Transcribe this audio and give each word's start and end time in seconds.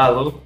Alô? 0.00 0.40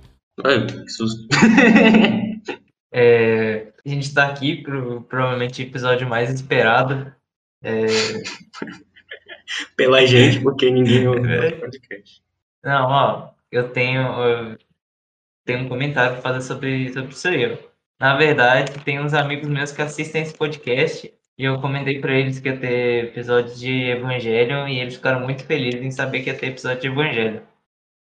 Ai, 0.45 0.67
que 0.67 0.89
susto. 0.91 1.29
É, 2.97 3.73
a 3.85 3.89
gente 3.89 4.03
está 4.07 4.29
aqui 4.29 4.63
pro 4.63 5.03
provavelmente 5.03 5.63
episódio 5.63 6.09
mais 6.09 6.31
esperado. 6.31 7.13
É, 7.61 7.87
Pela 9.77 10.07
gente, 10.07 10.41
porque 10.41 10.71
ninguém 10.71 11.09
ouve 11.09 11.29
É. 11.29 11.49
o 11.49 11.59
podcast. 11.59 12.23
não, 12.63 12.87
ó, 12.89 13.31
eu 13.51 13.69
tenho, 13.71 14.01
eu 14.01 14.59
tenho 15.45 15.65
um 15.65 15.69
comentário 15.69 16.13
para 16.13 16.23
fazer 16.23 16.41
sobre, 16.43 16.93
sobre 16.93 17.09
isso 17.11 17.27
aí. 17.27 17.59
Na 18.01 18.17
verdade, 18.17 18.79
tem 18.85 19.01
uns 19.01 19.13
amigos 19.13 19.49
meus 19.49 19.73
que 19.73 19.83
assistem 19.83 20.23
esse 20.23 20.35
podcast 20.37 21.13
e 21.37 21.45
eu 21.45 21.61
comentei 21.61 22.01
para 22.01 22.15
eles 22.15 22.39
que 22.39 22.49
ia 22.49 22.57
ter 22.57 23.07
episódio 23.07 23.57
de 23.57 23.91
Evangelho 23.91 24.69
e 24.69 24.79
eles 24.79 24.95
ficaram 24.95 25.21
muito 25.21 25.45
felizes 25.45 25.83
em 25.83 25.91
saber 25.91 26.23
que 26.23 26.31
ia 26.31 26.39
ter 26.39 26.47
episódio 26.47 26.81
de 26.83 26.87
Evangelho. 26.87 27.43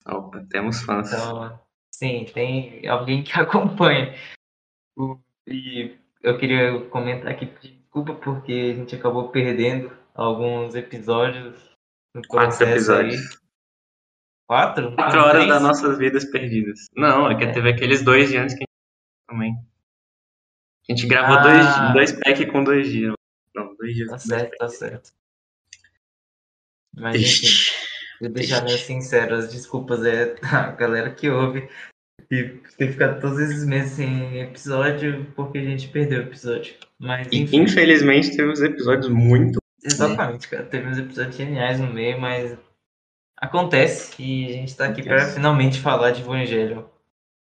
Opa, 0.07 0.45
temos 0.49 0.81
fãs. 0.83 1.11
Então, 1.11 1.59
sim, 1.93 2.25
tem 2.33 2.87
alguém 2.87 3.23
que 3.23 3.31
acompanha. 3.39 4.13
O- 4.97 5.19
E 5.47 5.97
eu 6.21 6.37
queria 6.37 6.79
comentar 6.89 7.31
aqui, 7.31 7.45
desculpa, 7.45 8.15
porque 8.15 8.51
a 8.51 8.75
gente 8.75 8.95
acabou 8.95 9.29
perdendo 9.29 9.95
alguns 10.13 10.75
episódios 10.75 11.55
no 12.13 12.21
Quatro 12.27 12.57
processo 12.57 12.91
aí. 12.93 13.07
episódios. 13.09 13.39
Quatro? 14.47 14.95
Quatro 14.95 15.17
Não, 15.17 15.23
horas 15.25 15.43
três? 15.43 15.49
das 15.49 15.61
nossas 15.61 15.97
vidas 15.97 16.25
perdidas. 16.25 16.87
Não, 16.95 17.29
é 17.31 17.35
que 17.37 17.45
É. 17.45 17.51
teve 17.51 17.69
aqueles 17.69 18.03
dois 18.03 18.31
antes 18.35 18.55
que 18.55 18.63
a 18.63 18.67
gente 18.67 19.27
também. 19.27 19.53
A 20.87 20.93
gente 20.93 21.07
gravou 21.07 21.37
Ah. 21.37 21.41
dois, 21.41 21.93
dois 21.93 22.11
packs 22.23 22.51
com 22.51 22.63
dois 22.63 22.87
dias. 22.91 23.13
Não, 23.55 23.75
dois 23.75 23.95
dias 23.95 24.07
Tá 24.07 24.15
dois 24.17 24.23
certo, 24.23 24.57
tá 24.57 24.67
certo. 24.67 25.11
Mas 26.93 27.15
enfim, 27.15 27.47
Vou 28.19 28.29
deixar 28.29 28.63
meio 28.63 28.77
sincero, 28.77 29.35
as 29.35 29.51
desculpas 29.51 30.05
é 30.05 30.35
a 30.43 30.71
galera 30.71 31.11
que 31.11 31.29
ouve 31.29 31.67
e 32.31 32.43
ter 32.77 32.91
ficado 32.91 33.21
todos 33.21 33.39
esses 33.39 33.65
meses 33.65 33.91
sem 33.93 34.39
episódio 34.39 35.31
porque 35.35 35.59
a 35.59 35.63
gente 35.63 35.87
perdeu 35.89 36.19
o 36.19 36.23
episódio. 36.23 36.75
Mas 36.99 37.27
E, 37.31 37.41
enfim. 37.41 37.61
infelizmente 37.61 38.35
teve 38.35 38.49
uns 38.49 38.61
episódios 38.61 39.09
muito. 39.09 39.59
Exatamente, 39.83 40.47
cara. 40.47 40.65
Teve 40.65 40.87
uns 40.87 40.97
episódios 40.97 41.35
geniais 41.35 41.79
no 41.79 41.93
meio, 41.93 42.19
mas 42.19 42.57
acontece 43.37 44.19
e 44.21 44.47
a 44.47 44.51
gente 44.53 44.75
tá 44.75 44.87
aqui 44.87 45.03
para 45.03 45.27
finalmente 45.27 45.79
falar 45.79 46.11
de 46.11 46.21
Evangelho. 46.21 46.89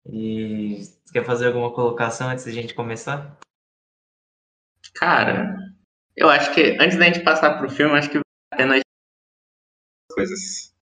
E 0.07 0.83
você 0.83 1.13
quer 1.13 1.25
fazer 1.25 1.47
alguma 1.47 1.71
colocação 1.71 2.29
antes 2.29 2.45
da 2.45 2.51
gente 2.51 2.73
começar? 2.73 3.37
Cara, 4.95 5.55
eu 6.15 6.29
acho 6.29 6.53
que 6.53 6.77
antes 6.79 6.97
da 6.97 7.05
gente 7.05 7.19
passar 7.21 7.57
pro 7.57 7.69
filme, 7.69 7.97
acho 7.97 8.09
que 8.09 8.19
coisas. 10.15 10.73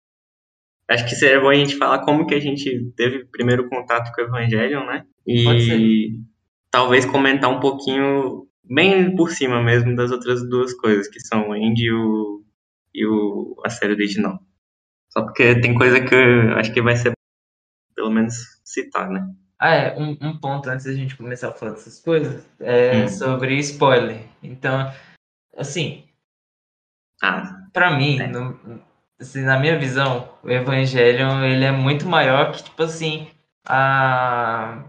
Acho 0.89 1.05
que 1.05 1.15
seria 1.15 1.41
bom 1.41 1.49
a 1.49 1.55
gente 1.55 1.77
falar 1.77 1.99
como 2.05 2.27
que 2.27 2.35
a 2.35 2.39
gente 2.39 2.91
teve 2.95 3.25
primeiro 3.25 3.67
contato 3.69 4.13
com 4.13 4.21
o 4.21 4.25
Evangelho, 4.25 4.85
né? 4.85 5.05
Pode 5.43 5.73
E 5.73 6.19
talvez 6.69 7.05
comentar 7.05 7.49
um 7.49 7.59
pouquinho, 7.59 8.47
bem 8.63 9.15
por 9.15 9.31
cima 9.31 9.61
mesmo, 9.63 9.95
das 9.95 10.11
outras 10.11 10.47
duas 10.47 10.73
coisas, 10.73 11.07
que 11.07 11.19
são 11.19 11.49
o 11.49 11.53
Andy 11.53 11.85
e, 11.85 11.91
o, 11.91 12.43
e 12.93 13.05
o, 13.05 13.61
a 13.65 13.69
série 13.69 13.93
original. 13.93 14.39
Só 15.09 15.23
porque 15.23 15.59
tem 15.61 15.73
coisa 15.73 15.99
que 16.03 16.13
eu 16.13 16.53
acho 16.57 16.73
que 16.73 16.81
vai 16.81 16.95
ser 16.95 17.13
pelo 17.95 18.11
menos 18.11 18.33
citar, 18.63 19.09
né? 19.09 19.25
Ah, 19.59 19.73
é, 19.75 19.97
um, 19.97 20.17
um 20.21 20.37
ponto 20.37 20.69
antes 20.69 20.85
da 20.85 20.93
gente 20.93 21.15
começar 21.15 21.49
a 21.49 21.53
falar 21.53 21.71
dessas 21.73 21.99
coisas 22.01 22.45
é 22.59 23.03
Hum. 23.05 23.07
sobre 23.07 23.57
spoiler. 23.59 24.27
Então, 24.43 24.91
assim, 25.55 26.03
Ah, 27.21 27.61
Pra 27.71 27.95
mim, 27.97 28.19
É. 28.19 28.27
no- 28.27 28.59
assim, 29.19 29.41
na 29.41 29.59
minha 29.59 29.77
visão, 29.77 30.29
o 30.43 30.49
Evangelion 30.49 31.43
ele 31.43 31.65
é 31.65 31.71
muito 31.71 32.07
maior 32.07 32.51
que 32.51 32.63
tipo 32.63 32.83
assim 32.83 33.27
a 33.67 34.83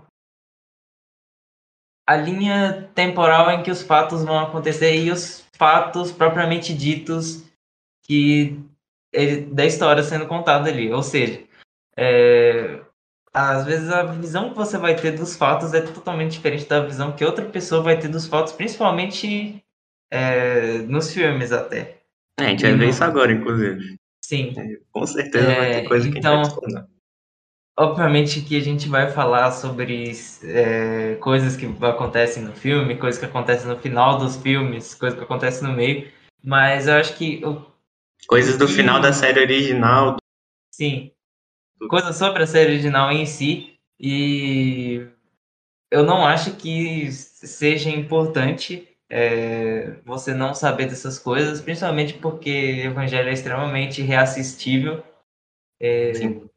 a 2.06 2.16
linha 2.16 2.90
temporal 2.94 3.50
em 3.50 3.62
que 3.62 3.70
os 3.70 3.82
fatos 3.82 4.24
vão 4.24 4.38
acontecer 4.38 4.94
e 4.94 5.10
os 5.10 5.46
fatos 5.56 6.12
propriamente 6.12 6.74
ditos 6.74 7.44
que 8.02 8.60
ele- 9.12 9.46
da 9.46 9.64
história 9.64 10.02
sendo 10.02 10.26
contada 10.26 10.68
ali. 10.68 10.92
Ou 10.92 11.02
seja, 11.02 11.42
é, 11.96 12.80
às 13.32 13.64
vezes 13.64 13.88
a 13.90 14.02
visão 14.02 14.50
que 14.50 14.56
você 14.56 14.76
vai 14.76 14.94
ter 14.94 15.12
dos 15.12 15.34
fatos 15.36 15.72
é 15.72 15.80
totalmente 15.80 16.32
diferente 16.32 16.66
da 16.68 16.80
visão 16.84 17.12
que 17.12 17.24
outra 17.24 17.44
pessoa 17.46 17.82
vai 17.82 17.98
ter 17.98 18.08
dos 18.08 18.26
fatos, 18.26 18.52
principalmente 18.52 19.62
é, 20.10 20.78
nos 20.80 21.12
filmes 21.12 21.52
até. 21.52 21.98
é, 22.38 22.44
a 22.44 22.48
gente 22.48 22.62
vai 22.62 22.74
ver 22.74 22.88
isso 22.90 23.02
agora, 23.02 23.32
inclusive. 23.32 23.96
Sim. 24.26 24.54
Com 24.90 25.06
certeza 25.06 25.44
vai 25.54 25.70
É, 25.70 25.80
ter 25.82 25.88
coisa 25.88 26.08
que 26.10 26.16
a 26.16 26.18
então- 26.18 26.36
gente 26.36 26.44
vai 26.44 26.54
discordar. 26.60 26.88
Obviamente 27.76 28.40
que 28.40 28.56
a 28.56 28.60
gente 28.60 28.88
vai 28.88 29.10
falar 29.10 29.50
sobre 29.50 30.12
é, 30.44 31.16
coisas 31.16 31.56
que 31.56 31.66
acontecem 31.82 32.42
no 32.42 32.54
filme, 32.54 32.96
coisas 32.96 33.18
que 33.18 33.26
acontecem 33.26 33.66
no 33.68 33.76
final 33.78 34.16
dos 34.16 34.36
filmes, 34.36 34.94
coisas 34.94 35.18
que 35.18 35.24
acontecem 35.24 35.66
no 35.68 35.74
meio, 35.74 36.10
mas 36.42 36.86
eu 36.86 36.94
acho 36.94 37.16
que, 37.16 37.42
Coisas 38.28 38.56
do 38.56 38.66
final 38.68 39.00
da 39.00 39.12
série 39.12 39.40
original. 39.40 40.16
sim, 40.72 41.10
coisas 41.90 42.16
sobre 42.16 42.44
a 42.44 42.46
série 42.46 42.70
original 42.70 43.10
em 43.10 43.26
si, 43.26 43.76
e 44.00 45.06
eu 45.90 46.04
não 46.04 46.24
acho 46.24 46.54
que 46.56 47.10
seja 47.12 47.90
importante 47.90 48.88
é, 49.16 49.92
você 50.04 50.34
não 50.34 50.52
saber 50.54 50.86
dessas 50.86 51.20
coisas, 51.20 51.60
principalmente 51.60 52.14
porque 52.14 52.82
Evangelho 52.84 53.28
é 53.28 53.32
extremamente 53.32 54.02
reassistível. 54.02 55.04
É, 55.80 56.12
Sim. 56.14 56.50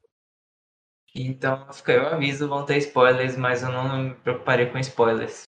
Então, 1.14 1.72
fica 1.72 2.02
o 2.04 2.08
aviso, 2.08 2.48
vão 2.48 2.66
ter 2.66 2.78
spoilers, 2.78 3.36
mas 3.38 3.62
eu 3.62 3.72
não 3.72 4.04
me 4.04 4.16
preocuparei 4.16 4.66
com 4.68 4.78
spoilers. 4.80 5.44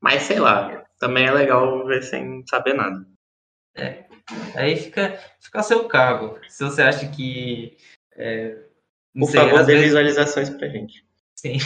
Mas 0.00 0.22
sei 0.22 0.38
lá, 0.38 0.84
também 0.98 1.26
é 1.26 1.30
legal 1.32 1.84
ver 1.86 2.02
sem 2.02 2.42
saber 2.46 2.72
nada. 2.74 3.06
Aí 4.54 4.76
fica, 4.76 5.18
fica 5.40 5.60
a 5.60 5.62
seu 5.62 5.86
cargo. 5.88 6.38
Se 6.48 6.64
você 6.64 6.82
acha 6.82 7.06
que. 7.10 7.76
é, 8.14 8.56
Por 9.18 9.30
sei, 9.30 9.40
favor, 9.40 9.58
dê 9.60 9.72
vezes- 9.72 9.84
visualizações 9.88 10.50
pra 10.50 10.68
gente. 10.68 11.04
Sim. 11.34 11.58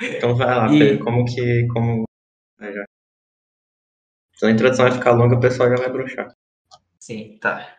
Então 0.00 0.34
vai 0.34 0.46
lá, 0.46 0.72
E- 0.72 0.78
Pedro, 0.78 1.04
como 1.04 1.24
que. 1.24 1.66
Como... 1.68 2.04
É, 2.64 2.72
já. 2.72 2.84
Se 4.34 4.46
a 4.46 4.50
introdução 4.50 4.86
vai 4.86 4.94
ficar 4.94 5.12
longa, 5.12 5.36
o 5.36 5.40
pessoal 5.40 5.68
já 5.70 5.76
vai 5.76 5.90
bruxar. 5.90 6.34
Sim, 6.98 7.38
tá. 7.40 7.76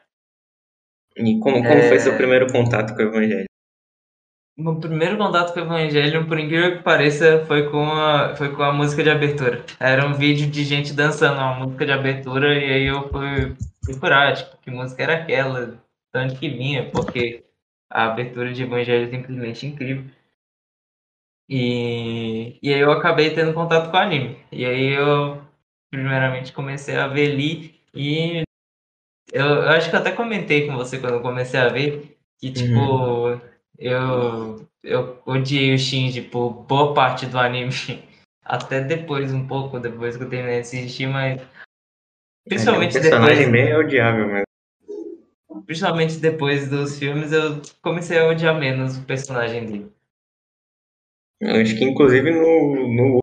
E 1.18 1.40
como, 1.40 1.58
como 1.58 1.68
É. 1.68 1.88
foi 1.90 2.00
seu 2.00 2.16
primeiro 2.16 2.52
contato 2.52 2.94
com 2.96 3.02
o 3.02 3.06
Evangelho? 3.08 3.46
Meu 4.58 4.80
primeiro 4.80 5.18
contato 5.18 5.54
com 5.54 5.60
o 5.60 5.64
Evangelho, 5.64 6.28
por 6.28 6.40
incrível 6.40 6.78
que 6.78 6.84
pareça, 6.84 7.44
foi 7.46 7.70
com 7.70 7.84
a, 7.84 8.36
foi 8.38 8.56
com 8.56 8.64
a 8.64 8.72
música 8.72 9.04
de 9.04 9.10
abertura. 9.10 9.66
Era 9.80 10.08
um 10.08 10.14
vídeo 10.14 10.50
de 10.50 10.64
gente 10.64 10.94
dançando 10.94 11.40
a 11.40 11.60
música 11.60 11.86
de 11.86 11.92
abertura 11.92 12.54
e 12.54 12.72
aí 12.74 12.86
eu 12.86 13.10
fui 13.10 13.56
procurar, 13.84 14.34
tipo, 14.36 14.58
que 14.58 14.72
música 14.72 15.04
era 15.04 15.16
aquela, 15.16 15.68
de 15.68 16.20
onde 16.20 16.36
que 16.38 16.48
vinha, 16.50 16.90
porque 16.90 17.44
a 17.90 18.06
abertura 18.06 18.54
de 18.54 18.64
Evangelho 18.64 19.08
é 19.08 19.10
simplesmente 19.10 19.68
incrível. 19.68 20.06
E, 21.48 22.58
e 22.62 22.74
aí 22.74 22.80
eu 22.80 22.92
acabei 22.92 23.34
tendo 23.34 23.54
contato 23.54 23.92
com 23.92 23.98
o 23.98 24.00
anime. 24.00 24.38
E 24.52 24.66
aí 24.66 24.90
eu, 24.94 25.42
primeiramente, 25.92 26.54
comecei 26.54 26.96
a 26.96 27.08
ver 27.08 27.32
ali 27.32 27.80
e 27.94 28.44
eu, 29.32 29.46
eu 29.46 29.70
acho 29.70 29.90
que 29.90 29.96
eu 29.96 30.00
até 30.00 30.12
comentei 30.12 30.68
com 30.68 30.76
você 30.76 31.00
quando 31.00 31.16
eu 31.16 31.22
comecei 31.22 31.60
a 31.60 31.70
ver 31.70 32.18
que, 32.40 32.52
tipo, 32.52 33.40
eu, 33.78 34.68
eu 34.84 35.22
odiei 35.26 35.74
o 35.74 35.78
Shinji 35.78 36.22
por 36.22 36.52
boa 36.52 36.94
parte 36.94 37.26
do 37.26 37.38
anime. 37.38 37.72
Até 38.46 38.80
depois, 38.80 39.34
um 39.34 39.48
pouco 39.48 39.80
depois 39.80 40.16
que 40.16 40.24
eu 40.24 40.30
terminei 40.30 40.62
de 40.62 40.62
assistir, 40.62 41.08
mas. 41.08 41.42
Principalmente 42.48 42.96
o 42.96 43.02
personagem 43.02 43.38
depois, 43.38 43.52
bem 43.52 43.70
é 43.70 43.78
odiável, 43.78 44.30
mas. 44.30 44.44
principalmente 45.66 46.18
depois 46.18 46.70
dos 46.70 47.00
filmes, 47.00 47.32
eu 47.32 47.60
comecei 47.82 48.20
a 48.20 48.28
odiar 48.28 48.56
menos 48.60 48.98
o 49.00 49.04
personagem 49.04 49.66
dele. 49.66 49.92
Acho 51.44 51.78
que 51.78 51.84
inclusive 51.84 52.32
no. 52.32 52.94
no... 52.96 53.20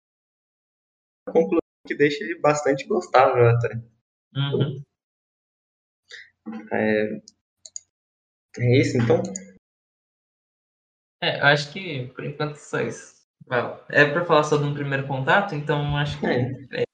conclusão 1.27 1.61
que 1.87 1.95
deixa 1.97 2.23
ele 2.23 2.39
bastante 2.41 2.87
gostável 2.87 3.49
até. 3.49 3.75
Uhum. 4.35 4.83
É, 6.73 7.21
é 8.59 8.79
isso 8.79 8.99
então? 8.99 9.23
É, 11.23 11.41
eu 11.41 11.47
acho 11.47 11.73
que 11.73 12.09
por 12.09 12.25
enquanto 12.25 12.57
só 12.57 12.81
isso. 12.81 13.23
É 13.89 14.05
pra 14.11 14.25
falar 14.25 14.45
sobre 14.45 14.67
um 14.67 14.75
primeiro 14.75 15.07
contato, 15.07 15.55
então 15.55 15.97
acho 15.97 16.19
que 16.21 16.27
É. 16.27 16.85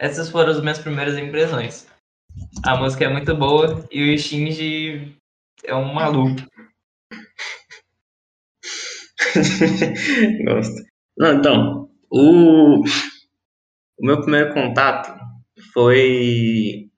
essas 0.00 0.28
foram 0.30 0.50
as 0.50 0.60
minhas 0.60 0.78
primeiras 0.78 1.16
impressões. 1.16 1.86
A 2.64 2.76
música 2.76 3.04
é 3.04 3.08
muito 3.08 3.34
boa 3.36 3.86
e 3.90 4.14
o 4.14 4.18
Shinji 4.18 5.16
é 5.64 5.74
um 5.74 5.92
maluco. 5.92 6.42
Gosto. 10.44 10.82
Não, 11.18 11.34
então, 11.34 11.90
o, 12.10 12.82
o 13.98 14.06
meu 14.06 14.20
primeiro 14.22 14.52
contato 14.54 15.12
foi 15.72 16.88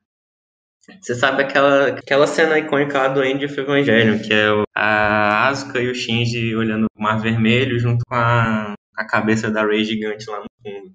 Você 1.01 1.15
sabe 1.15 1.43
aquela, 1.43 1.89
aquela 1.89 2.27
cena 2.27 2.59
icônica 2.59 2.99
lá 2.99 3.09
do 3.09 3.23
End 3.23 3.45
of 3.45 3.61
Evangelion, 3.61 4.19
que 4.21 4.33
é 4.33 4.47
a 4.75 5.49
Asuka 5.49 5.81
e 5.81 5.91
o 5.91 5.95
Shinji 5.95 6.57
olhando 6.57 6.87
o 6.97 7.03
mar 7.03 7.21
vermelho 7.21 7.79
junto 7.79 8.05
com 8.07 8.15
a, 8.15 8.75
a 8.97 9.07
cabeça 9.07 9.51
da 9.51 9.67
Rei 9.67 9.85
gigante 9.85 10.29
lá 10.31 10.39
no 10.41 10.47
fundo. 10.63 10.95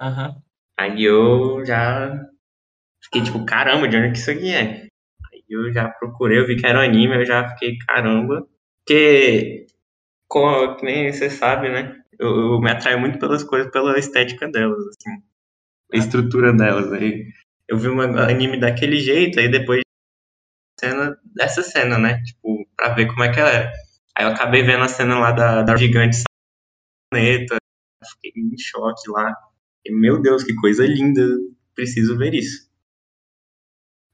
Aham. 0.00 0.36
Aí 0.78 1.04
eu 1.04 1.64
já 1.66 2.12
fiquei 3.04 3.22
tipo, 3.22 3.44
caramba, 3.46 3.88
de 3.88 3.96
onde 3.96 4.12
que 4.12 4.18
isso 4.18 4.30
aqui 4.30 4.54
é? 4.54 4.88
Aí 5.32 5.44
eu 5.48 5.72
já 5.72 5.88
procurei, 5.90 6.38
eu 6.38 6.46
vi 6.46 6.56
que 6.56 6.66
era 6.66 6.80
um 6.80 6.82
anime, 6.82 7.16
eu 7.16 7.26
já 7.26 7.48
fiquei, 7.50 7.78
caramba. 7.78 8.46
Porque, 8.86 9.66
como, 10.28 10.76
que 10.76 10.84
nem 10.84 11.12
você 11.12 11.30
sabe, 11.30 11.68
né? 11.68 12.00
Eu, 12.18 12.28
eu 12.54 12.60
me 12.60 12.70
atraio 12.70 12.98
muito 12.98 13.18
pelas 13.18 13.44
coisas, 13.44 13.70
pela 13.70 13.98
estética 13.98 14.48
delas, 14.48 14.78
assim. 14.88 15.22
A 15.92 15.96
estrutura 15.96 16.52
delas. 16.52 16.92
Aí 16.92 17.26
eu 17.68 17.78
vi 17.78 17.88
um 17.88 18.00
anime 18.00 18.58
daquele 18.60 18.98
jeito, 18.98 19.40
aí 19.40 19.50
depois 19.50 19.82
cena 20.78 21.16
dessa 21.24 21.62
cena, 21.62 21.98
né? 21.98 22.22
Tipo, 22.22 22.66
pra 22.76 22.94
ver 22.94 23.06
como 23.06 23.24
é 23.24 23.32
que 23.32 23.40
ela 23.40 23.50
era. 23.50 23.72
Aí 24.16 24.24
eu 24.24 24.30
acabei 24.30 24.62
vendo 24.62 24.84
a 24.84 24.88
cena 24.88 25.18
lá 25.18 25.32
da, 25.32 25.62
da 25.62 25.76
gigante 25.76 26.22
planeta, 27.10 27.56
fiquei 28.14 28.32
em 28.36 28.58
choque 28.58 29.10
lá. 29.10 29.34
E, 29.84 29.92
meu 29.92 30.20
Deus, 30.20 30.42
que 30.44 30.54
coisa 30.56 30.86
linda, 30.86 31.22
preciso 31.74 32.16
ver 32.16 32.34
isso. 32.34 32.68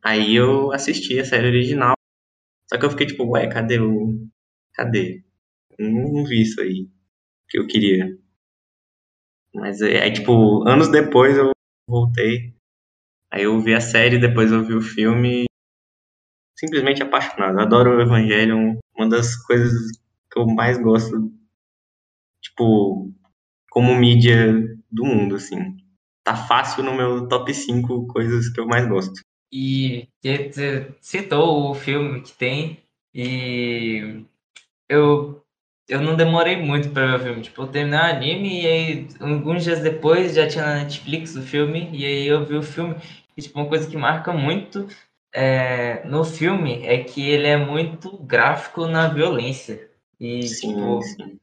Aí 0.04 0.34
eu 0.34 0.72
assisti 0.72 1.18
a 1.18 1.24
série 1.24 1.46
original, 1.46 1.94
só 2.68 2.78
que 2.78 2.84
eu 2.86 2.90
fiquei 2.90 3.06
tipo, 3.06 3.24
ué, 3.30 3.48
cadê 3.48 3.78
o. 3.80 4.28
Cadê? 4.74 5.24
Não, 5.78 6.12
não 6.12 6.24
vi 6.24 6.42
isso 6.42 6.60
aí 6.60 6.88
que 7.48 7.58
eu 7.58 7.66
queria. 7.66 8.16
Mas 9.54 9.80
é, 9.82 10.08
é 10.08 10.10
tipo, 10.10 10.66
anos 10.66 10.90
depois 10.90 11.36
eu 11.36 11.50
voltei 11.88 12.52
Aí 13.32 13.44
eu 13.44 13.58
vi 13.58 13.74
a 13.74 13.80
série, 13.80 14.18
depois 14.18 14.52
eu 14.52 14.62
vi 14.62 14.74
o 14.74 14.82
filme. 14.82 15.46
Simplesmente 16.54 17.02
apaixonado. 17.02 17.58
Adoro 17.58 17.96
o 17.96 18.02
Evangelho, 18.02 18.78
uma 18.94 19.08
das 19.08 19.34
coisas 19.46 19.90
que 20.30 20.38
eu 20.38 20.46
mais 20.46 20.76
gosto, 20.76 21.32
tipo, 22.42 23.10
como 23.70 23.96
mídia 23.96 24.52
do 24.90 25.06
mundo, 25.06 25.36
assim. 25.36 25.78
Tá 26.22 26.36
fácil 26.36 26.82
no 26.82 26.94
meu 26.94 27.26
top 27.26 27.54
5 27.54 28.06
coisas 28.06 28.50
que 28.50 28.60
eu 28.60 28.66
mais 28.66 28.86
gosto. 28.86 29.22
E 29.50 30.06
você 30.22 30.94
citou 31.00 31.70
o 31.70 31.74
filme 31.74 32.20
que 32.20 32.32
tem, 32.32 32.82
e 33.14 34.24
eu, 34.90 35.42
eu 35.88 36.00
não 36.00 36.16
demorei 36.16 36.56
muito 36.56 36.90
para 36.90 37.16
ver 37.16 37.16
o 37.16 37.24
filme. 37.24 37.42
Tipo, 37.42 37.62
eu 37.62 37.66
terminei 37.68 37.98
o 37.98 38.02
anime 38.02 38.62
e 38.62 38.66
aí, 38.66 39.08
alguns 39.20 39.64
dias 39.64 39.80
depois, 39.80 40.34
já 40.34 40.46
tinha 40.46 40.64
na 40.64 40.74
Netflix 40.76 41.36
o 41.36 41.42
filme, 41.42 41.90
e 41.92 42.04
aí 42.04 42.26
eu 42.26 42.44
vi 42.44 42.56
o 42.56 42.62
filme. 42.62 42.96
E, 43.36 43.42
tipo, 43.42 43.58
uma 43.58 43.68
coisa 43.68 43.88
que 43.88 43.96
marca 43.96 44.32
muito 44.32 44.86
é, 45.32 46.06
no 46.06 46.24
filme 46.24 46.84
é 46.84 47.02
que 47.02 47.28
ele 47.28 47.46
é 47.46 47.56
muito 47.56 48.16
gráfico 48.18 48.86
na 48.86 49.08
violência. 49.08 49.90
E, 50.20 50.42
sim, 50.46 50.74
tipo, 50.74 51.02
sim. 51.02 51.38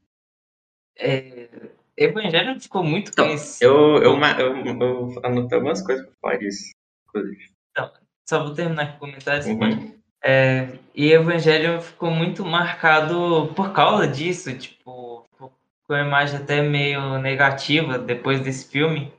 É, 0.98 1.50
Evangelho 1.98 2.60
ficou 2.60 2.84
muito 2.84 3.12
então, 3.12 3.26
conhecido. 3.26 3.66
Eu, 3.66 4.04
eu, 4.04 4.18
eu, 4.18 4.82
eu 4.82 5.22
anotei 5.24 5.58
algumas 5.58 5.82
coisas 5.82 6.06
pra 6.06 6.16
falar 6.22 6.38
disso, 6.38 6.72
inclusive. 7.08 7.52
Então, 7.72 7.92
só 8.28 8.44
vou 8.44 8.54
terminar 8.54 8.92
com 8.92 8.98
o 8.98 9.00
comentário. 9.00 9.46
Uhum. 9.54 9.99
É, 10.24 10.78
e 10.94 11.12
Evangelho 11.12 11.82
ficou 11.82 12.12
muito 12.12 12.44
marcado 12.44 13.54
por 13.56 13.72
causa 13.74 14.08
disso, 14.08 14.56
tipo, 14.58 15.26
com 15.38 15.94
a 15.94 16.02
imagem 16.02 16.40
até 16.40 16.62
meio 16.62 17.18
negativa 17.20 17.98
depois 17.98 18.42
desse 18.42 18.70
filme. 18.70 19.12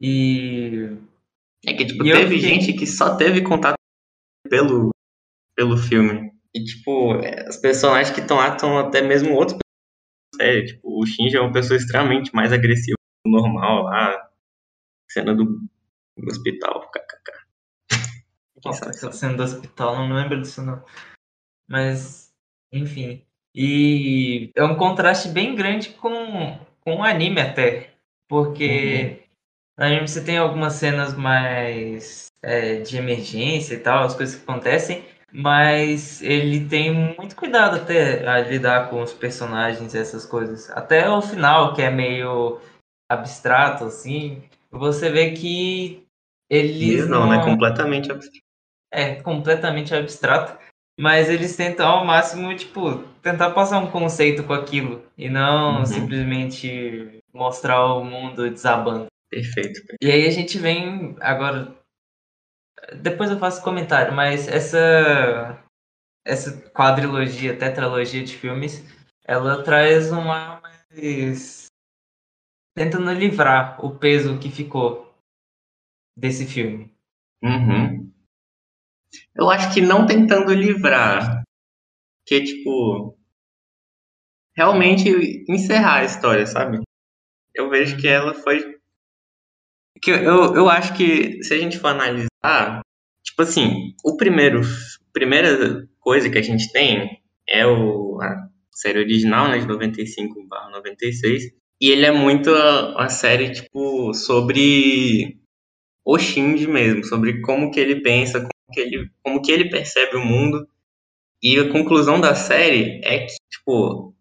E 0.00 0.96
é 1.66 1.74
que, 1.74 1.84
tipo, 1.84 2.04
e 2.04 2.12
teve 2.12 2.36
fiquei... 2.36 2.38
gente 2.40 2.72
que 2.72 2.86
só 2.86 3.16
teve 3.16 3.42
contato 3.42 3.76
pelo, 4.48 4.90
pelo 5.54 5.76
filme. 5.76 6.32
E, 6.54 6.64
tipo, 6.64 7.14
é, 7.22 7.48
os 7.48 7.56
personagens 7.56 8.14
que 8.14 8.20
estão 8.20 8.38
lá 8.38 8.48
estão 8.48 8.78
até 8.78 9.00
mesmo 9.00 9.34
outros 9.34 9.58
série. 10.42 10.66
Tipo, 10.66 11.00
o 11.00 11.06
Shinji 11.06 11.36
é 11.36 11.40
uma 11.40 11.52
pessoa 11.52 11.76
extremamente 11.76 12.34
mais 12.34 12.52
agressiva 12.52 12.96
do 13.24 13.30
normal 13.30 13.84
lá. 13.84 14.28
Cena 15.10 15.34
do, 15.34 15.44
do 15.44 16.26
hospital, 16.26 16.90
kkk. 16.90 17.41
Nossa, 18.64 18.90
aquela 18.90 19.12
cena 19.12 19.36
do 19.36 19.42
hospital, 19.42 19.96
não 19.96 20.16
lembro 20.16 20.40
disso 20.40 20.62
não. 20.62 20.82
Mas, 21.68 22.32
enfim. 22.72 23.24
E 23.54 24.50
é 24.54 24.64
um 24.64 24.76
contraste 24.76 25.28
bem 25.28 25.54
grande 25.54 25.90
com, 25.90 26.58
com 26.80 26.96
o 26.96 27.02
anime 27.02 27.40
até. 27.40 27.94
Porque 28.28 29.16
uhum. 29.18 29.22
No 29.78 29.86
anime 29.86 30.06
você 30.06 30.22
tem 30.22 30.36
algumas 30.36 30.74
cenas 30.74 31.14
mais 31.14 32.26
é, 32.42 32.80
de 32.80 32.96
emergência 32.96 33.74
e 33.74 33.78
tal, 33.78 34.04
as 34.04 34.14
coisas 34.14 34.36
que 34.36 34.42
acontecem, 34.42 35.04
mas 35.32 36.20
ele 36.20 36.68
tem 36.68 36.92
muito 36.92 37.34
cuidado 37.34 37.76
até 37.76 38.28
a 38.28 38.40
lidar 38.40 38.90
com 38.90 39.02
os 39.02 39.12
personagens 39.12 39.94
e 39.94 39.98
essas 39.98 40.26
coisas. 40.26 40.70
Até 40.70 41.08
o 41.08 41.22
final, 41.22 41.72
que 41.74 41.80
é 41.80 41.90
meio 41.90 42.60
abstrato, 43.10 43.84
assim, 43.84 44.42
você 44.70 45.10
vê 45.10 45.32
que 45.32 46.06
eles. 46.50 47.08
Não, 47.08 47.26
não, 47.26 47.32
é 47.34 47.44
completamente 47.44 48.12
abstrato. 48.12 48.51
É, 48.92 49.16
completamente 49.16 49.94
abstrato. 49.94 50.56
Mas 51.00 51.30
eles 51.30 51.56
tentam 51.56 51.88
ao 51.88 52.04
máximo, 52.04 52.54
tipo, 52.54 52.98
tentar 53.22 53.50
passar 53.52 53.78
um 53.78 53.90
conceito 53.90 54.44
com 54.44 54.52
aquilo. 54.52 55.02
E 55.16 55.28
não 55.28 55.78
uhum. 55.78 55.86
simplesmente 55.86 57.22
mostrar 57.32 57.84
o 57.94 58.04
mundo 58.04 58.50
desabando. 58.50 59.06
Perfeito. 59.30 59.80
E 60.00 60.10
aí 60.10 60.26
a 60.26 60.30
gente 60.30 60.58
vem 60.58 61.16
agora. 61.20 61.74
Depois 63.00 63.30
eu 63.30 63.38
faço 63.38 63.62
comentário, 63.62 64.12
mas 64.12 64.46
essa 64.48 65.58
essa 66.24 66.70
quadrilogia, 66.70 67.56
tetralogia 67.56 68.22
de 68.22 68.36
filmes, 68.36 68.84
ela 69.24 69.62
traz 69.62 70.12
uma 70.12 70.60
mais 70.60 71.68
tentando 72.76 73.12
livrar 73.12 73.84
o 73.84 73.96
peso 73.96 74.38
que 74.38 74.50
ficou 74.50 75.14
desse 76.16 76.46
filme. 76.46 76.94
Uhum. 77.42 78.01
Eu 79.34 79.50
acho 79.50 79.72
que 79.72 79.80
não 79.80 80.06
tentando 80.06 80.52
livrar, 80.52 81.42
que 82.26 82.42
tipo 82.42 83.16
realmente 84.54 85.44
encerrar 85.48 86.00
a 86.00 86.04
história, 86.04 86.46
sabe? 86.46 86.80
Eu 87.54 87.70
vejo 87.70 87.96
que 87.96 88.06
ela 88.06 88.34
foi 88.34 88.76
que 90.02 90.10
eu, 90.10 90.54
eu 90.54 90.68
acho 90.68 90.96
que 90.96 91.42
se 91.42 91.54
a 91.54 91.58
gente 91.58 91.78
for 91.78 91.88
analisar, 91.88 92.80
tipo 93.24 93.42
assim, 93.42 93.94
o 94.04 94.16
primeiro, 94.16 94.60
primeira 95.12 95.86
coisa 96.00 96.28
que 96.28 96.38
a 96.38 96.42
gente 96.42 96.72
tem 96.72 97.22
é 97.48 97.64
o, 97.66 98.20
a 98.20 98.48
série 98.72 98.98
original, 98.98 99.48
né, 99.48 99.58
de 99.58 99.66
95 99.66 100.34
96, 100.72 101.44
e 101.80 101.90
ele 101.90 102.04
é 102.04 102.10
muito 102.10 102.50
a, 102.50 103.04
a 103.04 103.08
série, 103.08 103.52
tipo, 103.52 104.12
sobre 104.12 105.38
o 106.04 106.18
Shinji 106.18 106.66
mesmo, 106.66 107.04
sobre 107.04 107.40
como 107.40 107.70
que 107.70 107.78
ele 107.78 108.02
pensa, 108.02 108.46
que 108.72 108.80
ele, 108.80 109.10
como 109.22 109.42
que 109.42 109.52
ele 109.52 109.70
percebe 109.70 110.16
o 110.16 110.24
mundo, 110.24 110.66
e 111.42 111.58
a 111.58 111.70
conclusão 111.70 112.20
da 112.20 112.34
série 112.34 113.00
é 113.04 113.26
que, 113.26 113.34
tipo, 113.50 114.14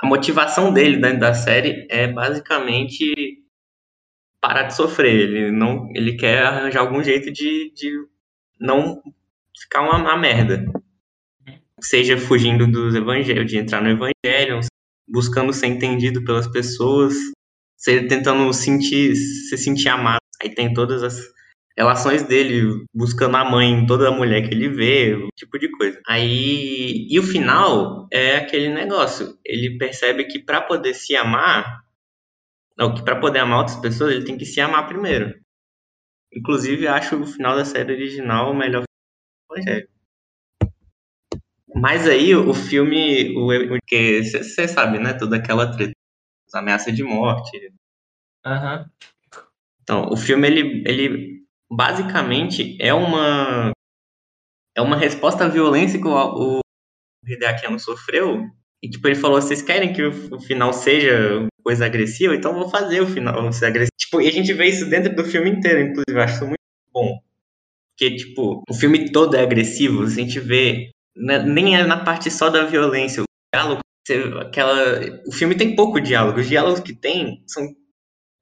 a 0.00 0.06
motivação 0.06 0.72
dele 0.72 1.00
dentro 1.00 1.20
da 1.20 1.32
série 1.32 1.86
é 1.88 2.08
basicamente 2.08 3.38
parar 4.40 4.64
de 4.64 4.74
sofrer. 4.74 5.14
Ele 5.14 5.52
não, 5.52 5.88
ele 5.94 6.16
quer 6.16 6.42
arranjar 6.42 6.80
algum 6.80 7.02
jeito 7.04 7.32
de, 7.32 7.72
de 7.72 7.92
não 8.60 9.00
ficar 9.56 9.82
uma, 9.82 9.96
uma 9.96 10.16
merda. 10.16 10.64
Seja 11.80 12.18
fugindo 12.18 12.66
dos 12.66 12.96
evangelhos, 12.96 13.50
de 13.50 13.58
entrar 13.58 13.80
no 13.80 13.90
evangelho, 13.90 14.60
buscando 15.08 15.52
ser 15.52 15.68
entendido 15.68 16.24
pelas 16.24 16.48
pessoas, 16.48 17.14
seja 17.76 18.08
tentando 18.08 18.52
sentir, 18.52 19.14
se 19.14 19.56
sentir 19.56 19.88
amado. 19.88 20.20
Aí 20.42 20.52
tem 20.52 20.74
todas 20.74 21.04
as 21.04 21.20
relações 21.76 22.22
dele, 22.22 22.84
buscando 22.94 23.36
a 23.36 23.44
mãe, 23.44 23.86
toda 23.86 24.08
a 24.08 24.12
mulher 24.12 24.46
que 24.46 24.54
ele 24.54 24.68
vê, 24.68 25.14
o 25.14 25.28
tipo 25.34 25.58
de 25.58 25.70
coisa. 25.70 26.00
Aí, 26.06 27.06
e 27.08 27.18
o 27.18 27.22
final 27.22 28.06
é 28.12 28.36
aquele 28.36 28.68
negócio. 28.68 29.38
Ele 29.44 29.78
percebe 29.78 30.24
que 30.24 30.38
para 30.38 30.60
poder 30.60 30.94
se 30.94 31.16
amar, 31.16 31.82
não, 32.76 32.94
que 32.94 33.02
para 33.02 33.18
poder 33.18 33.40
amar 33.40 33.60
outras 33.60 33.78
pessoas, 33.78 34.12
ele 34.14 34.24
tem 34.24 34.36
que 34.36 34.46
se 34.46 34.60
amar 34.60 34.86
primeiro. 34.86 35.34
Inclusive, 36.34 36.86
acho 36.88 37.16
o 37.16 37.26
final 37.26 37.56
da 37.56 37.64
série 37.64 37.92
original 37.92 38.50
o 38.50 38.56
melhor 38.56 38.84
filme 39.54 39.86
Mas 41.74 42.08
aí, 42.08 42.34
o 42.34 42.54
filme, 42.54 43.36
o, 43.36 43.68
porque 43.68 44.22
você 44.24 44.66
sabe, 44.66 44.98
né, 44.98 45.12
toda 45.14 45.36
aquela 45.36 45.70
treta, 45.70 45.92
ameaça 46.54 46.92
de 46.92 47.02
morte. 47.02 47.72
Uhum. 48.44 48.84
Então, 49.82 50.08
o 50.10 50.16
filme, 50.16 50.46
ele, 50.46 50.82
ele 50.86 51.41
basicamente 51.76 52.76
é 52.80 52.92
uma 52.94 53.72
é 54.76 54.80
uma 54.80 54.96
resposta 54.96 55.44
à 55.44 55.48
violência 55.48 56.00
que 56.00 56.06
o, 56.06 56.12
o 56.14 56.60
Hideaki 57.26 57.78
sofreu. 57.78 58.46
E, 58.82 58.90
tipo, 58.90 59.06
ele 59.06 59.14
falou, 59.14 59.40
vocês 59.40 59.62
querem 59.62 59.92
que 59.92 60.02
o, 60.02 60.36
o 60.36 60.40
final 60.40 60.72
seja 60.72 61.46
coisa 61.62 61.86
agressiva, 61.86 62.34
então 62.34 62.54
vou 62.54 62.68
fazer 62.68 63.00
o 63.00 63.06
final 63.06 63.52
ser 63.52 63.66
agressivo. 63.66 63.92
Tipo, 63.98 64.20
e 64.20 64.26
a 64.28 64.32
gente 64.32 64.52
vê 64.52 64.66
isso 64.66 64.86
dentro 64.88 65.14
do 65.14 65.24
filme 65.24 65.50
inteiro, 65.50 65.80
inclusive, 65.80 66.12
eu 66.18 66.20
acho 66.22 66.44
muito 66.46 66.56
bom. 66.92 67.20
Porque, 67.92 68.16
tipo, 68.16 68.62
o 68.68 68.74
filme 68.74 69.12
todo 69.12 69.36
é 69.36 69.42
agressivo, 69.42 70.02
a 70.02 70.08
gente 70.10 70.40
vê. 70.40 70.90
né, 71.16 71.38
Nem 71.40 71.76
é 71.76 71.84
na 71.84 72.02
parte 72.04 72.30
só 72.30 72.48
da 72.50 72.64
violência. 72.64 73.22
O 73.22 73.26
diálogo, 73.54 73.80
você- 74.06 74.22
aquela. 74.40 75.00
O 75.28 75.32
filme 75.32 75.54
tem 75.56 75.76
pouco 75.76 76.00
diálogo. 76.00 76.40
Os 76.40 76.48
diálogos 76.48 76.80
que 76.80 76.94
tem 76.94 77.44
são 77.46 77.68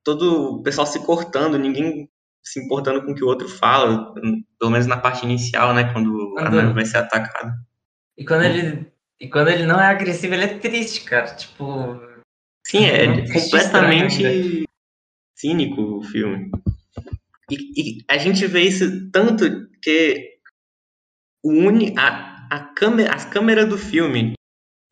todo 0.04 0.56
o 0.60 0.62
pessoal 0.62 0.86
se 0.86 1.04
cortando, 1.04 1.58
ninguém 1.58 2.08
se 2.42 2.60
importando 2.60 3.04
com 3.04 3.12
o 3.12 3.14
que 3.14 3.24
o 3.24 3.26
outro 3.28 3.48
fala. 3.48 4.12
Pelo 4.58 4.70
menos 4.70 4.86
na 4.86 4.96
parte 4.96 5.24
inicial, 5.24 5.74
né? 5.74 5.92
Quando 5.92 6.34
a 6.38 6.42
Quando- 6.42 6.56
nave 6.56 6.72
vai 6.72 6.84
ser 6.84 6.98
atacada. 6.98 7.54
E 8.16 8.24
quando 8.24 8.42
ele. 8.44 8.92
E 9.20 9.28
quando 9.28 9.48
ele 9.48 9.66
não 9.66 9.80
é 9.80 9.86
agressivo, 9.86 10.34
ele 10.34 10.44
é 10.44 10.58
triste, 10.58 11.04
cara. 11.04 11.34
Tipo. 11.34 12.00
Sim, 12.66 12.84
é 12.84 13.24
triste 13.26 13.50
completamente 13.50 14.14
estranha 14.22 14.64
cínico 15.34 15.80
o 15.80 16.02
filme. 16.02 16.50
E, 17.50 17.98
e 17.98 18.04
a 18.08 18.18
gente 18.18 18.46
vê 18.46 18.62
isso 18.62 19.10
tanto 19.10 19.68
que 19.82 20.38
o 21.42 21.50
uni, 21.50 21.94
a, 21.98 22.46
a 22.50 22.60
câmera, 22.74 23.14
as 23.14 23.24
câmeras 23.24 23.68
do 23.68 23.78
filme 23.78 24.34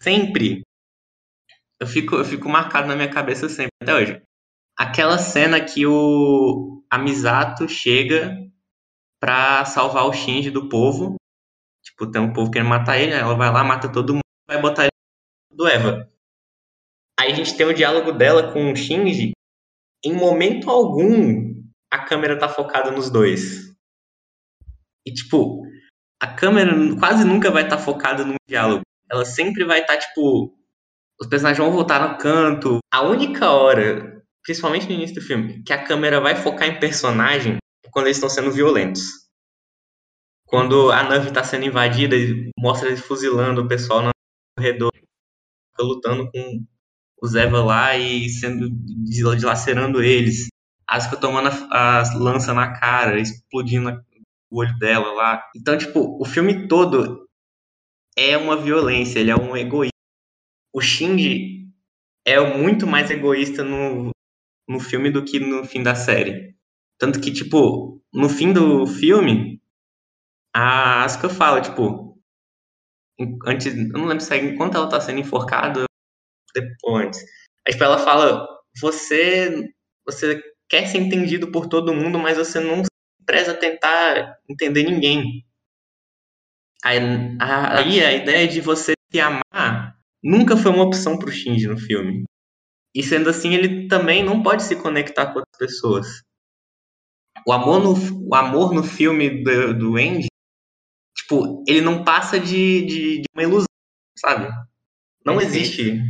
sempre 0.01 0.63
eu 1.81 1.87
fico, 1.87 2.17
eu 2.17 2.25
fico 2.25 2.49
marcado 2.49 2.89
na 2.89 2.97
minha 2.97 3.11
cabeça 3.11 3.49
sempre 3.49 3.73
até 3.83 3.95
hoje. 3.95 4.23
Aquela 4.79 5.19
cena 5.19 5.61
que 5.61 5.85
o 5.87 6.85
a 6.91 6.99
Misato 6.99 7.69
chega 7.69 8.49
pra 9.21 9.65
salvar 9.65 10.07
o 10.07 10.13
Shinji 10.13 10.51
do 10.51 10.69
povo. 10.69 11.17
Tipo, 11.83 12.11
tem 12.11 12.23
um 12.23 12.33
povo 12.33 12.51
querendo 12.51 12.69
matar 12.69 12.99
ele, 12.99 13.13
ela 13.13 13.35
vai 13.35 13.53
lá, 13.53 13.65
mata 13.65 13.91
todo 13.91 14.15
mundo, 14.15 14.23
vai 14.47 14.61
botar 14.61 14.85
ele 14.85 14.93
do 15.51 15.67
Eva. 15.67 16.09
Aí 17.19 17.33
a 17.33 17.35
gente 17.35 17.57
tem 17.57 17.67
o 17.67 17.75
diálogo 17.75 18.13
dela 18.13 18.53
com 18.53 18.73
o 18.73 18.77
Shinji. 18.77 19.33
Em 20.05 20.13
momento 20.13 20.71
algum, 20.71 21.61
a 21.93 21.99
câmera 22.05 22.39
tá 22.39 22.49
focada 22.49 22.91
nos 22.91 23.11
dois. 23.11 23.75
E, 25.05 25.13
tipo, 25.13 25.63
a 26.23 26.27
câmera 26.29 26.73
quase 26.99 27.25
nunca 27.25 27.51
vai 27.51 27.65
estar 27.65 27.79
focada 27.79 28.25
num 28.25 28.37
diálogo. 28.49 28.83
Ela 29.11 29.25
sempre 29.25 29.65
vai 29.65 29.81
estar, 29.81 29.97
tipo, 29.97 30.55
os 31.21 31.27
personagens 31.27 31.59
vão 31.59 31.75
voltar 31.75 32.09
no 32.09 32.19
canto. 32.19 32.79
A 32.93 33.03
única 33.03 33.51
hora, 33.51 34.18
principalmente 34.49 34.87
no 34.87 34.93
início 34.93 35.17
do 35.17 35.21
filme, 35.21 35.63
que 35.63 35.75
a 35.75 35.85
câmera 35.85 36.23
vai 36.23 36.35
focar 36.35 36.67
em 36.67 36.81
personagem 36.81 37.59
quando 37.91 38.07
eles 38.07 38.17
estão 38.17 38.31
sendo 38.31 38.51
violentos. 38.51 39.03
Quando 40.47 40.91
a 40.91 41.03
nave 41.03 41.31
tá 41.31 41.45
sendo 41.45 41.67
invadida, 41.67 42.17
mostra 42.59 42.89
eles 42.89 43.03
fuzilando 43.03 43.61
o 43.61 43.69
pessoal 43.69 44.01
no 44.01 44.09
corredor, 44.57 44.91
lutando 45.79 46.31
com 46.31 46.65
os 47.21 47.35
Eva 47.35 47.63
lá 47.63 47.95
e 47.99 48.31
sendo 48.31 48.71
dilacerando 49.37 50.03
eles. 50.03 50.47
Asuka 50.89 51.19
tomando 51.19 51.51
as 51.71 52.19
lanças 52.19 52.55
na 52.55 52.73
cara, 52.73 53.21
explodindo 53.21 54.03
o 54.51 54.61
olho 54.61 54.79
dela 54.79 55.13
lá. 55.13 55.47
Então, 55.55 55.77
tipo, 55.77 56.19
o 56.19 56.25
filme 56.25 56.67
todo 56.67 57.29
é 58.17 58.35
uma 58.39 58.57
violência, 58.57 59.19
ele 59.19 59.31
é 59.31 59.37
um 59.37 59.55
egoísta. 59.55 59.93
O 60.73 60.81
Shinji 60.81 61.69
é 62.27 62.41
muito 62.57 62.87
mais 62.87 63.11
egoísta 63.11 63.63
no, 63.63 64.11
no 64.69 64.79
filme 64.79 65.11
do 65.11 65.25
que 65.25 65.41
no 65.41 65.65
fim 65.65 65.83
da 65.83 65.95
série. 65.95 66.55
Tanto 66.99 67.21
que, 67.21 67.33
tipo, 67.33 68.03
no 68.13 68.29
fim 68.29 68.53
do 68.53 68.87
filme, 68.87 69.63
a 70.55 71.05
Asuka 71.05 71.29
fala, 71.29 71.61
tipo, 71.61 72.19
antes, 73.47 73.67
eu 73.75 73.89
não 73.89 74.07
lembro 74.07 74.23
se 74.23 74.35
é 74.35 74.39
enquanto 74.39 74.77
ela 74.77 74.89
tá 74.89 75.01
sendo 75.01 75.21
enforcada 75.21 75.85
depois. 76.55 77.19
Aí, 77.67 77.73
tipo, 77.73 77.85
ela 77.85 77.99
fala, 77.99 78.47
você, 78.81 79.71
você 80.05 80.43
quer 80.69 80.87
ser 80.87 80.99
entendido 80.99 81.51
por 81.51 81.67
todo 81.69 81.95
mundo, 81.95 82.19
mas 82.19 82.37
você 82.37 82.61
não 82.61 82.83
preza 83.25 83.55
tentar 83.55 84.39
entender 84.49 84.85
ninguém. 84.85 85.45
Aí 86.85 86.99
a, 87.41 87.79
aí 87.79 88.05
a 88.05 88.13
ideia 88.13 88.47
de 88.49 88.61
você 88.61 88.93
se 89.11 89.21
amar 89.21 89.97
nunca 90.23 90.57
foi 90.57 90.71
uma 90.71 90.85
opção 90.85 91.19
pro 91.19 91.31
Shinji 91.31 91.67
no 91.67 91.79
filme. 91.79 92.25
E 92.95 93.03
sendo 93.03 93.29
assim, 93.29 93.55
ele 93.55 93.89
também 93.89 94.25
não 94.25 94.43
pode 94.43 94.63
se 94.63 94.77
conectar 94.77 95.27
com 95.27 95.41
outras 95.41 95.57
pessoas. 95.59 96.23
O 97.47 97.53
amor 97.53 97.81
no, 97.81 98.29
o 98.29 98.35
amor 98.35 98.75
no 98.75 98.83
filme 98.83 99.43
do, 99.43 99.79
do 99.79 99.97
Andy, 99.97 100.29
tipo, 101.17 101.65
ele 101.67 101.81
não 101.81 102.05
passa 102.05 102.39
de, 102.39 102.85
de, 102.87 103.19
de 103.21 103.25
uma 103.35 103.43
ilusão, 103.43 103.67
sabe? 104.19 104.49
Não 105.25 105.41
existe. 105.41 106.01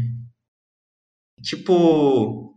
Tipo, 1.43 2.49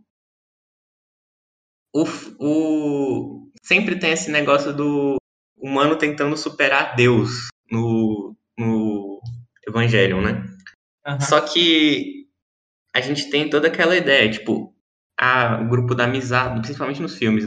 o, 1.94 2.04
o, 2.38 3.50
sempre 3.62 3.98
tem 3.98 4.12
esse 4.12 4.30
negócio 4.30 4.72
do 4.74 5.16
humano 5.56 5.96
tentando 5.96 6.36
superar 6.36 6.96
Deus 6.96 7.48
no, 7.70 8.34
no 8.58 9.20
Evangelho, 9.66 10.20
né? 10.20 10.44
Uhum. 11.06 11.20
Só 11.20 11.40
que 11.40 12.21
a 12.94 13.00
gente 13.00 13.30
tem 13.30 13.48
toda 13.48 13.68
aquela 13.68 13.96
ideia, 13.96 14.30
tipo, 14.30 14.74
a, 15.18 15.60
o 15.62 15.68
grupo 15.68 15.94
da 15.94 16.04
amizade, 16.04 16.60
principalmente 16.60 17.00
nos 17.00 17.16
filmes, 17.16 17.46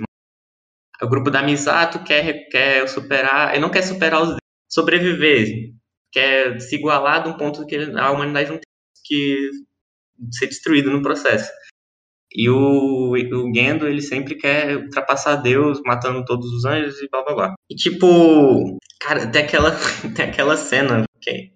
o 1.01 1.07
grupo 1.07 1.29
da 1.29 1.39
amizade 1.39 1.99
quer, 2.03 2.47
quer 2.49 2.87
superar, 2.87 3.51
ele 3.51 3.61
não 3.61 3.69
quer 3.69 3.81
superar 3.83 4.21
os 4.21 4.35
sobreviver, 4.69 5.73
quer 6.11 6.59
se 6.59 6.75
igualar 6.75 7.23
de 7.23 7.29
um 7.29 7.37
ponto 7.37 7.65
que 7.65 7.75
a 7.75 8.11
humanidade 8.11 8.49
não 8.49 8.57
tem 8.57 8.63
que 9.03 9.49
ser 10.31 10.47
destruída 10.47 10.89
no 10.89 11.01
processo. 11.01 11.49
E 12.33 12.49
o, 12.49 13.11
o 13.13 13.53
Gendo, 13.53 13.87
ele 13.87 14.01
sempre 14.01 14.35
quer 14.35 14.75
ultrapassar 14.75 15.37
Deus, 15.37 15.79
matando 15.85 16.25
todos 16.25 16.51
os 16.51 16.65
anjos 16.65 17.01
e 17.01 17.07
blá 17.09 17.23
blá 17.23 17.35
blá. 17.35 17.55
E 17.69 17.75
tipo, 17.75 18.77
cara, 18.99 19.27
tem 19.27 19.43
aquela, 19.43 19.71
tem 20.15 20.25
aquela 20.25 20.57
cena 20.57 21.05
que 21.21 21.29
é 21.29 21.49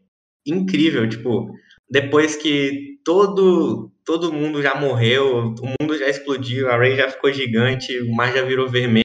incrível, 0.46 1.08
tipo, 1.10 1.52
depois 1.90 2.36
que 2.36 3.00
todo, 3.04 3.92
todo 4.06 4.32
mundo 4.32 4.62
já 4.62 4.76
morreu, 4.76 5.56
o 5.60 5.76
mundo 5.82 5.98
já 5.98 6.08
explodiu, 6.08 6.70
a 6.70 6.78
Rey 6.78 6.96
já 6.96 7.10
ficou 7.10 7.34
gigante, 7.34 8.00
o 8.02 8.14
mar 8.14 8.32
já 8.34 8.44
virou 8.44 8.70
vermelho. 8.70 9.04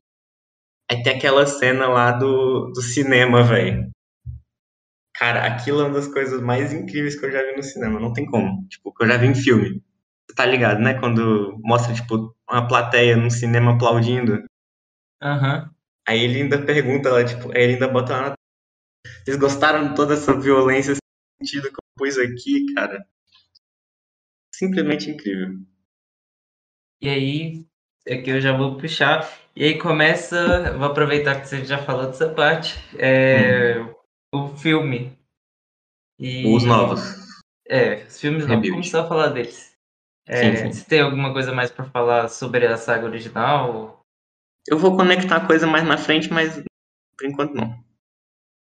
Aí 0.90 1.02
tem 1.02 1.16
aquela 1.16 1.46
cena 1.46 1.88
lá 1.88 2.12
do, 2.12 2.70
do 2.72 2.82
cinema, 2.82 3.42
velho. 3.42 3.90
Cara, 5.16 5.46
aquilo 5.46 5.80
é 5.80 5.84
uma 5.84 5.94
das 5.94 6.08
coisas 6.08 6.42
mais 6.42 6.72
incríveis 6.72 7.18
que 7.18 7.24
eu 7.24 7.30
já 7.30 7.42
vi 7.42 7.56
no 7.56 7.62
cinema, 7.62 7.98
não 7.98 8.12
tem 8.12 8.26
como. 8.26 8.66
Tipo, 8.68 8.92
que 8.92 9.04
eu 9.04 9.08
já 9.08 9.16
vi 9.16 9.28
em 9.28 9.34
filme. 9.34 9.82
Você 10.28 10.34
tá 10.34 10.44
ligado, 10.44 10.80
né? 10.80 10.98
Quando 10.98 11.58
mostra, 11.62 11.94
tipo, 11.94 12.34
uma 12.50 12.66
plateia 12.66 13.16
num 13.16 13.30
cinema 13.30 13.74
aplaudindo. 13.74 14.44
Uhum. 15.22 15.70
Aí 16.06 16.22
ele 16.22 16.42
ainda 16.42 16.60
pergunta 16.60 17.10
lá, 17.10 17.24
tipo, 17.24 17.50
aí 17.52 17.62
ele 17.62 17.74
ainda 17.74 17.88
bota 17.88 18.12
lá 18.12 18.28
na... 18.30 18.34
Vocês 19.24 19.38
gostaram 19.38 19.88
de 19.88 19.94
toda 19.94 20.14
essa 20.14 20.38
violência 20.38 20.94
sentido 21.38 21.68
que 21.68 21.76
eu 21.76 21.84
pus 21.96 22.18
aqui, 22.18 22.72
cara? 22.74 23.06
Simplesmente 24.54 25.10
incrível. 25.10 25.58
E 27.00 27.08
aí, 27.08 27.66
é 28.06 28.20
que 28.20 28.30
eu 28.30 28.40
já 28.40 28.56
vou 28.56 28.76
puxar. 28.76 29.30
E 29.56 29.64
aí 29.64 29.78
começa, 29.78 30.72
vou 30.76 30.86
aproveitar 30.86 31.40
que 31.40 31.48
você 31.48 31.64
já 31.64 31.78
falou 31.78 32.06
dessa 32.06 32.28
parte, 32.28 32.74
é, 32.98 33.78
hum. 33.78 33.94
o 34.34 34.56
filme. 34.56 35.18
E, 36.18 36.46
os 36.46 36.64
novos. 36.64 37.02
É, 37.68 38.04
os 38.04 38.20
filmes 38.20 38.46
novos, 38.46 38.70
começar 38.70 39.02
a 39.02 39.08
falar 39.08 39.28
deles. 39.28 39.74
É, 40.26 40.36
sim, 40.36 40.56
sim. 40.56 40.72
Você 40.72 40.88
tem 40.88 41.00
alguma 41.00 41.32
coisa 41.32 41.52
mais 41.52 41.70
para 41.70 41.84
falar 41.90 42.28
sobre 42.28 42.66
a 42.66 42.76
saga 42.76 43.06
original? 43.06 44.00
Eu 44.66 44.78
vou 44.78 44.96
conectar 44.96 45.46
coisa 45.46 45.66
mais 45.66 45.84
na 45.86 45.98
frente, 45.98 46.32
mas 46.32 46.62
por 47.16 47.26
enquanto 47.26 47.54
não. 47.54 47.84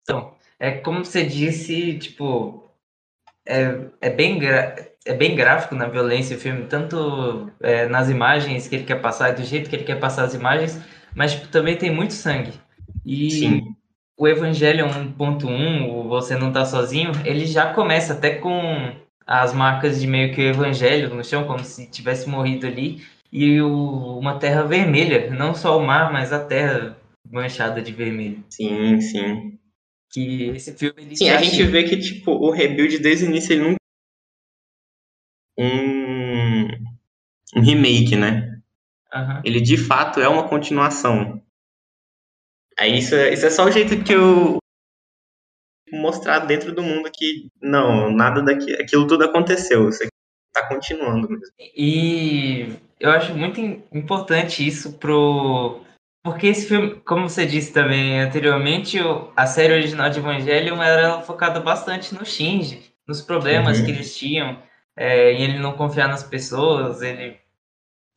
Então, 0.03 0.37
é 0.61 0.73
como 0.73 1.03
você 1.03 1.25
disse, 1.25 1.95
tipo, 1.99 2.71
é, 3.49 3.79
é, 4.03 4.11
bem, 4.11 4.39
é 4.45 5.15
bem 5.15 5.35
gráfico 5.35 5.75
na 5.75 5.89
violência 5.89 6.37
o 6.37 6.41
filme, 6.41 6.67
tanto 6.67 7.51
é, 7.61 7.87
nas 7.87 8.11
imagens 8.11 8.69
que 8.69 8.77
ele 8.77 8.85
quer 8.85 9.01
passar, 9.01 9.35
do 9.35 9.43
jeito 9.43 9.71
que 9.71 9.77
ele 9.77 9.85
quer 9.85 9.99
passar 9.99 10.25
as 10.25 10.35
imagens, 10.35 10.79
mas 11.15 11.33
tipo, 11.33 11.49
também 11.49 11.77
tem 11.77 11.91
muito 11.91 12.13
sangue. 12.13 12.53
E 13.07 13.31
Sim. 13.31 13.75
o 14.19 14.29
Evangelho 14.29 14.87
1.1, 14.87 15.89
o 15.89 16.07
Você 16.09 16.37
Não 16.37 16.53
Tá 16.53 16.67
Sozinho, 16.67 17.13
ele 17.25 17.47
já 17.47 17.73
começa 17.73 18.13
até 18.13 18.35
com 18.35 18.93
as 19.27 19.55
marcas 19.55 19.99
de 19.99 20.07
meio 20.07 20.35
que 20.35 20.43
o 20.43 20.51
Evangelho 20.51 21.15
no 21.15 21.25
chão, 21.25 21.47
como 21.47 21.65
se 21.65 21.91
tivesse 21.91 22.29
morrido 22.29 22.67
ali, 22.67 23.03
e 23.33 23.63
o, 23.63 24.19
uma 24.19 24.39
terra 24.39 24.63
vermelha, 24.65 25.31
não 25.31 25.55
só 25.55 25.79
o 25.79 25.87
mar, 25.87 26.13
mas 26.13 26.35
a 26.35 26.45
terra 26.45 26.99
manchada 27.31 27.81
de 27.81 27.93
vermelho. 27.93 28.45
Sim, 28.51 29.01
sim 29.01 29.60
que 30.11 30.49
esse 30.51 30.77
filme 30.77 31.03
ele 31.03 31.17
Sim, 31.17 31.31
a 31.31 31.43
gente 31.43 31.63
vê 31.65 31.85
que 31.85 31.97
tipo 31.97 32.33
o 32.33 32.51
rebuild 32.51 32.99
desde 32.99 33.25
o 33.25 33.29
início 33.29 33.53
ele 33.53 33.63
não 33.63 33.77
um, 35.59 36.69
um 37.57 37.61
remake, 37.61 38.17
né? 38.17 38.61
Uhum. 39.15 39.43
Ele 39.45 39.61
de 39.61 39.77
fato 39.77 40.21
é 40.21 40.29
uma 40.29 40.49
continuação. 40.49 41.43
Aí 42.79 42.99
isso 42.99 43.15
é, 43.15 43.33
isso 43.33 43.45
é 43.45 43.51
só 43.51 43.67
o 43.67 43.71
jeito 43.71 44.03
que 44.03 44.15
eu 44.15 44.59
mostrar 45.93 46.41
dentro 46.41 46.73
do 46.73 46.83
mundo 46.83 47.11
que 47.13 47.51
não, 47.61 48.11
nada 48.11 48.43
daqui, 48.43 48.73
aquilo 48.75 49.07
tudo 49.07 49.25
aconteceu, 49.25 49.89
isso 49.89 50.03
aqui 50.03 50.13
tá 50.53 50.67
continuando 50.69 51.29
mesmo. 51.29 51.55
E 51.59 52.77
eu 52.99 53.11
acho 53.11 53.35
muito 53.35 53.61
importante 53.93 54.67
isso 54.67 54.99
pro 54.99 55.85
porque 56.23 56.49
esse 56.49 56.67
filme, 56.67 57.01
como 57.01 57.29
você 57.29 57.47
disse 57.47 57.73
também 57.73 58.21
anteriormente, 58.21 58.99
a 59.35 59.47
série 59.47 59.73
original 59.73 60.11
de 60.11 60.19
Evangelion 60.19 60.83
era 60.83 61.23
focada 61.23 61.61
bastante 61.61 62.15
no 62.15 62.25
Shinji, 62.25 62.93
nos 63.07 63.23
problemas 63.23 63.79
uhum. 63.79 63.87
que 63.87 63.91
eles 63.91 64.17
tinham, 64.17 64.63
é, 64.95 65.33
em 65.33 65.43
ele 65.43 65.59
não 65.59 65.73
confiar 65.73 66.09
nas 66.09 66.23
pessoas, 66.23 67.01
ele, 67.01 67.39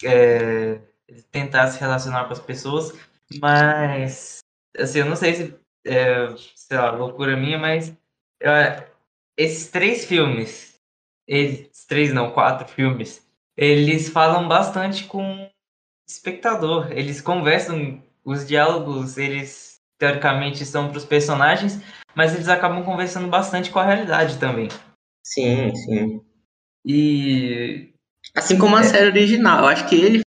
é, 0.03 0.81
ele 1.07 1.21
tentar 1.31 1.67
se 1.67 1.79
relacionar 1.79 2.25
com 2.25 2.33
as 2.33 2.41
pessoas, 2.41 2.93
mas, 3.39 4.39
assim, 4.77 4.99
eu 4.99 5.05
não 5.05 5.15
sei 5.15 5.33
se, 5.33 5.55
é, 5.85 6.27
sei 6.55 6.77
lá, 6.77 6.91
loucura 6.91 7.37
minha, 7.37 7.57
mas 7.57 7.95
é, 8.41 8.85
esses 9.37 9.69
três 9.69 10.05
filmes, 10.05 10.77
esses 11.25 11.85
três 11.85 12.13
não, 12.13 12.31
quatro 12.31 12.67
filmes, 12.67 13.25
eles 13.55 14.09
falam 14.09 14.47
bastante 14.47 15.05
com 15.05 15.49
espectador. 16.13 16.91
Eles 16.91 17.21
conversam, 17.21 18.01
os 18.23 18.47
diálogos, 18.47 19.17
eles 19.17 19.81
teoricamente 19.97 20.65
são 20.65 20.89
para 20.89 20.97
os 20.97 21.05
personagens, 21.05 21.81
mas 22.15 22.33
eles 22.33 22.47
acabam 22.47 22.83
conversando 22.83 23.27
bastante 23.27 23.71
com 23.71 23.79
a 23.79 23.85
realidade 23.85 24.37
também. 24.37 24.69
Sim, 25.25 25.73
sim. 25.75 26.21
E. 26.85 27.93
Assim 28.35 28.57
como 28.57 28.75
a 28.75 28.81
é... 28.81 28.83
série 28.83 29.07
original. 29.07 29.59
Eu 29.59 29.67
acho 29.67 29.87
que 29.87 29.95
ele 29.95 30.21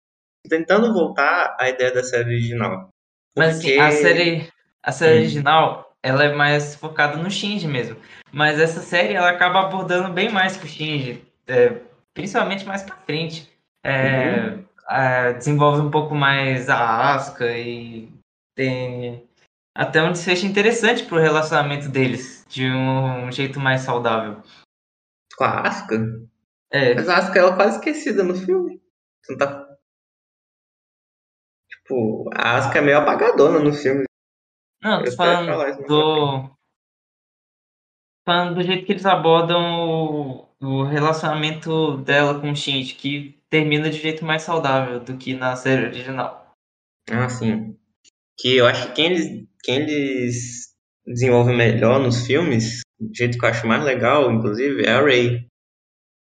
tentando 0.48 0.94
voltar 0.94 1.56
à 1.60 1.70
ideia 1.70 1.92
da 1.92 2.04
série 2.04 2.36
original. 2.36 2.90
Porque... 3.36 3.38
Mas 3.38 3.58
assim, 3.58 3.80
a 3.80 3.92
série, 3.92 4.50
a 4.84 4.92
série 4.92 5.16
hum. 5.16 5.22
original, 5.22 5.98
ela 6.04 6.24
é 6.26 6.34
mais 6.34 6.76
focada 6.76 7.18
no 7.18 7.32
Shinji 7.32 7.68
mesmo. 7.68 7.98
Mas 8.32 8.60
essa 8.60 8.82
série, 8.82 9.14
ela 9.14 9.30
acaba 9.30 9.62
abordando 9.62 10.14
bem 10.14 10.30
mais 10.30 10.58
que 10.58 10.66
o 10.66 10.70
Shinji. 10.70 11.24
É, 11.48 11.78
principalmente 12.14 12.66
mais 12.66 12.84
pra 12.84 12.96
frente. 12.96 13.50
É, 13.84 14.36
uhum 14.36 14.64
é, 14.90 15.34
desenvolve 15.34 15.82
um 15.82 15.92
pouco 15.92 16.14
mais 16.14 16.70
a 16.70 17.14
Asuka 17.14 17.58
e 17.58 18.12
tem 18.56 19.28
até 19.76 20.04
um 20.04 20.12
desfecho 20.12 20.46
interessante 20.46 21.06
pro 21.06 21.18
relacionamento 21.18 21.90
deles, 21.90 22.46
de 22.48 22.66
um, 22.66 23.26
um 23.26 23.32
jeito 23.32 23.60
mais 23.60 23.82
saudável. 23.82 24.42
Com 25.38 25.44
a 25.44 25.68
Asuka? 25.68 25.96
É. 26.72 26.96
Mas 26.96 27.10
a 27.10 27.18
Asuka 27.18 27.40
ela 27.40 27.54
é 27.54 27.56
quase 27.56 27.78
esquecida 27.78 28.24
no 28.24 28.36
filme. 28.36 28.82
Você 29.22 29.32
não 29.34 29.40
tá... 29.40 29.78
Tipo, 31.70 32.30
a 32.34 32.58
Asuka 32.58 32.80
é 32.80 32.82
meio 32.82 32.98
apagadona 32.98 33.60
no 33.60 33.74
filme. 33.74 34.04
Não, 34.82 35.04
tô 35.04 35.12
falando 35.14 35.88
do... 35.88 36.54
Falando 38.26 38.56
do 38.56 38.64
jeito 38.64 38.86
que 38.86 38.94
eles 38.94 39.06
abordam 39.06 39.90
o, 39.90 40.50
o 40.62 40.84
relacionamento 40.84 41.98
dela 41.98 42.40
com 42.40 42.52
o 42.52 42.56
Shinji, 42.56 42.96
que 42.96 43.43
termina 43.54 43.88
de 43.88 44.00
jeito 44.00 44.26
mais 44.26 44.42
saudável 44.42 45.00
do 45.00 45.16
que 45.16 45.36
na 45.36 45.56
série 45.56 45.86
original. 45.86 46.56
Ah, 47.12 47.30
sim. 47.30 47.78
Que 48.36 48.58
eu 48.58 48.66
acho 48.66 48.88
que 48.88 48.94
quem 48.96 49.06
eles, 49.06 49.48
quem 49.64 49.76
eles 49.76 50.74
desenvolvem 51.06 51.56
melhor 51.56 52.00
nos 52.00 52.26
filmes, 52.26 52.82
do 53.00 53.16
jeito 53.16 53.38
que 53.38 53.46
eu 53.46 53.50
acho 53.50 53.68
mais 53.68 53.84
legal, 53.84 54.32
inclusive, 54.32 54.84
é 54.84 54.94
a 54.94 55.02
Ray. 55.02 55.48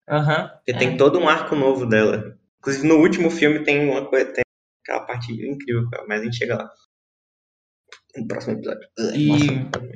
Aham. 0.10 0.44
Uhum, 0.44 0.48
Porque 0.48 0.72
é. 0.72 0.78
tem 0.78 0.96
todo 0.96 1.20
um 1.20 1.28
arco 1.28 1.58
novo 1.58 1.86
dela. 1.86 2.40
Inclusive, 2.60 2.88
no 2.88 2.96
último 2.96 3.30
filme 3.30 3.66
tem 3.66 3.90
uma 3.90 4.10
coisa, 4.10 4.32
tem 4.32 4.44
aquela 4.82 5.06
parte 5.06 5.34
incrível, 5.34 5.90
mas 6.08 6.22
a 6.22 6.24
gente 6.24 6.38
chega 6.38 6.56
lá. 6.56 6.72
No 8.16 8.28
próximo 8.30 8.54
episódio. 8.54 8.88
E, 9.14 9.28
Nossa, 9.28 9.90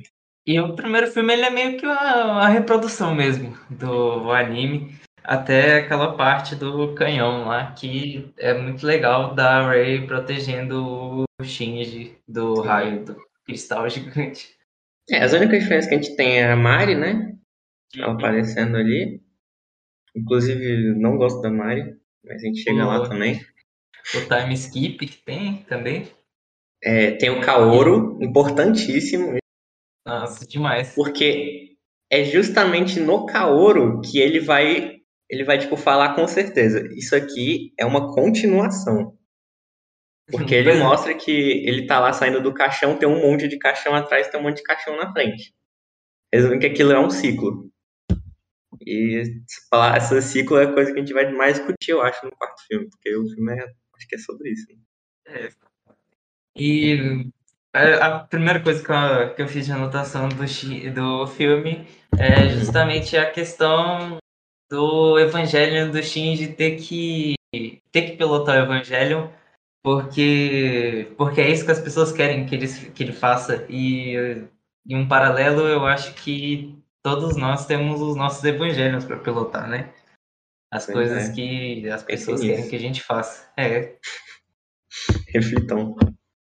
e 0.45 0.59
o 0.59 0.75
primeiro 0.75 1.07
filme 1.07 1.31
ele 1.31 1.43
é 1.43 1.49
meio 1.49 1.79
que 1.79 1.85
a, 1.85 2.39
a 2.39 2.47
reprodução 2.49 3.15
mesmo 3.15 3.57
do 3.69 4.29
anime 4.29 4.93
até 5.23 5.77
aquela 5.77 6.15
parte 6.15 6.55
do 6.55 6.93
canhão 6.93 7.45
lá, 7.45 7.71
que 7.71 8.31
é 8.37 8.53
muito 8.53 8.85
legal 8.85 9.33
da 9.33 9.65
Ray 9.65 10.05
protegendo 10.05 11.25
o 11.39 11.43
Shinji 11.43 12.17
do 12.27 12.57
Sim. 12.57 12.67
raio 12.67 13.05
do 13.05 13.17
cristal 13.45 13.87
gigante. 13.89 14.55
É, 15.09 15.23
as 15.23 15.33
únicas 15.33 15.59
diferenças 15.59 15.89
que 15.89 15.95
a 15.95 16.01
gente 16.01 16.15
tem 16.15 16.39
é 16.39 16.51
a 16.51 16.55
Mari, 16.55 16.95
né? 16.95 17.35
Ela 17.95 18.13
aparecendo 18.13 18.77
ali. 18.77 19.21
Inclusive, 20.15 20.93
não 20.99 21.17
gosto 21.17 21.41
da 21.41 21.49
Mari, 21.49 21.95
mas 22.23 22.41
a 22.41 22.45
gente 22.45 22.61
chega 22.61 22.85
o, 22.85 22.87
lá 22.87 23.07
também. 23.07 23.41
O 24.15 24.21
time 24.27 24.53
skip 24.53 25.05
que 25.05 25.17
tem 25.17 25.63
também. 25.63 26.07
É, 26.83 27.11
tem 27.11 27.29
o 27.29 27.41
Kaoru, 27.41 28.19
importantíssimo. 28.21 29.37
Nossa, 30.05 30.45
demais. 30.45 30.93
Porque 30.93 31.77
é 32.11 32.23
justamente 32.23 32.99
no 32.99 33.25
Kaoru 33.25 34.01
que 34.01 34.19
ele 34.19 34.39
vai 34.39 34.92
ele 35.33 35.43
vai, 35.43 35.57
tipo, 35.57 35.75
falar 35.75 36.15
com 36.15 36.27
certeza. 36.27 36.87
Isso 36.93 37.15
aqui 37.15 37.73
é 37.77 37.85
uma 37.85 38.13
continuação. 38.13 39.17
Porque 40.29 40.53
ele 40.53 40.75
mostra 40.75 41.13
que 41.13 41.31
ele 41.31 41.85
tá 41.85 41.99
lá 41.99 42.13
saindo 42.13 42.41
do 42.41 42.53
caixão, 42.53 42.97
tem 42.97 43.09
um 43.09 43.21
monte 43.21 43.47
de 43.47 43.57
caixão 43.57 43.93
atrás, 43.93 44.29
tem 44.29 44.39
um 44.39 44.43
monte 44.43 44.57
de 44.57 44.63
caixão 44.63 44.95
na 44.95 45.11
frente. 45.11 45.53
Resumindo 46.33 46.61
que 46.61 46.67
aquilo 46.67 46.91
é 46.91 46.99
um 46.99 47.09
ciclo. 47.09 47.69
E 48.85 49.23
falar 49.69 49.97
esse 49.97 50.21
ciclo 50.21 50.57
é 50.57 50.65
a 50.65 50.73
coisa 50.73 50.91
que 50.91 50.99
a 50.99 51.01
gente 51.01 51.13
vai 51.13 51.31
mais 51.31 51.57
discutir, 51.57 51.91
eu 51.91 52.01
acho, 52.01 52.25
no 52.25 52.31
quarto 52.31 52.61
filme, 52.67 52.89
porque 52.89 53.15
o 53.15 53.27
filme 53.27 53.53
é, 53.53 53.63
acho 53.63 54.07
que 54.07 54.15
é 54.15 54.19
sobre 54.19 54.51
isso. 54.51 54.65
Né? 54.69 54.77
É. 55.27 55.49
E 56.55 57.31
a 57.75 58.19
primeira 58.19 58.61
coisa 58.61 58.83
que 58.83 58.91
eu, 58.91 59.35
que 59.35 59.41
eu 59.41 59.47
fiz 59.47 59.65
de 59.65 59.71
anotação 59.71 60.29
do, 60.29 60.35
do 60.93 61.27
filme 61.27 61.87
é 62.17 62.49
justamente 62.49 63.17
a 63.17 63.29
questão 63.29 64.19
do 64.73 65.19
Evangelho 65.19 65.91
do 65.91 66.01
Shinji 66.01 66.47
ter 66.47 66.77
que 66.77 67.35
ter 67.91 68.01
que 68.01 68.17
pilotar 68.17 68.59
o 68.59 68.63
Evangelho 68.63 69.31
porque 69.83 71.13
porque 71.15 71.41
é 71.41 71.51
isso 71.51 71.63
que 71.63 71.71
as 71.71 71.79
pessoas 71.79 72.11
querem 72.11 72.47
que 72.47 72.55
ele 72.55 72.67
que 72.67 73.03
ele 73.03 73.13
faça 73.13 73.67
e 73.69 74.15
em 74.89 74.95
um 74.95 75.07
paralelo 75.07 75.67
eu 75.67 75.85
acho 75.85 76.15
que 76.15 76.75
todos 77.03 77.37
nós 77.37 77.67
temos 77.67 78.01
os 78.01 78.15
nossos 78.15 78.43
evangelhos 78.43 79.05
para 79.05 79.19
pilotar, 79.19 79.69
né? 79.69 79.93
As 80.71 80.87
pois 80.87 80.95
coisas 80.95 81.29
é. 81.29 81.33
que 81.33 81.87
as 81.89 82.01
pessoas 82.01 82.41
querem 82.41 82.67
que 82.67 82.75
a 82.75 82.79
gente 82.79 83.03
faça. 83.03 83.53
É. 83.55 83.95
Reflitam. 85.29 85.95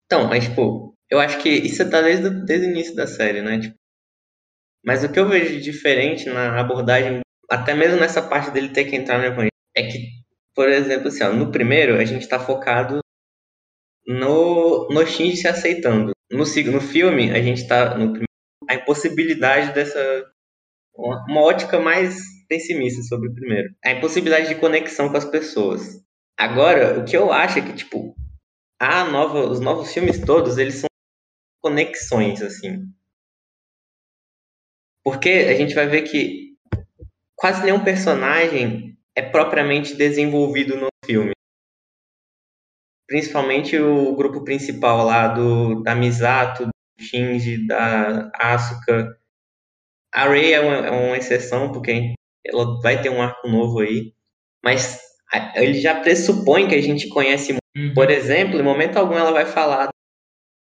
Então, 0.06 0.28
mas 0.28 0.46
tipo, 0.46 0.94
eu 1.10 1.20
acho 1.20 1.42
que 1.42 1.50
isso 1.50 1.90
tá 1.90 2.02
desde, 2.02 2.30
desde 2.44 2.68
o 2.68 2.72
início 2.72 2.96
da 2.96 3.08
série, 3.08 3.42
né? 3.42 3.60
Tipo, 3.60 3.76
mas 4.84 5.04
o 5.04 5.12
que 5.12 5.20
eu 5.20 5.30
vejo 5.30 5.54
de 5.54 5.62
diferente 5.62 6.30
na 6.30 6.60
abordagem 6.60 7.22
até 7.50 7.74
mesmo 7.74 8.00
nessa 8.00 8.22
parte 8.22 8.52
dele 8.52 8.70
ter 8.70 8.86
que 8.86 8.96
entrar 8.96 9.18
no 9.18 9.26
evangelho, 9.26 9.52
é 9.76 9.84
que, 9.84 10.10
por 10.56 10.70
exemplo, 10.70 11.08
assim, 11.08 11.24
ó, 11.24 11.34
no 11.34 11.52
primeiro 11.52 11.96
a 11.96 12.06
gente 12.06 12.24
está 12.24 12.40
focado 12.40 13.00
no, 14.08 14.88
no 14.90 15.06
Shinji 15.06 15.38
se 15.38 15.48
aceitando. 15.48 16.12
No, 16.32 16.40
no 16.40 16.82
filme, 16.82 17.32
a 17.32 17.42
gente 17.42 17.62
está 17.62 17.96
no 17.98 18.08
primeiro, 18.08 18.26
a 18.70 18.76
impossibilidade 18.76 19.74
dessa. 19.74 20.26
Uma, 20.96 21.24
uma 21.30 21.42
ótica 21.42 21.80
mais 21.80 22.18
pessimista 22.48 23.02
sobre 23.04 23.30
o 23.30 23.34
primeiro. 23.34 23.70
A 23.84 23.92
impossibilidade 23.92 24.50
de 24.50 24.56
conexão 24.56 25.10
com 25.10 25.18
as 25.18 25.26
pessoas. 25.26 26.02
Agora, 26.38 27.00
o 27.00 27.06
que 27.06 27.16
eu 27.16 27.32
acho 27.32 27.60
é 27.60 27.62
que, 27.62 27.74
tipo, 27.74 28.16
a 28.80 29.04
nova, 29.06 29.48
os 29.50 29.60
novos 29.60 29.94
filmes 29.94 30.20
todos, 30.20 30.58
eles 30.58 30.76
são 30.76 30.88
conexões, 31.62 32.42
assim. 32.42 32.86
Porque 35.04 35.30
a 35.30 35.54
gente 35.56 35.74
vai 35.74 35.88
ver 35.88 36.04
que 36.04 36.47
quase 37.38 37.64
nenhum 37.64 37.84
personagem 37.84 38.98
é 39.16 39.22
propriamente 39.22 39.96
desenvolvido 39.96 40.76
no 40.76 40.88
filme. 41.06 41.32
Principalmente 43.08 43.78
o 43.78 44.16
grupo 44.16 44.44
principal 44.44 45.06
lá 45.06 45.30
do 45.30 45.82
da 45.82 45.96
Misato, 45.96 46.66
do 46.66 46.72
Shinji, 47.00 47.66
da 47.66 48.30
Asuka. 48.36 49.18
A 50.14 50.28
Rei 50.28 50.54
é 50.54 50.60
uma, 50.60 50.88
é 50.88 50.92
uma 50.92 51.18
exceção, 51.18 51.72
porque 51.72 52.16
ela 52.46 52.82
vai 52.82 53.02
ter 53.02 53.10
um 53.10 53.22
arco 53.22 53.48
novo 53.48 53.80
aí. 53.80 54.14
Mas 54.64 55.00
ele 55.56 55.80
já 55.80 56.02
pressupõe 56.02 56.68
que 56.68 56.76
a 56.76 56.82
gente 56.82 57.08
conhece 57.10 57.54
muito. 57.54 57.62
Uhum. 57.78 57.94
Por 57.94 58.10
exemplo, 58.10 58.60
em 58.60 58.64
momento 58.64 58.98
algum 58.98 59.16
ela 59.18 59.32
vai 59.32 59.46
falar 59.46 59.90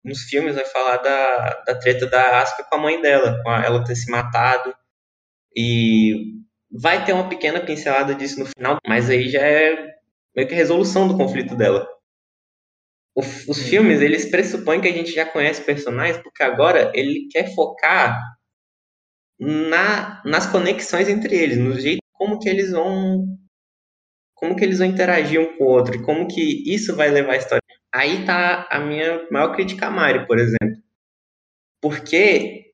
nos 0.05 0.21
filmes 0.21 0.55
vai 0.55 0.65
falar 0.65 0.97
da, 0.97 1.63
da 1.65 1.75
treta 1.77 2.07
da 2.07 2.41
Asuka 2.41 2.63
com 2.63 2.75
a 2.75 2.79
mãe 2.79 3.01
dela, 3.01 3.41
com 3.43 3.49
a, 3.49 3.65
ela 3.65 3.83
ter 3.83 3.95
se 3.95 4.09
matado 4.09 4.73
e 5.55 6.36
Vai 6.71 7.05
ter 7.05 7.13
uma 7.13 7.29
pequena 7.29 7.59
pincelada 7.61 8.13
disso 8.13 8.39
no 8.39 8.45
final, 8.45 8.77
mas 8.87 9.09
aí 9.09 9.29
já 9.29 9.41
é 9.41 9.95
meio 10.35 10.47
que 10.47 10.53
a 10.53 10.57
resolução 10.57 11.07
do 11.07 11.17
conflito 11.17 11.55
dela. 11.55 11.87
O, 13.15 13.21
os 13.21 13.63
filmes, 13.69 14.01
eles 14.01 14.29
pressupõem 14.29 14.81
que 14.81 14.87
a 14.87 14.93
gente 14.93 15.11
já 15.11 15.25
conhece 15.25 15.63
personagens, 15.63 16.21
porque 16.21 16.43
agora 16.43 16.91
ele 16.93 17.27
quer 17.31 17.53
focar 17.55 18.19
na, 19.39 20.21
nas 20.25 20.47
conexões 20.47 21.07
entre 21.07 21.35
eles, 21.35 21.57
no 21.57 21.79
jeito 21.79 22.01
como 22.13 22.39
que 22.39 22.49
eles 22.49 22.71
vão 22.71 23.25
como 24.35 24.55
que 24.55 24.63
eles 24.63 24.77
vão 24.77 24.87
interagir 24.87 25.41
um 25.41 25.57
com 25.57 25.63
o 25.63 25.67
outro 25.67 25.95
e 25.95 26.03
como 26.03 26.27
que 26.27 26.63
isso 26.71 26.95
vai 26.95 27.09
levar 27.09 27.33
a 27.33 27.37
história. 27.37 27.63
Aí 27.93 28.23
tá 28.23 28.67
a 28.69 28.79
minha 28.79 29.27
maior 29.31 29.55
crítica 29.55 29.87
a 29.87 29.89
Mari, 29.89 30.27
por 30.27 30.37
exemplo. 30.37 30.77
Porque 31.81 32.66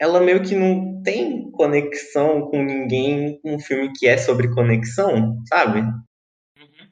ela 0.00 0.20
meio 0.20 0.42
que 0.42 0.54
não 0.54 1.02
tem 1.02 1.50
conexão 1.50 2.48
com 2.48 2.62
ninguém 2.62 3.40
com 3.40 3.56
um 3.56 3.58
filme 3.58 3.92
que 3.92 4.06
é 4.06 4.16
sobre 4.16 4.54
conexão, 4.54 5.42
sabe? 5.48 5.80
Uhum. 5.80 6.88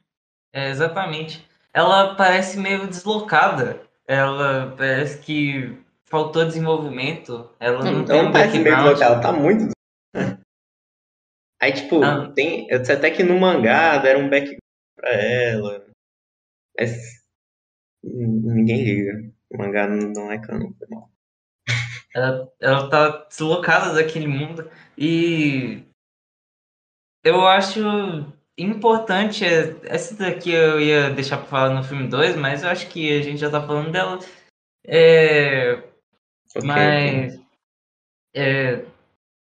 É, 0.53 0.69
exatamente. 0.69 1.47
ela 1.73 2.15
parece 2.15 2.59
meio 2.59 2.87
deslocada. 2.87 3.81
Ela 4.05 4.73
parece 4.77 5.19
que 5.19 5.77
faltou 6.05 6.45
desenvolvimento. 6.45 7.49
Ela 7.59 7.83
não, 7.83 7.91
não 7.99 8.05
tem 8.05 8.21
um 8.21 8.31
parece 8.31 8.59
meio 8.59 8.75
deslocada, 8.75 9.05
ela 9.05 9.21
tá 9.21 9.31
muito. 9.31 9.69
Aí, 11.61 11.73
tipo, 11.73 12.03
ah. 12.03 12.31
tem. 12.33 12.67
Eu 12.69 12.83
sei 12.83 12.95
até 12.95 13.09
que 13.09 13.23
no 13.23 13.39
mangá 13.39 13.97
deram 13.97 14.21
um 14.21 14.29
background 14.29 14.59
pra 14.95 15.11
ela. 15.11 15.85
Mas. 16.77 17.17
Ninguém 18.03 18.83
liga. 18.83 19.33
O 19.49 19.57
mangá 19.57 19.87
não 19.87 20.31
é 20.31 20.39
canon, 20.39 20.71
foi 20.77 20.87
mal. 20.89 21.09
Ela, 22.13 22.51
ela 22.59 22.89
tá 22.89 23.25
deslocada 23.27 23.93
daquele 23.93 24.27
mundo 24.27 24.69
e 24.97 25.83
eu 27.23 27.45
acho 27.45 27.81
importante. 28.57 29.45
Essa 29.83 30.15
daqui 30.15 30.51
eu 30.51 30.79
ia 30.79 31.09
deixar 31.09 31.37
pra 31.37 31.45
falar 31.45 31.73
no 31.73 31.83
filme 31.83 32.07
2, 32.07 32.35
mas 32.35 32.63
eu 32.63 32.69
acho 32.69 32.87
que 32.89 33.17
a 33.17 33.21
gente 33.21 33.37
já 33.37 33.49
tá 33.49 33.61
falando 33.61 33.91
dela. 33.91 34.19
É, 34.85 35.73
okay, 36.55 36.63
mas. 36.63 37.33
Okay. 37.33 37.47
É, 38.35 38.85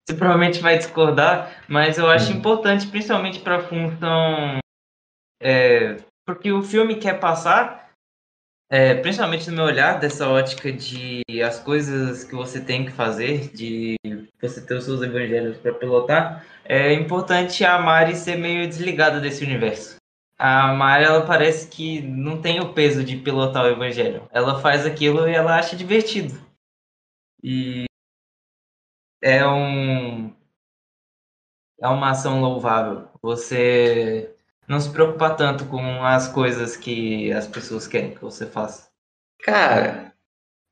você 0.06 0.16
provavelmente 0.16 0.60
vai 0.60 0.76
discordar, 0.76 1.64
mas 1.68 1.96
eu 1.96 2.08
acho 2.08 2.32
hum. 2.32 2.36
importante, 2.36 2.88
principalmente 2.88 3.40
para 3.40 3.56
a 3.56 3.62
função. 3.62 4.58
É, 5.40 5.96
porque 6.26 6.52
o 6.52 6.62
filme 6.62 6.96
quer 6.96 7.18
passar 7.18 7.89
é, 8.70 8.94
principalmente 8.94 9.50
no 9.50 9.56
meu 9.56 9.64
olhar, 9.64 9.98
dessa 9.98 10.28
ótica 10.28 10.72
de 10.72 11.22
as 11.44 11.58
coisas 11.58 12.22
que 12.22 12.36
você 12.36 12.60
tem 12.60 12.86
que 12.86 12.92
fazer, 12.92 13.48
de 13.52 13.96
você 14.40 14.64
ter 14.64 14.74
os 14.74 14.84
seus 14.84 15.02
evangelhos 15.02 15.58
para 15.58 15.74
pilotar, 15.74 16.46
é 16.64 16.92
importante 16.92 17.64
a 17.64 17.78
Mari 17.80 18.14
ser 18.14 18.36
meio 18.36 18.68
desligada 18.68 19.20
desse 19.20 19.44
universo. 19.44 19.96
A 20.38 20.72
Mari, 20.72 21.04
ela 21.04 21.26
parece 21.26 21.68
que 21.68 22.00
não 22.00 22.40
tem 22.40 22.60
o 22.60 22.72
peso 22.72 23.02
de 23.02 23.16
pilotar 23.16 23.64
o 23.64 23.68
evangelho. 23.68 24.28
Ela 24.30 24.60
faz 24.60 24.86
aquilo 24.86 25.28
e 25.28 25.34
ela 25.34 25.58
acha 25.58 25.76
divertido. 25.76 26.40
E 27.42 27.86
é 29.22 29.44
um 29.46 30.32
é 31.80 31.88
uma 31.88 32.10
ação 32.10 32.40
louvável. 32.40 33.08
Você 33.20 34.34
não 34.70 34.78
se 34.78 34.88
preocupar 34.88 35.34
tanto 35.34 35.66
com 35.66 36.04
as 36.04 36.28
coisas 36.28 36.76
que 36.76 37.32
as 37.32 37.48
pessoas 37.48 37.88
querem 37.88 38.14
que 38.14 38.22
você 38.22 38.46
faça. 38.46 38.88
Cara, 39.42 40.14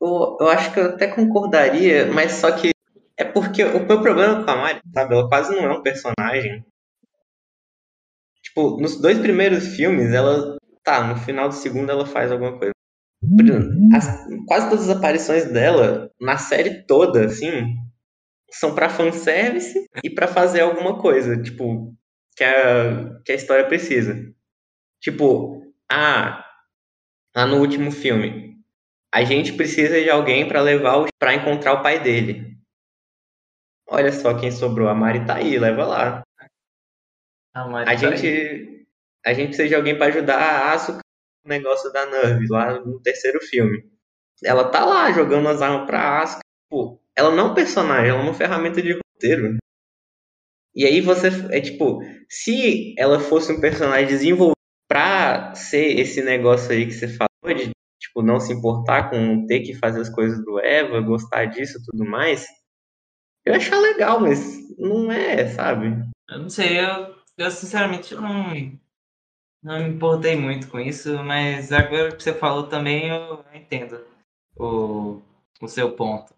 eu, 0.00 0.36
eu 0.40 0.48
acho 0.48 0.72
que 0.72 0.78
eu 0.78 0.90
até 0.90 1.08
concordaria, 1.08 2.06
mas 2.06 2.34
só 2.34 2.52
que 2.52 2.70
é 3.16 3.24
porque 3.24 3.64
o 3.64 3.84
meu 3.84 4.00
problema 4.00 4.44
com 4.44 4.50
a 4.52 4.56
Mari, 4.56 4.80
sabe, 4.94 5.14
ela 5.14 5.28
quase 5.28 5.50
não 5.56 5.64
é 5.64 5.72
um 5.72 5.82
personagem. 5.82 6.64
Tipo, 8.40 8.80
nos 8.80 9.00
dois 9.00 9.18
primeiros 9.18 9.74
filmes, 9.74 10.12
ela. 10.12 10.56
Tá, 10.84 11.02
no 11.04 11.16
final 11.16 11.48
do 11.48 11.54
segundo 11.54 11.90
ela 11.90 12.06
faz 12.06 12.30
alguma 12.30 12.56
coisa. 12.56 12.72
As, 13.92 14.26
quase 14.46 14.70
todas 14.70 14.88
as 14.88 14.96
aparições 14.96 15.46
dela, 15.46 16.08
na 16.20 16.38
série 16.38 16.86
toda, 16.86 17.26
assim, 17.26 17.76
são 18.48 18.76
pra 18.76 18.88
fanservice 18.88 19.88
e 20.04 20.08
para 20.08 20.28
fazer 20.28 20.60
alguma 20.60 21.00
coisa. 21.00 21.36
Tipo, 21.36 21.97
que 22.38 22.44
a, 22.44 23.20
que 23.24 23.32
a 23.32 23.34
história 23.34 23.66
precisa. 23.66 24.32
Tipo, 25.00 25.60
ah, 25.90 26.44
lá 27.34 27.46
no 27.46 27.58
último 27.58 27.90
filme, 27.90 28.56
a 29.12 29.24
gente 29.24 29.54
precisa 29.54 30.00
de 30.00 30.08
alguém 30.08 30.46
para 30.46 30.60
levar 30.60 31.04
para 31.18 31.34
encontrar 31.34 31.74
o 31.74 31.82
pai 31.82 32.00
dele. 32.00 32.56
Olha 33.88 34.12
só 34.12 34.38
quem 34.38 34.52
sobrou, 34.52 34.88
a 34.88 34.94
Mari 34.94 35.26
tá 35.26 35.36
aí, 35.36 35.58
leva 35.58 35.84
lá. 35.84 36.22
A, 37.54 37.80
a 37.80 37.84
tá 37.84 37.94
gente 37.96 38.26
aí. 38.26 38.86
a 39.26 39.34
gente 39.34 39.48
precisa 39.48 39.68
de 39.68 39.74
alguém 39.74 39.98
para 39.98 40.06
ajudar 40.06 40.36
a 40.36 40.72
Asuka 40.72 41.00
no 41.44 41.48
negócio 41.48 41.92
da 41.92 42.06
Nerve 42.06 42.46
lá 42.48 42.78
no 42.78 43.00
terceiro 43.00 43.40
filme. 43.40 43.90
Ela 44.44 44.70
tá 44.70 44.84
lá 44.84 45.10
jogando 45.10 45.48
as 45.48 45.60
armas 45.60 45.86
pra 45.86 46.22
Asuka. 46.22 46.42
Pô, 46.70 47.00
ela 47.16 47.34
não 47.34 47.48
é 47.48 47.50
um 47.50 47.54
personagem, 47.54 48.10
ela 48.10 48.20
é 48.20 48.22
uma 48.22 48.34
ferramenta 48.34 48.80
de 48.80 48.92
roteiro. 48.92 49.58
E 50.74 50.84
aí 50.84 51.00
você. 51.00 51.28
É 51.50 51.60
tipo, 51.60 52.00
se 52.28 52.94
ela 52.98 53.20
fosse 53.20 53.52
um 53.52 53.60
personagem 53.60 54.06
desenvolvido 54.06 54.54
pra 54.88 55.54
ser 55.54 55.98
esse 55.98 56.22
negócio 56.22 56.72
aí 56.72 56.86
que 56.86 56.92
você 56.92 57.08
falou, 57.08 57.56
de 57.56 57.70
tipo, 58.00 58.22
não 58.22 58.40
se 58.40 58.52
importar 58.52 59.10
com 59.10 59.46
ter 59.46 59.60
que 59.60 59.74
fazer 59.74 60.00
as 60.00 60.08
coisas 60.08 60.42
do 60.44 60.58
Eva, 60.58 61.00
gostar 61.00 61.46
disso 61.46 61.78
tudo 61.84 62.04
mais, 62.04 62.46
eu 63.44 63.54
achar 63.54 63.78
legal, 63.78 64.20
mas 64.20 64.56
não 64.78 65.10
é, 65.10 65.48
sabe? 65.48 65.88
Eu 66.28 66.38
não 66.38 66.50
sei, 66.50 66.80
eu, 66.80 67.14
eu 67.36 67.50
sinceramente 67.50 68.14
não, 68.14 68.54
não 69.62 69.78
me 69.80 69.88
importei 69.88 70.36
muito 70.36 70.68
com 70.68 70.78
isso, 70.78 71.22
mas 71.24 71.72
agora 71.72 72.14
que 72.14 72.22
você 72.22 72.34
falou 72.34 72.68
também 72.68 73.08
eu 73.08 73.44
entendo 73.54 74.04
o, 74.56 75.22
o 75.60 75.68
seu 75.68 75.92
ponto. 75.96 76.37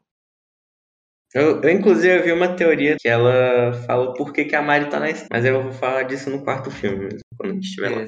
Eu, 1.32 1.62
eu, 1.62 1.70
inclusive, 1.70 2.22
vi 2.22 2.32
uma 2.32 2.56
teoria 2.56 2.96
que 2.98 3.08
ela 3.08 3.72
fala 3.86 4.12
por 4.14 4.32
que, 4.32 4.44
que 4.44 4.56
a 4.56 4.62
Mari 4.62 4.90
tá 4.90 4.98
na 4.98 5.06
mas 5.30 5.44
eu 5.44 5.62
vou 5.62 5.72
falar 5.72 6.02
disso 6.02 6.28
no 6.28 6.42
quarto 6.42 6.70
filme 6.70 7.04
mesmo, 7.04 7.20
quando 7.36 7.50
a 7.50 7.54
gente 7.54 7.64
estiver 7.64 7.90
lá. 7.90 8.04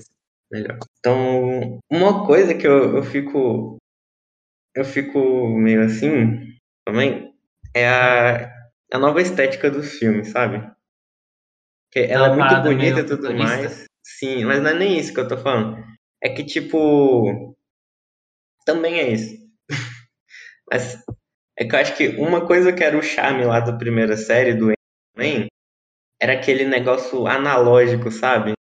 Melhor. 0.50 0.78
Então, 0.98 1.78
uma 1.90 2.26
coisa 2.26 2.54
que 2.54 2.66
eu, 2.66 2.96
eu 2.96 3.02
fico. 3.02 3.76
Eu 4.74 4.84
fico 4.84 5.48
meio 5.58 5.82
assim 5.82 6.52
também 6.84 7.32
é 7.74 7.88
a, 7.88 8.52
a 8.92 8.98
nova 8.98 9.20
estética 9.20 9.70
dos 9.70 9.92
filmes, 9.92 10.28
sabe? 10.28 10.70
Que 11.90 12.00
ela 12.00 12.28
é 12.28 12.36
muito 12.36 12.62
bonita 12.62 13.00
e 13.00 13.06
tudo 13.06 13.34
mais. 13.34 13.84
Sim, 14.02 14.44
mas 14.44 14.62
não 14.62 14.70
é 14.70 14.74
nem 14.74 14.98
isso 14.98 15.12
que 15.12 15.20
eu 15.20 15.28
tô 15.28 15.36
falando. 15.36 15.82
É 16.22 16.28
que, 16.28 16.44
tipo. 16.44 17.56
Também 18.64 18.98
é 18.98 19.10
isso. 19.10 19.36
mas 20.70 21.02
é 21.58 21.64
que 21.64 21.74
eu 21.74 21.78
acho 21.78 21.96
que 21.96 22.08
uma 22.18 22.46
coisa 22.46 22.72
que 22.72 22.82
era 22.82 22.96
o 22.96 23.02
charme 23.02 23.44
lá 23.44 23.60
da 23.60 23.76
primeira 23.76 24.16
série 24.16 24.54
do 24.54 24.72
também 25.14 25.46
era 26.20 26.34
aquele 26.34 26.64
negócio 26.64 27.26
analógico, 27.26 28.10
sabe? 28.10 28.52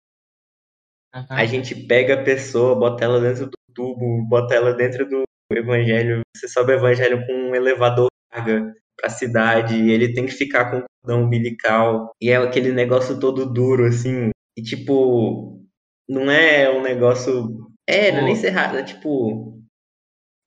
Uhum. 1.15 1.27
A 1.29 1.45
gente 1.45 1.75
pega 1.75 2.15
a 2.15 2.25
pessoa, 2.25 2.75
bota 2.75 3.05
ela 3.05 3.21
dentro 3.21 3.47
do 3.47 3.57
tubo, 3.75 4.27
bota 4.29 4.55
ela 4.55 4.73
dentro 4.73 5.09
do 5.09 5.25
evangelho, 5.53 6.21
você 6.35 6.49
sobe 6.49 6.73
o 6.73 6.77
evangelho 6.77 7.27
com 7.27 7.33
um 7.33 7.55
elevador 7.55 8.09
carga 8.31 8.75
pra 8.97 9.11
cidade, 9.11 9.75
e 9.75 9.91
ele 9.91 10.13
tem 10.13 10.27
que 10.27 10.33
ficar 10.33 10.71
com 10.71 10.79
o 10.79 10.85
cordão 11.03 11.25
umbilical, 11.25 12.13
e 12.21 12.31
é 12.31 12.37
aquele 12.37 12.73
negócio 12.73 13.19
todo 13.19 13.53
duro, 13.53 13.87
assim, 13.87 14.31
e 14.57 14.63
tipo, 14.63 15.61
não 16.09 16.31
é 16.31 16.71
um 16.71 16.83
negócio. 16.83 17.49
É, 17.87 18.13
não 18.13 18.21
é 18.21 18.25
nem 18.25 18.37
ser 18.37 18.51
raro, 18.51 18.79
é 18.79 18.83
tipo 18.85 19.60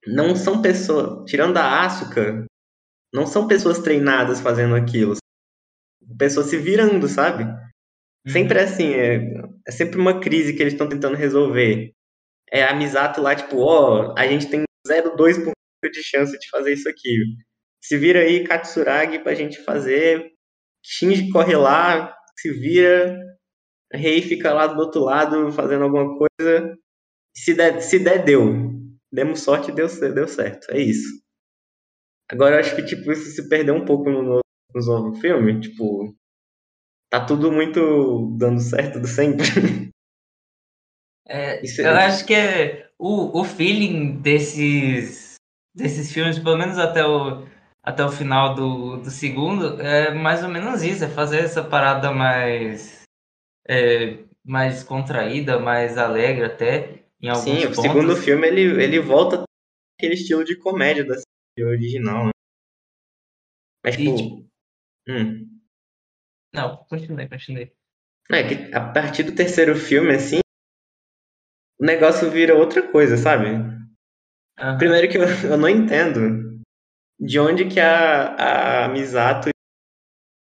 não 0.05 0.35
são 0.35 0.61
pessoas, 0.61 1.29
tirando 1.29 1.57
a 1.57 1.85
Asuka, 1.85 2.45
não 3.13 3.25
são 3.25 3.47
pessoas 3.47 3.79
treinadas 3.79 4.41
fazendo 4.41 4.75
aquilo. 4.75 5.15
Pessoas 6.17 6.47
se 6.47 6.57
virando, 6.57 7.07
sabe? 7.07 7.43
Uhum. 7.43 8.31
Sempre 8.31 8.59
é 8.59 8.63
assim, 8.63 8.93
é, 8.93 9.19
é 9.67 9.71
sempre 9.71 9.99
uma 9.99 10.19
crise 10.19 10.53
que 10.53 10.61
eles 10.61 10.73
estão 10.73 10.89
tentando 10.89 11.15
resolver. 11.15 11.91
É 12.51 12.63
a 12.63 12.75
Misato 12.75 13.21
lá, 13.21 13.35
tipo, 13.35 13.57
ó, 13.57 14.11
oh, 14.11 14.17
a 14.17 14.27
gente 14.27 14.49
tem 14.49 14.63
0,2% 14.87 15.51
de 15.91 16.03
chance 16.03 16.37
de 16.37 16.49
fazer 16.49 16.73
isso 16.73 16.89
aqui. 16.89 17.23
Se 17.83 17.97
vira 17.97 18.19
aí, 18.19 18.43
Katsuragi, 18.43 19.19
pra 19.19 19.35
gente 19.35 19.63
fazer. 19.63 20.31
Shinji 20.83 21.29
corre 21.29 21.55
lá, 21.55 22.15
se 22.39 22.51
vira. 22.51 23.17
Rei 23.93 24.21
fica 24.21 24.53
lá 24.53 24.67
do 24.67 24.79
outro 24.79 25.01
lado 25.01 25.51
fazendo 25.51 25.83
alguma 25.83 26.17
coisa. 26.17 26.75
Se 27.35 27.53
der, 27.53 27.81
se 27.81 27.99
der 27.99 28.23
deu 28.23 28.82
demos 29.13 29.41
sorte 29.41 29.69
e 29.69 29.75
deu, 29.75 29.87
deu 30.13 30.27
certo. 30.27 30.71
É 30.71 30.79
isso. 30.79 31.21
Agora, 32.31 32.55
eu 32.55 32.59
acho 32.59 32.75
que, 32.75 32.83
tipo, 32.83 33.11
isso 33.11 33.29
se 33.29 33.47
perdeu 33.47 33.75
um 33.75 33.85
pouco 33.85 34.09
no, 34.09 34.23
no 34.73 34.81
novo 34.85 35.13
filme. 35.19 35.59
Tipo, 35.61 36.15
tá 37.11 37.23
tudo 37.23 37.51
muito 37.51 38.35
dando 38.37 38.59
certo 38.59 38.99
do 38.99 39.07
sempre. 39.07 39.45
É, 41.25 41.61
isso 41.63 41.79
é 41.79 41.85
eu 41.85 41.91
é... 41.91 42.05
acho 42.05 42.25
que 42.25 42.33
é 42.33 42.89
o, 42.99 43.39
o 43.39 43.45
feeling 43.45 44.17
desses, 44.21 45.35
desses 45.73 46.11
filmes, 46.11 46.37
pelo 46.37 46.57
menos 46.57 46.77
até 46.77 47.05
o, 47.05 47.47
até 47.81 48.03
o 48.03 48.11
final 48.11 48.53
do, 48.53 48.97
do 48.97 49.09
segundo, 49.09 49.79
é 49.81 50.13
mais 50.13 50.43
ou 50.43 50.49
menos 50.49 50.83
isso. 50.83 51.05
É 51.05 51.07
fazer 51.07 51.39
essa 51.39 51.63
parada 51.63 52.11
mais... 52.11 53.03
É, 53.65 54.17
mais 54.45 54.83
contraída, 54.83 55.57
mais 55.57 55.97
alegre 55.97 56.43
até. 56.43 57.02
Em 57.23 57.33
Sim, 57.35 57.61
pontos. 57.61 57.77
o 57.77 57.81
segundo 57.81 58.15
filme 58.17 58.47
ele, 58.47 58.83
ele 58.83 58.99
volta 58.99 59.45
aquele 59.97 60.15
estilo 60.15 60.43
de 60.43 60.57
comédia 60.57 61.05
da 61.05 61.15
série 61.15 61.65
original, 61.65 62.25
né? 62.25 62.31
Mas, 63.83 63.95
tipo. 63.95 64.15
tipo... 64.17 64.49
Hum. 65.07 65.59
Não, 66.53 66.77
continue, 66.85 67.29
continue. 67.29 67.71
É 68.29 68.43
que 68.47 68.75
a 68.75 68.91
partir 68.91 69.23
do 69.23 69.35
terceiro 69.35 69.75
filme, 69.75 70.13
assim, 70.13 70.39
o 71.79 71.85
negócio 71.85 72.29
vira 72.29 72.55
outra 72.55 72.91
coisa, 72.91 73.15
sabe? 73.17 73.49
Uhum. 73.49 74.77
Primeiro 74.77 75.09
que 75.09 75.17
eu, 75.17 75.23
eu 75.51 75.57
não 75.57 75.69
entendo 75.69 76.61
de 77.19 77.39
onde 77.39 77.69
que 77.69 77.79
a, 77.79 78.85
a 78.85 78.89
Misato 78.89 79.49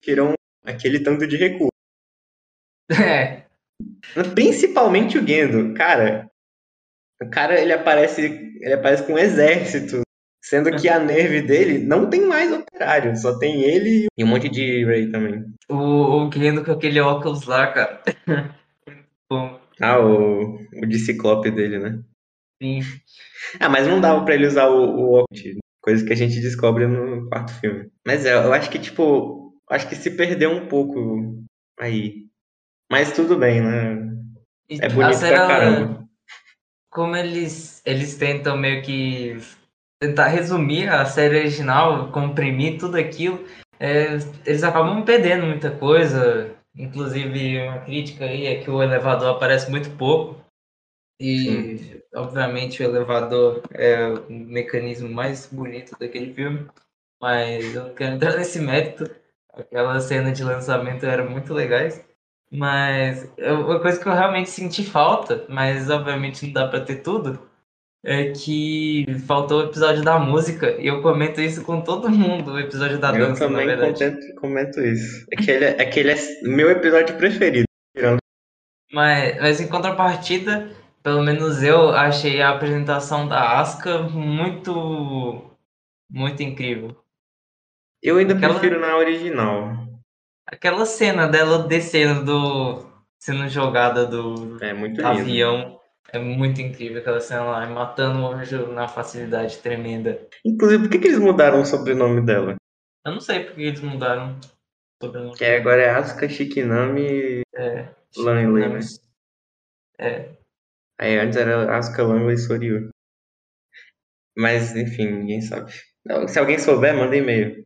tiram 0.03 0.33
aquele 0.63 1.03
tanto 1.03 1.27
de 1.27 1.37
recurso. 1.37 1.71
É. 2.89 3.45
Principalmente 4.33 5.17
o 5.17 5.27
Gendo. 5.27 5.73
Cara, 5.75 6.26
O 7.21 7.29
cara, 7.29 7.59
ele 7.59 7.73
aparece, 7.73 8.21
ele 8.61 8.73
aparece 8.73 9.03
com 9.03 9.13
um 9.13 9.17
exército, 9.17 10.01
sendo 10.43 10.71
que 10.75 10.87
a 10.87 10.99
Nerve 10.99 11.41
dele 11.41 11.79
não 11.79 12.09
tem 12.09 12.25
mais 12.25 12.51
operário, 12.51 13.15
só 13.17 13.37
tem 13.39 13.63
ele 13.63 14.05
e 14.17 14.23
um 14.23 14.27
monte 14.27 14.47
de 14.49 14.85
Ray 14.85 15.09
também. 15.09 15.45
O, 15.69 16.27
o 16.27 16.31
Gendo 16.31 16.63
com 16.63 16.71
aquele 16.71 16.99
óculos 16.99 17.45
lá, 17.45 17.67
cara. 17.71 18.01
Bom, 19.29 19.59
Ah, 19.81 19.99
o, 19.99 20.55
o 20.81 20.85
de 20.85 20.99
ciclope 20.99 21.51
dele, 21.51 21.79
né? 21.79 21.99
sim. 22.61 22.79
Ah, 23.59 23.69
mas 23.69 23.87
não 23.87 23.99
dava 24.01 24.23
pra 24.25 24.33
ele 24.35 24.47
usar 24.47 24.67
o, 24.67 24.95
o 24.95 25.13
óculos, 25.19 25.41
coisa 25.81 26.05
que 26.05 26.13
a 26.13 26.15
gente 26.15 26.39
descobre 26.39 26.87
no 26.87 27.27
quarto 27.29 27.53
filme. 27.59 27.89
Mas 28.05 28.25
é, 28.25 28.33
eu 28.33 28.53
acho 28.53 28.69
que, 28.69 28.79
tipo, 28.79 29.53
acho 29.69 29.87
que 29.89 29.95
se 29.95 30.11
perdeu 30.11 30.51
um 30.51 30.67
pouco 30.67 31.43
aí. 31.79 32.25
Mas 32.91 33.11
tudo 33.11 33.37
bem, 33.37 33.61
né? 33.61 34.07
É 34.69 34.85
a 34.85 34.89
bonito 34.89 35.19
pra 35.19 35.47
caramba. 35.47 36.06
Como 36.97 37.15
eles, 37.15 37.79
eles 37.85 38.15
tentam 38.17 38.57
meio 38.57 38.81
que 38.81 39.37
tentar 40.01 40.29
resumir 40.29 40.89
a 40.89 41.05
série 41.05 41.37
original, 41.37 42.11
comprimir 42.11 42.79
tudo 42.79 42.97
aquilo, 42.97 43.45
é, 43.79 44.17
eles 44.43 44.63
acabam 44.63 45.05
perdendo 45.05 45.45
muita 45.45 45.69
coisa. 45.69 46.55
Inclusive, 46.75 47.61
uma 47.67 47.81
crítica 47.81 48.25
aí 48.25 48.47
é 48.47 48.63
que 48.63 48.71
o 48.71 48.81
elevador 48.81 49.35
aparece 49.35 49.69
muito 49.69 49.91
pouco. 49.91 50.43
E, 51.21 52.01
obviamente, 52.15 52.81
o 52.81 52.85
elevador 52.85 53.61
é 53.71 54.07
o 54.07 54.31
mecanismo 54.31 55.07
mais 55.07 55.45
bonito 55.45 55.95
daquele 55.99 56.33
filme. 56.33 56.67
Mas 57.21 57.75
eu 57.75 57.89
não 57.89 57.93
quero 57.93 58.15
entrar 58.15 58.35
nesse 58.37 58.59
mérito. 58.59 59.07
Aquela 59.53 59.99
cena 59.99 60.31
de 60.31 60.43
lançamento 60.43 61.05
era 61.05 61.23
muito 61.23 61.53
legais. 61.53 62.03
Mas 62.51 63.29
é 63.37 63.51
uma 63.51 63.79
coisa 63.79 63.99
que 63.99 64.07
eu 64.07 64.13
realmente 64.13 64.49
senti 64.49 64.83
falta, 64.85 65.45
mas 65.49 65.89
obviamente 65.89 66.45
não 66.45 66.53
dá 66.53 66.67
pra 66.67 66.79
ter 66.79 66.97
tudo, 66.97 67.39
é 68.05 68.31
que 68.31 69.05
faltou 69.27 69.59
o 69.61 69.65
episódio 69.65 70.01
da 70.03 70.17
música. 70.17 70.71
E 70.79 70.87
eu 70.87 71.01
comento 71.01 71.41
isso 71.41 71.63
com 71.65 71.81
todo 71.81 72.09
mundo, 72.09 72.53
o 72.53 72.59
episódio 72.59 72.97
da 72.99 73.09
Eu 73.09 73.27
dança, 73.27 73.49
na 73.49 73.59
também 73.59 73.75
comento, 73.77 74.35
comento 74.39 74.79
isso. 74.81 75.25
Aquele, 75.37 75.65
aquele 75.65 76.11
é 76.11 76.41
meu 76.43 76.69
episódio 76.71 77.17
preferido. 77.17 77.65
Mas, 78.93 79.37
mas 79.41 79.59
em 79.59 79.67
contrapartida, 79.67 80.69
pelo 81.03 81.21
menos 81.21 81.61
eu 81.61 81.89
achei 81.89 82.41
a 82.41 82.51
apresentação 82.51 83.27
da 83.27 83.59
Asuka 83.59 83.99
muito, 84.03 85.43
muito 86.09 86.41
incrível. 86.41 86.95
Eu 88.01 88.17
ainda 88.17 88.35
Aquela- 88.35 88.53
prefiro 88.57 88.79
na 88.79 88.95
original. 88.95 89.86
Aquela 90.47 90.85
cena 90.85 91.27
dela 91.27 91.67
descendo 91.67 92.23
do. 92.25 92.87
sendo 93.19 93.47
jogada 93.49 94.05
do 94.05 94.57
É 94.63 94.73
muito 94.73 94.97
lindo. 94.97 95.07
avião 95.07 95.77
é 96.13 96.19
muito 96.19 96.61
incrível 96.61 97.01
aquela 97.01 97.19
cena 97.19 97.43
lá, 97.43 97.65
e 97.65 97.69
matando 97.69 98.21
o 98.21 98.27
anjo 98.31 98.67
na 98.71 98.87
facilidade 98.87 99.57
tremenda. 99.57 100.25
Inclusive, 100.45 100.83
por 100.83 100.89
que, 100.91 100.99
que 100.99 101.07
eles 101.07 101.19
mudaram 101.19 101.61
o 101.61 101.65
sobrenome 101.65 102.25
dela? 102.25 102.55
Eu 103.05 103.11
não 103.13 103.19
sei 103.19 103.43
porque 103.43 103.61
eles 103.63 103.81
mudaram 103.81 104.37
o 105.01 105.05
sobrenome. 105.05 105.35
Que 105.37 105.43
agora 105.45 105.81
é 105.81 105.89
Asuka 105.89 106.29
Shikinami 106.29 107.41
É, 107.53 107.89
Langley, 108.17 108.69
né? 108.69 108.79
É, 109.99 110.29
Aí 110.99 111.17
antes 111.19 111.37
era 111.37 111.75
Asuka 111.77 112.03
Langley 112.03 112.37
Soryu. 112.37 112.89
Mas, 114.37 114.75
enfim, 114.75 115.07
ninguém 115.11 115.41
sabe. 115.41 115.71
Não, 116.05 116.27
Se 116.27 116.39
alguém 116.39 116.57
souber, 116.59 116.95
manda 116.95 117.15
e-mail. 117.17 117.65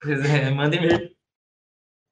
pois 0.00 0.24
é, 0.24 0.50
manda 0.50 0.74
e-mail. 0.76 1.13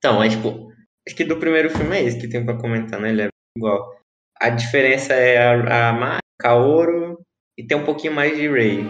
Então, 0.04 0.20
é 0.20 0.28
tipo, 0.28 0.72
acho 1.06 1.14
que 1.14 1.22
do 1.22 1.38
primeiro 1.38 1.70
filme 1.70 1.96
é 1.96 2.02
isso 2.02 2.18
que 2.18 2.26
tem 2.28 2.44
pra 2.44 2.58
comentar, 2.58 3.00
né? 3.00 3.10
Ele 3.10 3.22
é 3.22 3.28
igual. 3.56 3.96
A 4.40 4.50
diferença 4.50 5.12
é 5.14 5.38
a, 5.38 6.16
a 6.16 6.18
Kaoru 6.40 7.20
e 7.56 7.64
tem 7.64 7.76
um 7.78 7.84
pouquinho 7.84 8.12
mais 8.12 8.36
de 8.36 8.48
Rei. 8.48 8.80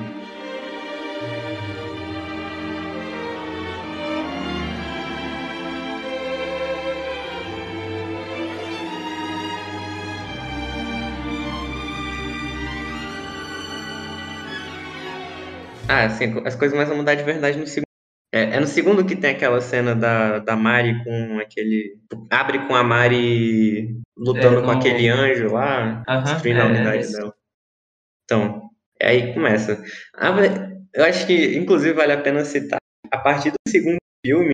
Ah, 15.91 16.07
assim, 16.07 16.25
as 16.47 16.55
coisas 16.57 16.73
começam 16.73 16.95
a 16.95 16.97
mudar 16.97 17.15
de 17.17 17.23
verdade 17.23 17.59
no 17.59 17.67
segundo. 17.67 17.92
É, 18.35 18.57
é 18.57 18.61
no 18.61 18.67
segundo 18.67 19.05
que 19.05 19.15
tem 19.15 19.31
aquela 19.33 19.61
cena 19.61 19.95
da, 19.95 20.39
da 20.39 20.57
Mari 20.57 21.05
com 21.05 21.39
aquele. 21.39 21.99
Abre 22.31 22.67
com 22.67 22.75
a 22.75 22.83
Mari 22.83 24.01
lutando 24.17 24.61
É, 24.61 24.65
com 24.65 24.71
aquele 24.71 25.09
anjo 25.09 25.53
lá, 25.53 26.03
Aham, 26.09 26.23
destruindo 26.25 26.61
a 26.61 26.65
é, 26.65 26.67
unidade 26.67 26.99
esse. 26.99 27.13
dela. 27.13 27.35
Então, 28.25 28.71
é 28.99 29.09
aí 29.09 29.27
que 29.29 29.35
começa. 29.35 29.83
Ah, 30.15 30.31
eu 30.95 31.05
acho 31.05 31.27
que, 31.27 31.57
inclusive, 31.57 31.93
vale 31.93 32.13
a 32.13 32.21
pena 32.21 32.45
citar. 32.45 32.79
A 33.11 33.19
partir 33.19 33.51
do 33.51 33.57
segundo 33.69 33.99
filme, 34.25 34.53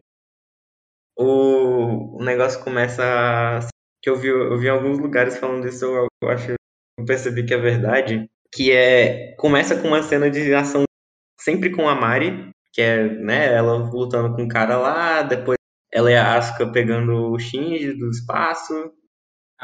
o, 1.16 2.18
o 2.18 2.24
negócio 2.24 2.62
começa 2.64 3.02
a. 3.04 3.60
Que 4.02 4.10
eu 4.10 4.16
vi, 4.16 4.28
eu 4.28 4.56
vi 4.58 4.66
em 4.66 4.70
alguns 4.70 4.98
lugares 4.98 5.36
falando 5.36 5.66
isso, 5.66 5.84
eu, 5.84 6.06
eu 6.22 6.28
acho. 6.30 6.52
Eu 6.98 7.04
percebi 7.04 7.44
que 7.44 7.54
é 7.54 7.58
verdade. 7.58 8.28
Que 8.52 8.72
é. 8.72 9.34
Começa 9.36 9.80
com 9.80 9.88
uma 9.88 10.02
cena 10.02 10.28
de 10.30 10.52
ação 10.54 10.84
sempre 11.40 11.70
com 11.70 11.88
a 11.88 11.94
Mari, 11.94 12.50
que 12.72 12.80
é, 12.82 13.08
né, 13.08 13.54
ela 13.54 13.74
lutando 13.76 14.34
com 14.36 14.44
o 14.44 14.48
cara 14.48 14.76
lá, 14.78 15.22
depois 15.22 15.58
ela 15.92 16.10
e 16.10 16.16
a 16.16 16.36
Asuka 16.36 16.70
pegando 16.72 17.32
o 17.32 17.38
Shinji 17.38 17.94
do 17.94 18.10
espaço. 18.10 18.74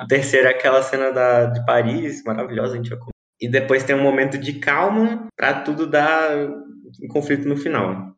O 0.02 0.06
terceiro 0.06 0.48
é 0.48 0.50
aquela 0.52 0.82
cena 0.82 1.10
da, 1.12 1.46
de 1.46 1.64
Paris, 1.66 2.22
maravilhosa, 2.24 2.74
a 2.74 2.76
gente 2.76 2.90
vai 2.90 2.98
comentar. 2.98 3.12
E 3.40 3.48
depois 3.48 3.84
tem 3.84 3.96
um 3.96 4.02
momento 4.02 4.38
de 4.38 4.58
calma 4.60 5.28
pra 5.36 5.62
tudo 5.62 5.86
dar 5.88 6.36
um 6.36 7.08
conflito 7.08 7.46
no 7.48 7.56
final. 7.56 8.14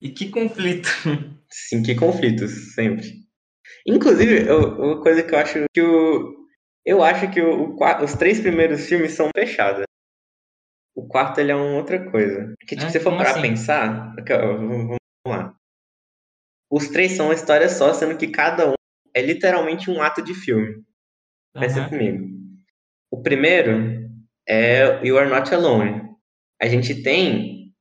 E 0.00 0.10
que 0.10 0.30
conflito. 0.30 0.88
Sim, 1.50 1.82
que 1.82 1.94
conflitos, 1.94 2.74
sempre. 2.74 3.06
Inclusive, 3.86 4.48
eu- 4.48 4.78
uma 4.80 5.02
coisa 5.02 5.22
que 5.22 5.34
eu 5.34 5.38
acho 5.38 5.64
que 5.74 5.80
o. 5.82 6.36
Eu 6.84 7.02
acho 7.02 7.30
que 7.30 7.40
o, 7.40 7.76
o 7.76 8.04
os 8.04 8.14
três 8.14 8.40
primeiros 8.40 8.86
filmes 8.86 9.12
são 9.12 9.28
fechados. 9.36 9.84
O 10.94 11.06
quarto 11.06 11.38
ele 11.40 11.52
é 11.52 11.54
uma 11.54 11.76
outra 11.76 12.10
coisa. 12.10 12.54
Que 12.60 12.74
tipo, 12.76 12.82
É? 12.82 12.86
se 12.86 12.92
você 12.92 13.00
for 13.00 13.16
parar 13.16 13.30
assim? 13.30 13.42
pensar. 13.42 14.14
vamos, 14.26 14.96
lá. 15.26 15.54
Os 16.70 16.88
três 16.88 17.12
são 17.12 17.26
uma 17.26 17.34
história 17.34 17.68
só, 17.68 17.92
sendo 17.92 18.16
que 18.16 18.28
cada 18.28 18.70
um 18.70 18.74
é 19.14 19.22
literalmente 19.22 19.90
um 19.90 20.00
ato 20.02 20.22
de 20.22 20.34
filme. 20.34 20.84
Pensa 21.54 21.80
Aham. 21.80 21.88
comigo. 21.88 22.28
O 23.10 23.22
primeiro 23.22 24.08
é 24.48 25.04
You 25.06 25.18
Are 25.18 25.28
Not 25.28 25.52
Alone. 25.52 26.02
A 26.62 26.66
gente 26.68 27.02
tem 27.02 27.74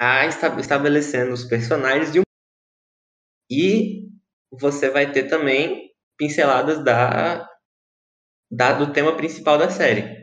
a 0.00 0.24
esta- 0.24 0.58
estabelecendo 0.60 1.32
os 1.32 1.44
personagens 1.44 2.12
de 2.12 2.20
um 2.20 2.22
e 3.50 4.08
você 4.50 4.88
vai 4.90 5.10
ter 5.12 5.24
também 5.24 5.90
pinceladas 6.16 6.82
da, 6.84 7.46
da 8.50 8.72
do 8.72 8.92
tema 8.92 9.14
principal 9.16 9.58
da 9.58 9.68
série. 9.70 10.21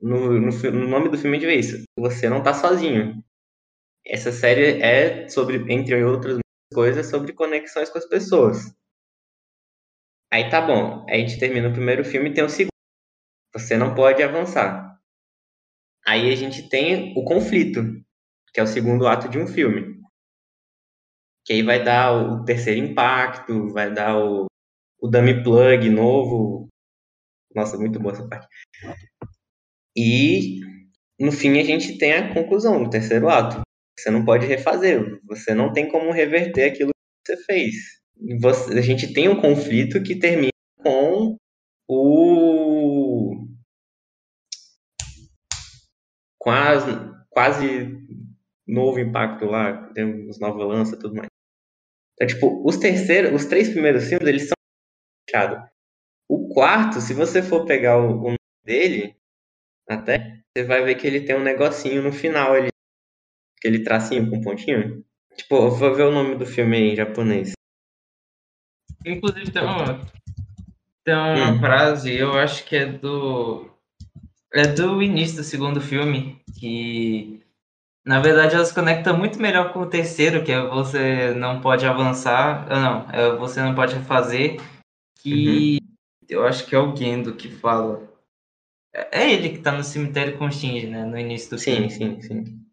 No, 0.00 0.40
no, 0.40 0.50
no 0.50 0.88
nome 0.88 1.08
do 1.10 1.18
filme 1.18 1.38
de 1.38 1.46
isso. 1.52 1.82
Você 1.98 2.28
não 2.28 2.42
tá 2.42 2.54
sozinho. 2.54 3.22
Essa 4.06 4.32
série 4.32 4.80
é 4.82 5.28
sobre, 5.28 5.56
entre 5.72 6.02
outras 6.04 6.38
coisas, 6.72 7.06
sobre 7.08 7.32
conexões 7.32 7.90
com 7.90 7.98
as 7.98 8.06
pessoas. 8.08 8.72
Aí 10.32 10.48
tá 10.48 10.60
bom. 10.60 11.04
Aí 11.08 11.22
a 11.22 11.26
gente 11.26 11.38
termina 11.38 11.68
o 11.68 11.72
primeiro 11.72 12.04
filme 12.04 12.30
e 12.30 12.34
tem 12.34 12.44
o 12.44 12.48
segundo. 12.48 12.70
Você 13.52 13.76
não 13.76 13.94
pode 13.94 14.22
avançar. 14.22 14.98
Aí 16.06 16.32
a 16.32 16.36
gente 16.36 16.68
tem 16.68 17.12
o 17.16 17.24
conflito, 17.24 17.80
que 18.54 18.60
é 18.60 18.62
o 18.62 18.66
segundo 18.66 19.06
ato 19.06 19.28
de 19.28 19.38
um 19.38 19.46
filme. 19.46 20.00
Que 21.44 21.54
aí 21.54 21.62
vai 21.62 21.82
dar 21.82 22.12
o 22.12 22.44
terceiro 22.44 22.80
impacto, 22.80 23.72
vai 23.72 23.92
dar 23.92 24.16
o, 24.16 24.46
o 25.00 25.08
dummy 25.08 25.42
plug 25.42 25.90
novo. 25.90 26.68
Nossa, 27.54 27.76
muito 27.76 27.98
boa 27.98 28.14
essa 28.14 28.28
parte. 28.28 28.48
E 29.96 30.60
no 31.18 31.32
fim 31.32 31.58
a 31.58 31.64
gente 31.64 31.98
tem 31.98 32.12
a 32.14 32.34
conclusão, 32.34 32.78
no 32.80 32.90
terceiro 32.90 33.28
ato. 33.28 33.60
Você 33.98 34.10
não 34.10 34.24
pode 34.24 34.46
refazer, 34.46 35.20
você 35.24 35.54
não 35.54 35.72
tem 35.72 35.88
como 35.88 36.10
reverter 36.12 36.64
aquilo 36.70 36.90
que 37.26 37.34
você 37.36 37.44
fez. 37.44 37.74
Você- 38.40 38.78
a 38.78 38.82
gente 38.82 39.12
tem 39.12 39.28
um 39.28 39.40
conflito 39.40 40.02
que 40.02 40.16
termina 40.18 40.50
com 40.82 41.36
o 41.88 43.46
quase, 46.38 46.90
quase 47.28 47.98
novo 48.66 48.98
impacto 49.00 49.44
lá, 49.46 49.88
temos 49.92 50.38
nova 50.40 50.64
lança 50.64 50.98
tudo 50.98 51.14
mais. 51.16 51.28
Então, 52.14 52.26
tipo, 52.26 52.62
os 52.68 52.76
terceiros, 52.78 53.32
os 53.34 53.46
três 53.48 53.70
primeiros 53.70 54.08
filmes, 54.08 54.28
eles 54.28 54.42
são 54.48 54.54
fechados. 55.28 55.68
O 56.28 56.48
quarto, 56.48 57.00
se 57.00 57.14
você 57.14 57.42
for 57.42 57.66
pegar 57.66 57.98
o, 57.98 58.12
o 58.12 58.22
nome 58.24 58.36
dele, 58.64 59.16
até, 59.90 60.40
você 60.56 60.64
vai 60.64 60.84
ver 60.84 60.94
que 60.94 61.06
ele 61.06 61.20
tem 61.20 61.36
um 61.36 61.42
negocinho 61.42 62.02
no 62.02 62.12
final, 62.12 62.56
ele, 62.56 62.68
aquele 63.58 63.82
tracinho 63.82 64.30
com 64.30 64.40
pontinho. 64.40 65.04
Tipo, 65.36 65.56
eu 65.56 65.70
vou 65.70 65.94
ver 65.94 66.04
o 66.04 66.12
nome 66.12 66.36
do 66.36 66.46
filme 66.46 66.76
aí 66.76 66.92
em 66.92 66.96
japonês. 66.96 67.52
Inclusive 69.04 69.50
tem 69.50 69.62
uma, 69.62 70.00
tem 71.04 71.14
uma 71.14 71.52
Hum. 71.52 71.58
frase, 71.58 72.14
eu 72.14 72.34
acho 72.38 72.64
que 72.64 72.76
é 72.76 72.86
do. 72.86 73.68
É 74.52 74.66
do 74.66 75.02
início 75.02 75.36
do 75.38 75.44
segundo 75.44 75.80
filme, 75.80 76.40
que 76.58 77.40
na 78.04 78.20
verdade 78.20 78.56
elas 78.56 78.72
conectam 78.72 79.16
muito 79.16 79.40
melhor 79.40 79.72
com 79.72 79.80
o 79.80 79.88
terceiro, 79.88 80.44
que 80.44 80.50
é 80.50 80.60
você 80.60 81.32
não 81.34 81.60
pode 81.60 81.86
avançar, 81.86 82.66
ah, 82.68 82.80
não, 82.80 83.10
é 83.12 83.36
você 83.36 83.62
não 83.62 83.74
pode 83.74 83.94
fazer, 84.00 84.60
que 85.22 85.78
uhum. 85.80 85.88
eu 86.28 86.44
acho 86.44 86.66
que 86.66 86.74
é 86.74 86.78
o 86.78 86.94
Gendo 86.94 87.34
que 87.34 87.48
fala. 87.48 88.09
É, 88.94 89.22
é 89.22 89.32
ele 89.32 89.50
que 89.50 89.58
tá 89.58 89.72
no 89.72 89.84
cemitério 89.84 90.36
com 90.38 90.46
o 90.46 90.52
Shinji, 90.52 90.86
né, 90.86 91.04
no 91.04 91.18
início 91.18 91.50
do 91.50 91.58
sim, 91.58 91.72
filme. 91.72 91.90
Sim, 91.90 92.20
sim, 92.20 92.44
sim. 92.44 92.66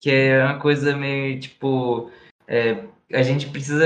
Que 0.00 0.10
é 0.10 0.44
uma 0.44 0.58
coisa 0.58 0.96
meio, 0.96 1.40
tipo, 1.40 2.10
é, 2.46 2.84
a 3.12 3.22
gente 3.22 3.48
precisa 3.48 3.84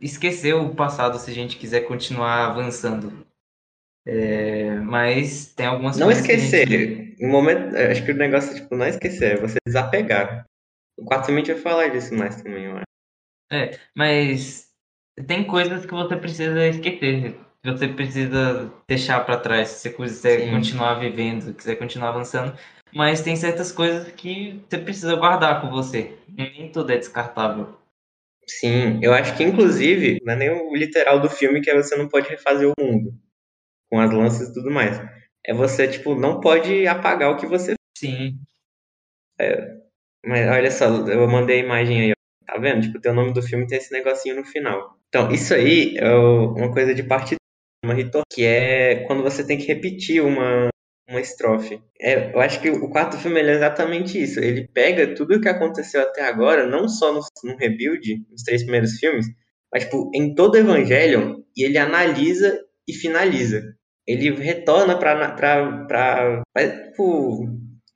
esquecer 0.00 0.54
o 0.54 0.74
passado 0.74 1.18
se 1.18 1.30
a 1.30 1.34
gente 1.34 1.56
quiser 1.56 1.82
continuar 1.82 2.46
avançando. 2.46 3.26
É, 4.06 4.74
mas 4.80 5.52
tem 5.54 5.66
algumas 5.66 5.96
não 5.96 6.06
coisas. 6.06 6.26
Não 6.26 6.34
esquecer. 6.34 6.68
Gente... 6.68 7.22
No 7.22 7.28
momento, 7.28 7.76
é, 7.76 7.90
acho 7.90 8.04
que 8.04 8.12
o 8.12 8.16
negócio 8.16 8.52
é 8.52 8.54
tipo, 8.54 8.74
não 8.74 8.86
esquecer, 8.86 9.36
é 9.36 9.40
você 9.40 9.56
desapegar. 9.66 10.44
O 10.98 11.04
4 11.04 11.32
vai 11.32 11.54
falar 11.56 11.88
disso 11.88 12.14
mais 12.14 12.42
também, 12.42 12.64
eu 12.64 12.76
acho. 12.76 12.84
É, 13.50 13.78
mas 13.94 14.68
tem 15.26 15.44
coisas 15.44 15.86
que 15.86 15.92
você 15.92 16.16
precisa 16.16 16.66
esquecer. 16.66 17.38
Você 17.64 17.88
precisa 17.88 18.72
deixar 18.86 19.24
para 19.24 19.40
trás 19.40 19.68
se 19.68 19.80
você 19.80 19.90
quiser 19.90 20.40
Sim. 20.40 20.50
continuar 20.52 20.94
vivendo, 20.94 21.54
quiser 21.54 21.76
continuar 21.76 22.10
avançando. 22.10 22.56
Mas 22.94 23.20
tem 23.20 23.36
certas 23.36 23.72
coisas 23.72 24.10
que 24.12 24.62
você 24.68 24.78
precisa 24.78 25.16
guardar 25.16 25.60
com 25.60 25.70
você. 25.70 26.16
Nem 26.28 26.70
tudo 26.70 26.92
é 26.92 26.96
descartável. 26.96 27.76
Sim, 28.46 28.98
eu 29.02 29.12
acho 29.12 29.36
que 29.36 29.44
inclusive, 29.44 30.20
não 30.24 30.32
é 30.32 30.36
nem 30.36 30.50
o 30.50 30.74
literal 30.74 31.20
do 31.20 31.28
filme 31.28 31.60
que 31.60 31.70
é 31.70 31.74
você 31.74 31.94
não 31.96 32.08
pode 32.08 32.28
refazer 32.28 32.68
o 32.68 32.82
mundo 32.82 33.12
com 33.90 34.00
as 34.00 34.10
lanças 34.10 34.48
e 34.48 34.54
tudo 34.54 34.70
mais. 34.70 34.98
É 35.44 35.52
você, 35.52 35.86
tipo, 35.88 36.14
não 36.14 36.40
pode 36.40 36.86
apagar 36.86 37.30
o 37.30 37.36
que 37.36 37.46
você 37.46 37.74
Sim. 37.96 38.38
É, 39.40 39.76
mas 40.24 40.48
olha 40.48 40.70
só, 40.70 40.86
eu 40.86 41.28
mandei 41.28 41.60
a 41.60 41.64
imagem 41.64 42.00
aí, 42.00 42.12
ó. 42.12 42.46
tá 42.46 42.58
vendo? 42.58 42.82
Tipo, 42.82 43.00
tem 43.00 43.12
o 43.12 43.14
nome 43.14 43.32
do 43.32 43.42
filme 43.42 43.66
tem 43.66 43.78
esse 43.78 43.92
negocinho 43.92 44.36
no 44.36 44.44
final. 44.44 44.96
Então, 45.08 45.30
isso 45.32 45.54
aí 45.54 45.96
é 45.96 46.14
uma 46.14 46.72
coisa 46.72 46.94
de 46.94 47.02
parte 47.02 47.34
uma 47.84 47.94
ritor, 47.94 48.22
que 48.30 48.44
é 48.44 49.04
quando 49.06 49.22
você 49.22 49.44
tem 49.44 49.58
que 49.58 49.66
repetir 49.66 50.22
uma, 50.22 50.68
uma 51.08 51.20
estrofe. 51.20 51.80
É, 52.00 52.32
eu 52.34 52.40
acho 52.40 52.60
que 52.60 52.70
o 52.70 52.88
quarto 52.90 53.16
filme 53.16 53.40
é 53.40 53.52
exatamente 53.52 54.20
isso. 54.20 54.40
Ele 54.40 54.68
pega 54.68 55.14
tudo 55.14 55.36
o 55.36 55.40
que 55.40 55.48
aconteceu 55.48 56.02
até 56.02 56.22
agora, 56.22 56.66
não 56.66 56.88
só 56.88 57.12
no, 57.12 57.20
no 57.44 57.56
Rebuild, 57.56 58.24
nos 58.30 58.42
três 58.42 58.62
primeiros 58.62 58.98
filmes, 58.98 59.26
mas 59.72 59.84
tipo, 59.84 60.10
em 60.14 60.34
todo 60.34 60.54
o 60.54 60.58
Evangelion, 60.58 61.40
e 61.56 61.64
ele 61.64 61.78
analisa 61.78 62.58
e 62.86 62.92
finaliza. 62.92 63.62
Ele 64.06 64.30
retorna 64.30 64.98
para 64.98 66.42
tipo, 66.90 67.46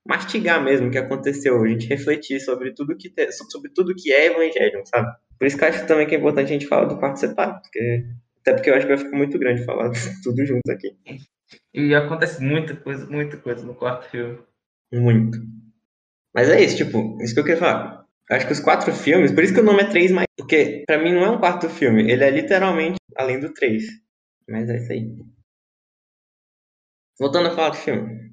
mastigar 0.06 0.62
mesmo 0.62 0.88
o 0.88 0.90
que 0.90 0.98
aconteceu, 0.98 1.62
a 1.62 1.68
gente 1.68 1.86
refletir 1.86 2.40
sobre 2.40 2.74
tudo 2.74 2.96
que 2.96 3.08
te, 3.08 3.32
sobre 3.32 3.70
tudo 3.72 3.94
que 3.94 4.12
é 4.12 4.26
Evangelion, 4.26 4.84
sabe? 4.84 5.10
Por 5.38 5.46
isso 5.46 5.56
que 5.56 5.64
eu 5.64 5.68
acho 5.68 5.86
também 5.86 6.06
que 6.06 6.14
é 6.14 6.18
importante 6.18 6.46
a 6.46 6.52
gente 6.52 6.66
falar 6.66 6.84
do 6.84 6.98
quarto 6.98 7.18
separado, 7.18 7.60
porque 7.62 8.04
até 8.42 8.52
porque 8.52 8.70
eu 8.70 8.74
acho 8.74 8.86
que 8.86 8.94
vai 8.94 9.04
ficar 9.04 9.16
muito 9.16 9.38
grande 9.38 9.64
falar 9.64 9.90
tudo 10.22 10.44
junto 10.44 10.70
aqui. 10.70 10.96
E 11.72 11.94
acontece 11.94 12.42
muita 12.42 12.76
coisa, 12.76 13.06
muita 13.06 13.36
coisa 13.36 13.64
no 13.64 13.74
quarto 13.74 14.10
filme. 14.10 14.38
Muito. 14.92 15.38
Mas 16.34 16.48
é 16.48 16.60
isso, 16.60 16.76
tipo, 16.76 17.18
isso 17.22 17.34
que 17.34 17.40
eu 17.40 17.44
queria 17.44 17.58
falar. 17.58 18.06
Acho 18.30 18.46
que 18.46 18.52
os 18.52 18.60
quatro 18.60 18.92
filmes, 18.92 19.32
por 19.32 19.44
isso 19.44 19.54
que 19.54 19.60
o 19.60 19.64
nome 19.64 19.82
é 19.82 19.90
3 19.90 20.10
mais. 20.10 20.26
Porque 20.36 20.84
pra 20.86 20.98
mim 20.98 21.12
não 21.12 21.24
é 21.24 21.30
um 21.30 21.38
quarto 21.38 21.68
filme, 21.68 22.10
ele 22.10 22.24
é 22.24 22.30
literalmente 22.30 22.98
além 23.16 23.38
do 23.38 23.52
3. 23.52 23.84
Mas 24.48 24.68
é 24.68 24.76
isso 24.76 24.92
aí. 24.92 25.16
Voltando 27.18 27.48
a 27.48 27.54
falar 27.54 27.70
do 27.70 27.76
filme. 27.76 28.32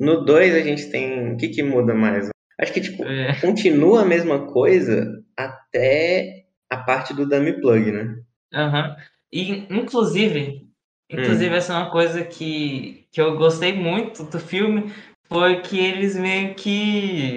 No 0.00 0.24
2 0.24 0.54
a 0.54 0.60
gente 0.60 0.90
tem. 0.90 1.34
O 1.34 1.36
que, 1.36 1.48
que 1.48 1.62
muda 1.62 1.94
mais? 1.94 2.28
Acho 2.58 2.72
que, 2.72 2.80
tipo, 2.80 3.04
é. 3.04 3.38
continua 3.40 4.02
a 4.02 4.06
mesma 4.06 4.50
coisa 4.50 5.22
até 5.36 6.46
a 6.70 6.78
parte 6.78 7.14
do 7.14 7.28
dummy 7.28 7.60
plug, 7.60 7.92
né? 7.92 8.16
Aham. 8.52 8.96
E, 9.32 9.66
inclusive, 9.72 10.66
Inclusive, 11.10 11.54
hum. 11.54 11.56
essa 11.56 11.72
é 11.72 11.76
uma 11.76 11.90
coisa 11.90 12.24
que, 12.24 13.06
que 13.12 13.20
eu 13.20 13.36
gostei 13.36 13.72
muito 13.72 14.24
do 14.24 14.40
filme, 14.40 14.92
foi 15.28 15.60
que 15.60 15.78
eles 15.78 16.16
meio 16.16 16.54
que 16.54 17.36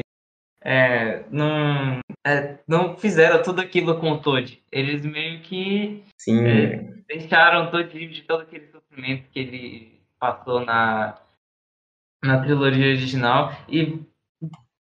é, 0.62 1.24
não, 1.30 2.00
é, 2.26 2.60
não 2.68 2.98
fizeram 2.98 3.42
tudo 3.44 3.62
aquilo 3.62 4.00
com 4.00 4.12
o 4.12 4.20
Todd. 4.20 4.62
Eles 4.72 5.06
meio 5.06 5.42
que 5.42 6.04
é, 6.28 6.78
deixaram 7.08 7.66
o 7.66 7.72
Todd 7.72 8.08
de 8.08 8.22
todo 8.24 8.42
aquele 8.42 8.68
sofrimento 8.68 9.30
que 9.30 9.40
ele 9.40 10.02
passou 10.20 10.66
na, 10.66 11.20
na 12.24 12.42
trilogia 12.42 12.88
original. 12.88 13.54
E 13.68 14.00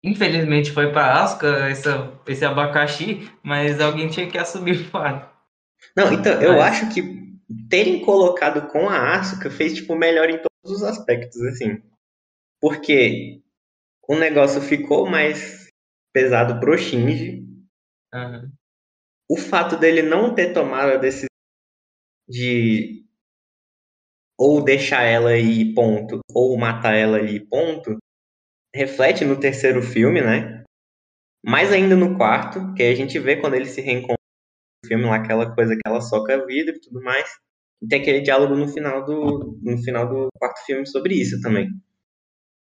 infelizmente 0.03 0.71
foi 0.71 0.91
para 0.91 1.21
Asuka 1.21 1.47
essa, 1.67 2.13
esse 2.27 2.45
abacaxi, 2.45 3.29
mas 3.41 3.81
alguém 3.81 4.07
tinha 4.07 4.29
que 4.29 4.37
assumir 4.37 4.81
o 4.81 4.85
fato. 4.85 5.36
Não, 5.97 6.13
então, 6.13 6.39
eu 6.39 6.57
mas... 6.57 6.83
acho 6.83 6.93
que 6.93 7.01
terem 7.67 8.05
colocado 8.05 8.69
com 8.69 8.87
a 8.87 9.15
Asuka 9.15 9.49
fez 9.49 9.73
tipo 9.73 9.95
melhor 9.95 10.29
em 10.29 10.37
todos 10.37 10.77
os 10.77 10.83
aspectos 10.83 11.41
assim. 11.41 11.81
Porque 12.61 13.41
o 14.07 14.15
negócio 14.15 14.61
ficou 14.61 15.09
mais 15.09 15.67
pesado 16.13 16.59
pro 16.59 16.77
Shinji. 16.77 17.43
Uhum. 18.13 18.51
O 19.29 19.37
fato 19.37 19.75
dele 19.75 20.03
não 20.03 20.35
ter 20.35 20.53
tomado 20.53 20.93
a 20.93 20.97
decisão 20.97 21.27
de 22.29 23.03
ou 24.39 24.63
deixar 24.63 25.01
ela 25.01 25.31
aí 25.31 25.73
ponto, 25.73 26.19
ou 26.31 26.55
matar 26.57 26.93
ela 26.93 27.17
ali 27.17 27.39
ponto, 27.39 27.97
reflete 28.73 29.25
no 29.25 29.39
terceiro 29.39 29.81
filme, 29.81 30.21
né? 30.21 30.63
Mais 31.43 31.71
ainda 31.71 31.95
no 31.95 32.15
quarto, 32.15 32.73
que 32.75 32.83
a 32.83 32.93
gente 32.93 33.17
vê 33.17 33.37
quando 33.37 33.55
ele 33.55 33.65
se 33.65 33.81
reencontra 33.81 34.16
filme 34.87 35.05
lá, 35.05 35.15
aquela 35.15 35.53
coisa 35.53 35.75
que 35.75 35.81
ela 35.85 36.01
soca 36.01 36.45
vidro 36.45 36.75
e 36.75 36.79
tudo 36.79 37.01
mais. 37.01 37.27
E 37.81 37.87
tem 37.87 38.01
aquele 38.01 38.21
diálogo 38.21 38.55
no 38.55 38.67
final 38.67 39.05
do, 39.05 39.59
no 39.61 39.77
final 39.79 40.07
do 40.07 40.29
quarto 40.37 40.65
filme 40.65 40.87
sobre 40.87 41.15
isso 41.15 41.39
também. 41.41 41.69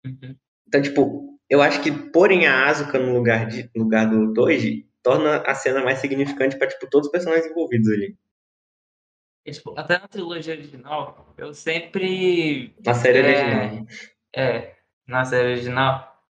Uhum. 0.05 0.35
Então, 0.67 0.81
tipo, 0.81 1.39
eu 1.49 1.61
acho 1.61 1.81
que 1.83 1.91
porem 1.91 2.47
a 2.47 2.67
Asuka 2.67 2.97
no 2.97 3.13
lugar, 3.13 3.47
de, 3.47 3.69
no 3.75 3.83
lugar 3.83 4.09
do 4.09 4.33
Toji 4.33 4.87
torna 5.03 5.37
a 5.45 5.53
cena 5.53 5.83
mais 5.83 5.99
significante 5.99 6.57
para 6.57 6.67
tipo, 6.67 6.89
todos 6.89 7.07
os 7.07 7.11
personagens 7.11 7.45
envolvidos 7.45 7.89
ali. 7.89 8.17
Tipo, 9.45 9.77
até 9.77 9.99
na 9.99 10.07
trilogia 10.07 10.53
original, 10.53 11.33
eu 11.37 11.53
sempre. 11.53 12.73
Na 12.83 12.93
série 12.93 13.19
é, 13.19 13.23
original. 13.25 13.87
É, 14.35 14.75
na 15.05 15.25
série 15.25 15.49
original. 15.49 16.23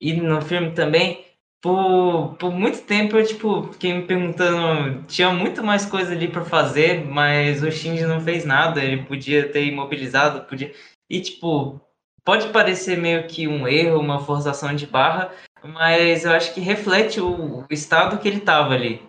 E 0.00 0.14
no 0.14 0.40
filme 0.40 0.72
também, 0.72 1.24
por, 1.64 2.36
por 2.38 2.52
muito 2.52 2.82
tempo 2.82 3.16
eu 3.16 3.24
tipo, 3.24 3.72
fiquei 3.72 3.94
me 3.94 4.02
perguntando, 4.02 5.02
tinha 5.04 5.32
muito 5.32 5.64
mais 5.64 5.86
coisa 5.86 6.12
ali 6.12 6.28
para 6.28 6.44
fazer, 6.44 7.06
mas 7.06 7.62
o 7.62 7.72
Shinji 7.72 8.04
não 8.04 8.20
fez 8.20 8.44
nada, 8.44 8.84
ele 8.84 9.02
podia 9.04 9.48
ter 9.48 9.64
imobilizado, 9.64 10.44
podia. 10.44 10.74
E 11.08 11.22
tipo, 11.22 11.80
pode 12.22 12.50
parecer 12.50 12.98
meio 12.98 13.26
que 13.26 13.48
um 13.48 13.66
erro, 13.66 13.98
uma 13.98 14.20
forçação 14.20 14.76
de 14.76 14.86
barra, 14.86 15.32
mas 15.62 16.26
eu 16.26 16.32
acho 16.32 16.52
que 16.52 16.60
reflete 16.60 17.18
o, 17.18 17.64
estado 17.70 18.18
que 18.18 18.28
ele 18.28 18.40
tava 18.40 18.74
ali. 18.74 19.00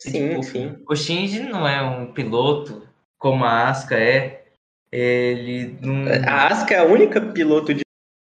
Sim, 0.00 0.28
tipo, 0.28 0.42
sim. 0.44 0.76
O 0.88 0.94
Shinji 0.94 1.40
não 1.40 1.66
é 1.66 1.82
um 1.82 2.12
piloto 2.12 2.86
como 3.18 3.44
a 3.44 3.70
Asuka 3.70 3.98
é. 3.98 4.44
Ele 4.92 5.76
não. 5.80 6.04
A 6.28 6.46
Asuka 6.46 6.74
é 6.74 6.78
a 6.78 6.84
única 6.84 7.20
piloto 7.20 7.74
de. 7.74 7.82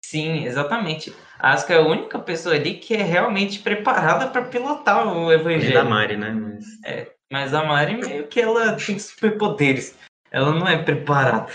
Sim, 0.06 0.46
exatamente. 0.46 1.14
Acho 1.44 1.68
que 1.68 1.74
é 1.74 1.76
a 1.76 1.82
única 1.82 2.18
pessoa 2.20 2.56
ali 2.56 2.76
que 2.76 2.94
é 2.94 3.04
realmente 3.04 3.60
preparada 3.60 4.30
para 4.30 4.46
pilotar 4.46 5.06
o 5.14 5.30
Evangelho. 5.30 5.74
da 5.74 5.84
Mari, 5.84 6.16
né? 6.16 6.32
Mas... 6.32 6.66
É, 6.86 7.14
mas 7.30 7.54
a 7.54 7.66
Mari 7.66 7.98
meio 7.98 8.28
que 8.28 8.40
ela 8.40 8.78
tem 8.78 8.98
superpoderes. 8.98 10.00
Ela 10.32 10.54
não 10.54 10.66
é 10.66 10.82
preparada. 10.82 11.52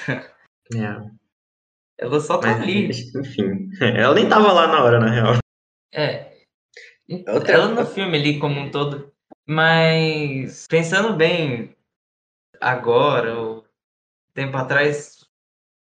É. 0.75 1.19
Ela 1.97 2.21
só 2.21 2.37
tá 2.37 2.49
mas, 2.49 2.63
ali. 2.63 2.91
Enfim, 2.91 3.71
ela 3.81 4.15
nem 4.15 4.29
tava 4.29 4.53
lá 4.53 4.67
na 4.67 4.85
hora, 4.85 5.01
na 5.01 5.11
real. 5.11 5.39
É. 5.95 6.37
Outra... 7.27 7.55
Ela 7.55 7.69
no 7.69 7.87
filme 7.87 8.19
ali 8.19 8.39
como 8.39 8.61
um 8.61 8.71
todo. 8.71 9.11
Mas 9.47 10.67
pensando 10.69 11.17
bem 11.17 11.75
agora, 12.61 13.39
ou 13.39 13.65
tempo 14.35 14.55
atrás, 14.59 15.25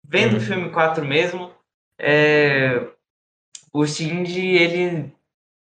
vendo 0.05 0.35
hum. 0.35 0.39
o 0.39 0.41
filme 0.41 0.71
4 0.71 1.05
mesmo, 1.05 1.53
é, 1.99 2.89
o 3.81 3.87
Shinji, 3.87 4.57
ele. 4.57 5.13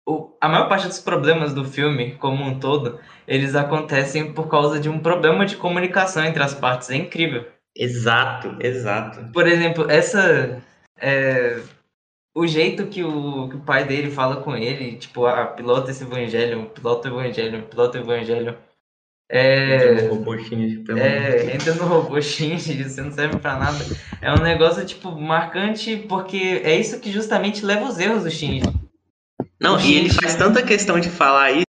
O, 0.06 0.36
a 0.38 0.48
maior 0.48 0.68
parte 0.68 0.86
dos 0.86 1.00
problemas 1.00 1.54
do 1.54 1.64
filme, 1.64 2.14
como 2.16 2.44
um 2.44 2.60
todo, 2.60 3.00
eles 3.26 3.54
acontecem 3.54 4.34
por 4.34 4.48
causa 4.48 4.78
de 4.78 4.90
um 4.90 4.98
problema 4.98 5.46
de 5.46 5.56
comunicação 5.56 6.22
entre 6.22 6.42
as 6.42 6.54
partes. 6.54 6.90
É 6.90 6.96
incrível. 6.96 7.46
Exato, 7.74 8.56
exato. 8.60 9.32
Por 9.32 9.46
exemplo, 9.48 9.90
essa. 9.90 10.62
É, 11.00 11.60
o 12.36 12.46
jeito 12.46 12.86
que 12.88 13.02
o, 13.02 13.48
que 13.48 13.56
o 13.56 13.60
pai 13.60 13.84
dele 13.84 14.10
fala 14.10 14.42
com 14.42 14.56
ele, 14.56 14.96
tipo, 14.96 15.24
ah, 15.24 15.46
pilota 15.46 15.90
esse 15.90 16.04
evangelho, 16.04 16.68
pilota 16.70 17.08
o 17.08 17.20
evangelho, 17.20 17.62
pilota 17.62 17.98
o 17.98 18.02
evangelho. 18.02 18.58
É, 19.30 19.74
Entra 19.94 20.02
no 20.02 20.08
robô 20.14 20.36
Shinji, 20.38 20.78
pelo 20.84 20.98
amor 21.00 21.10
de 21.10 21.16
é, 21.16 21.30
Deus. 21.44 21.54
entra 21.54 21.74
no 21.74 21.84
robô 21.86 22.20
Shinji, 22.20 22.84
você 22.84 23.02
não 23.02 23.10
serve 23.10 23.38
pra 23.38 23.56
nada. 23.58 23.78
É 24.20 24.32
um 24.32 24.42
negócio, 24.42 24.84
tipo, 24.84 25.10
marcante, 25.12 25.96
porque 26.08 26.60
é 26.62 26.76
isso 26.78 27.00
que 27.00 27.10
justamente 27.10 27.64
leva 27.64 27.86
os 27.86 27.98
erros 27.98 28.24
do 28.24 28.30
Shinji. 28.30 28.62
Não, 29.60 29.76
O 29.76 29.80
e 29.80 29.94
ele 29.94 30.08
Shinji- 30.10 30.20
faz 30.22 30.36
tanta 30.36 30.62
questão 30.62 31.00
de 31.00 31.08
falar 31.08 31.52
isso 31.52 31.64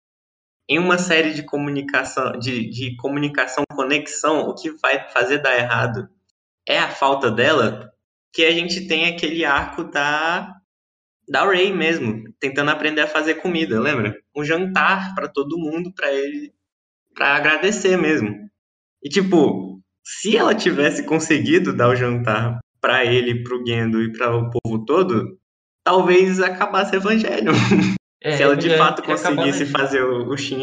em 0.68 0.78
uma 0.78 0.96
série 0.96 1.34
de 1.34 1.42
comunicação, 1.42 2.32
de, 2.38 2.70
de 2.70 2.96
comunicação, 2.96 3.64
conexão, 3.74 4.40
o 4.48 4.54
que 4.54 4.70
vai 4.70 5.08
fazer 5.10 5.38
dar 5.38 5.56
errado 5.58 6.08
é 6.66 6.78
a 6.78 6.88
falta 6.88 7.30
dela, 7.30 7.92
que 8.32 8.44
a 8.44 8.50
gente 8.52 8.86
tem 8.86 9.06
aquele 9.06 9.44
arco 9.44 9.84
da 9.84 10.56
da 11.28 11.44
Ray 11.44 11.72
mesmo, 11.72 12.24
tentando 12.40 12.70
aprender 12.70 13.00
a 13.02 13.06
fazer 13.06 13.34
comida, 13.34 13.80
lembra? 13.80 14.16
Um 14.36 14.44
jantar 14.44 15.14
pra 15.14 15.28
todo 15.28 15.56
mundo, 15.58 15.92
pra 15.94 16.12
ele, 16.12 16.52
pra 17.14 17.36
agradecer 17.36 17.96
mesmo. 17.96 18.34
E 19.02 19.08
tipo, 19.08 19.80
se 20.04 20.36
ela 20.36 20.54
tivesse 20.54 21.04
conseguido 21.04 21.72
dar 21.74 21.88
o 21.88 21.96
jantar 21.96 22.58
pra 22.80 23.04
ele, 23.04 23.42
pro 23.42 23.64
Gendo 23.66 24.02
e 24.02 24.12
para 24.12 24.36
o 24.36 24.50
povo 24.50 24.84
todo, 24.84 25.38
talvez 25.84 26.40
acabasse 26.40 26.96
Evangelho. 26.96 27.52
É, 28.22 28.36
se 28.36 28.42
ela 28.42 28.56
de 28.56 28.68
já 28.70 28.78
fato 28.78 29.02
conseguisse 29.02 29.66
fazer 29.66 30.02
o, 30.04 30.28
o 30.28 30.36
Shin 30.36 30.60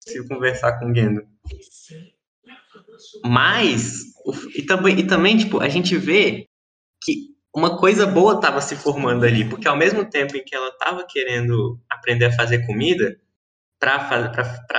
se 0.00 0.26
conversar 0.28 0.78
com 0.78 0.90
o 0.90 0.94
Gendo. 0.94 1.22
Mas, 3.24 4.12
o- 4.24 4.32
e 4.56 4.62
também, 4.62 4.98
e 4.98 5.06
também, 5.06 5.36
tipo, 5.36 5.60
a 5.60 5.68
gente 5.68 5.96
vê 5.96 6.46
que 7.02 7.30
uma 7.54 7.76
coisa 7.78 8.06
boa 8.06 8.34
estava 8.34 8.60
se 8.60 8.76
formando 8.76 9.24
ali, 9.24 9.48
porque 9.48 9.66
ao 9.66 9.76
mesmo 9.76 10.04
tempo 10.08 10.36
em 10.36 10.44
que 10.44 10.54
ela 10.54 10.68
estava 10.68 11.04
querendo 11.08 11.80
aprender 11.90 12.26
a 12.26 12.32
fazer 12.32 12.64
comida 12.66 13.18
para 13.78 14.08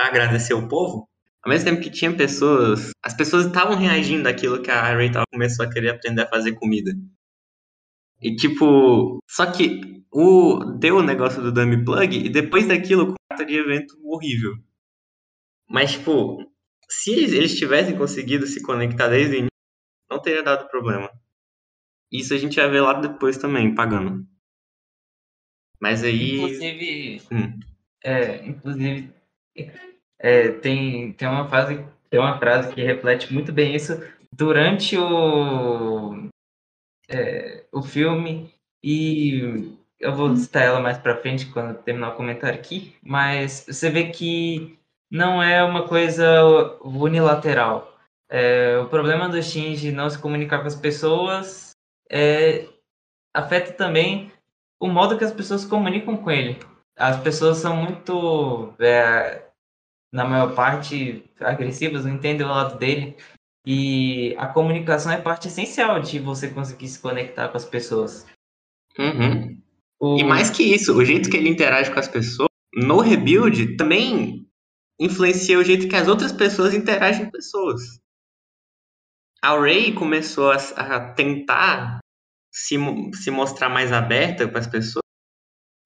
agradecer 0.06 0.54
o 0.54 0.68
povo, 0.68 1.08
ao 1.44 1.50
mesmo 1.50 1.64
tempo 1.64 1.82
que 1.82 1.90
tinha 1.90 2.14
pessoas, 2.16 2.90
as 3.02 3.14
pessoas 3.14 3.46
estavam 3.46 3.76
reagindo 3.76 4.28
àquilo 4.28 4.62
que 4.62 4.70
a 4.70 4.94
Ray 4.94 5.10
começou 5.32 5.66
a 5.66 5.70
querer 5.70 5.90
aprender 5.90 6.22
a 6.22 6.28
fazer 6.28 6.52
comida. 6.52 6.92
E 8.20 8.36
tipo, 8.36 9.18
só 9.28 9.50
que 9.50 10.04
o 10.12 10.64
deu 10.78 10.98
o 10.98 11.02
negócio 11.02 11.42
do 11.42 11.50
dummy 11.52 11.84
plug 11.84 12.16
e 12.16 12.28
depois 12.28 12.68
daquilo 12.68 13.14
teria 13.36 13.60
evento 13.60 13.96
horrível. 14.04 14.52
Mas 15.68 15.92
tipo, 15.92 16.38
se 16.88 17.10
eles, 17.10 17.32
eles 17.32 17.58
tivessem 17.58 17.96
conseguido 17.96 18.46
se 18.46 18.62
conectar 18.62 19.08
desde 19.08 19.34
o 19.34 19.38
início, 19.38 19.50
não 20.08 20.22
teria 20.22 20.42
dado 20.42 20.68
problema. 20.68 21.10
Isso 22.12 22.34
a 22.34 22.38
gente 22.38 22.56
vai 22.56 22.70
ver 22.70 22.82
lá 22.82 22.92
depois 22.92 23.38
também, 23.38 23.74
pagando. 23.74 24.24
Mas 25.80 26.04
aí. 26.04 26.36
Inclusive, 26.36 27.22
Hum. 27.32 27.58
é, 28.04 28.46
inclusive 28.46 29.12
é, 30.22 30.52
tem, 30.52 31.12
tem 31.12 31.28
uma 31.28 31.48
frase, 31.48 31.84
tem 32.08 32.20
uma 32.20 32.38
frase 32.38 32.72
que 32.72 32.80
reflete 32.80 33.32
muito 33.32 33.52
bem 33.52 33.74
isso 33.74 34.00
durante 34.32 34.96
o, 34.96 36.28
é, 37.08 37.64
o 37.72 37.82
filme 37.82 38.54
e 38.82 39.76
eu 39.98 40.14
vou 40.14 40.34
citar 40.36 40.62
ela 40.62 40.80
mais 40.80 40.96
pra 40.96 41.16
frente 41.16 41.46
quando 41.46 41.82
terminar 41.82 42.10
o 42.10 42.16
comentário 42.16 42.58
aqui, 42.58 42.96
mas 43.02 43.66
você 43.68 43.90
vê 43.90 44.10
que 44.10 44.78
não 45.10 45.42
é 45.42 45.62
uma 45.62 45.86
coisa 45.86 46.42
unilateral. 46.82 47.98
É, 48.30 48.78
o 48.78 48.88
problema 48.88 49.28
do 49.28 49.42
Shinji 49.42 49.92
não 49.92 50.08
se 50.08 50.18
comunicar 50.18 50.60
com 50.60 50.66
as 50.66 50.74
pessoas 50.74 51.72
é, 52.10 52.66
afeta 53.34 53.72
também 53.72 54.32
o 54.80 54.88
modo 54.88 55.18
que 55.18 55.24
as 55.24 55.32
pessoas 55.32 55.64
comunicam 55.64 56.16
com 56.16 56.30
ele. 56.30 56.58
As 56.96 57.20
pessoas 57.20 57.58
são 57.58 57.76
muito, 57.76 58.74
é, 58.78 59.42
na 60.12 60.24
maior 60.24 60.54
parte, 60.54 61.24
agressivas, 61.40 62.04
não 62.04 62.12
entendem 62.14 62.46
o 62.46 62.50
lado 62.50 62.78
dele. 62.78 63.16
E 63.66 64.34
a 64.38 64.46
comunicação 64.48 65.12
é 65.12 65.20
parte 65.20 65.48
essencial 65.48 66.00
de 66.00 66.18
você 66.18 66.50
conseguir 66.50 66.88
se 66.88 66.98
conectar 66.98 67.48
com 67.48 67.56
as 67.56 67.64
pessoas. 67.64 68.26
Uhum. 68.98 69.60
O- 70.00 70.18
E 70.18 70.24
mais 70.24 70.50
que 70.50 70.62
isso, 70.62 70.96
o 70.96 71.04
jeito 71.04 71.30
que 71.30 71.36
ele 71.36 71.48
interage 71.48 71.92
com 71.92 71.98
as 72.00 72.08
pessoas 72.08 72.48
no 72.74 73.00
rebuild 73.00 73.76
também 73.76 74.48
influencia 75.00 75.58
o 75.58 75.64
jeito 75.64 75.88
que 75.88 75.96
as 75.96 76.08
outras 76.08 76.32
pessoas 76.32 76.74
interagem 76.74 77.26
com 77.26 77.30
pessoas. 77.30 78.00
A 79.42 79.58
Ray 79.58 79.92
começou 79.92 80.52
a, 80.52 80.56
a 80.56 81.12
tentar 81.14 81.98
se, 82.52 82.76
se 83.14 83.30
mostrar 83.30 83.68
mais 83.68 83.92
aberta 83.92 84.46
para 84.48 84.60
as 84.60 84.66
pessoas, 84.66 85.02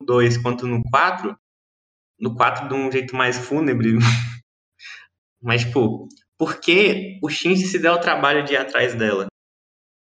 no 0.00 0.06
2 0.06 0.36
quanto 0.38 0.66
no 0.66 0.82
4. 0.90 1.36
No 2.18 2.34
4 2.34 2.68
de 2.68 2.74
um 2.74 2.90
jeito 2.90 3.14
mais 3.14 3.38
fúnebre. 3.38 3.96
Mas, 5.42 5.64
tipo, 5.64 6.08
por 6.38 6.60
que 6.60 7.18
o 7.22 7.28
Shinji 7.28 7.66
se 7.66 7.78
deu 7.78 7.92
o 7.94 8.00
trabalho 8.00 8.44
de 8.44 8.54
ir 8.54 8.56
atrás 8.56 8.94
dela? 8.94 9.26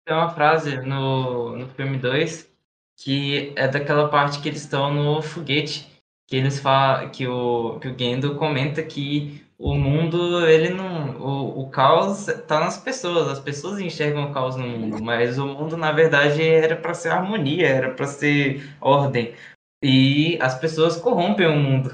Tem 0.05 0.17
uma 0.17 0.31
frase 0.31 0.81
no, 0.81 1.57
no 1.57 1.69
filme 1.69 1.97
2 1.99 2.51
que 2.97 3.53
é 3.57 3.67
daquela 3.67 4.09
parte 4.09 4.41
que 4.41 4.49
eles 4.49 4.63
estão 4.63 4.93
no 4.93 5.23
foguete, 5.23 5.91
que 6.29 6.37
eles 6.37 6.61
falam 6.61 7.11
que 7.11 7.27
o, 7.27 7.79
que 7.81 7.89
o 7.89 7.99
Gendo 7.99 8.37
comenta 8.37 8.83
que 8.83 9.45
o 9.59 9.75
mundo, 9.75 10.47
ele 10.47 10.71
não. 10.71 11.17
O, 11.21 11.63
o 11.63 11.71
caos 11.71 12.27
tá 12.49 12.61
nas 12.61 12.79
pessoas, 12.79 13.29
as 13.29 13.41
pessoas 13.41 13.81
enxergam 13.81 14.25
o 14.25 14.33
caos 14.33 14.57
no 14.57 14.67
mundo, 14.67 15.03
mas 15.03 15.39
o 15.39 15.47
mundo, 15.47 15.77
na 15.77 15.93
verdade, 15.93 16.43
era 16.43 16.77
para 16.77 16.95
ser 16.95 17.11
harmonia, 17.11 17.69
era 17.69 17.95
para 17.95 18.07
ser 18.07 18.77
ordem. 18.81 19.35
E 19.83 20.39
as 20.41 20.59
pessoas 20.59 20.97
corrompem 20.97 21.47
o 21.47 21.57
mundo. 21.57 21.91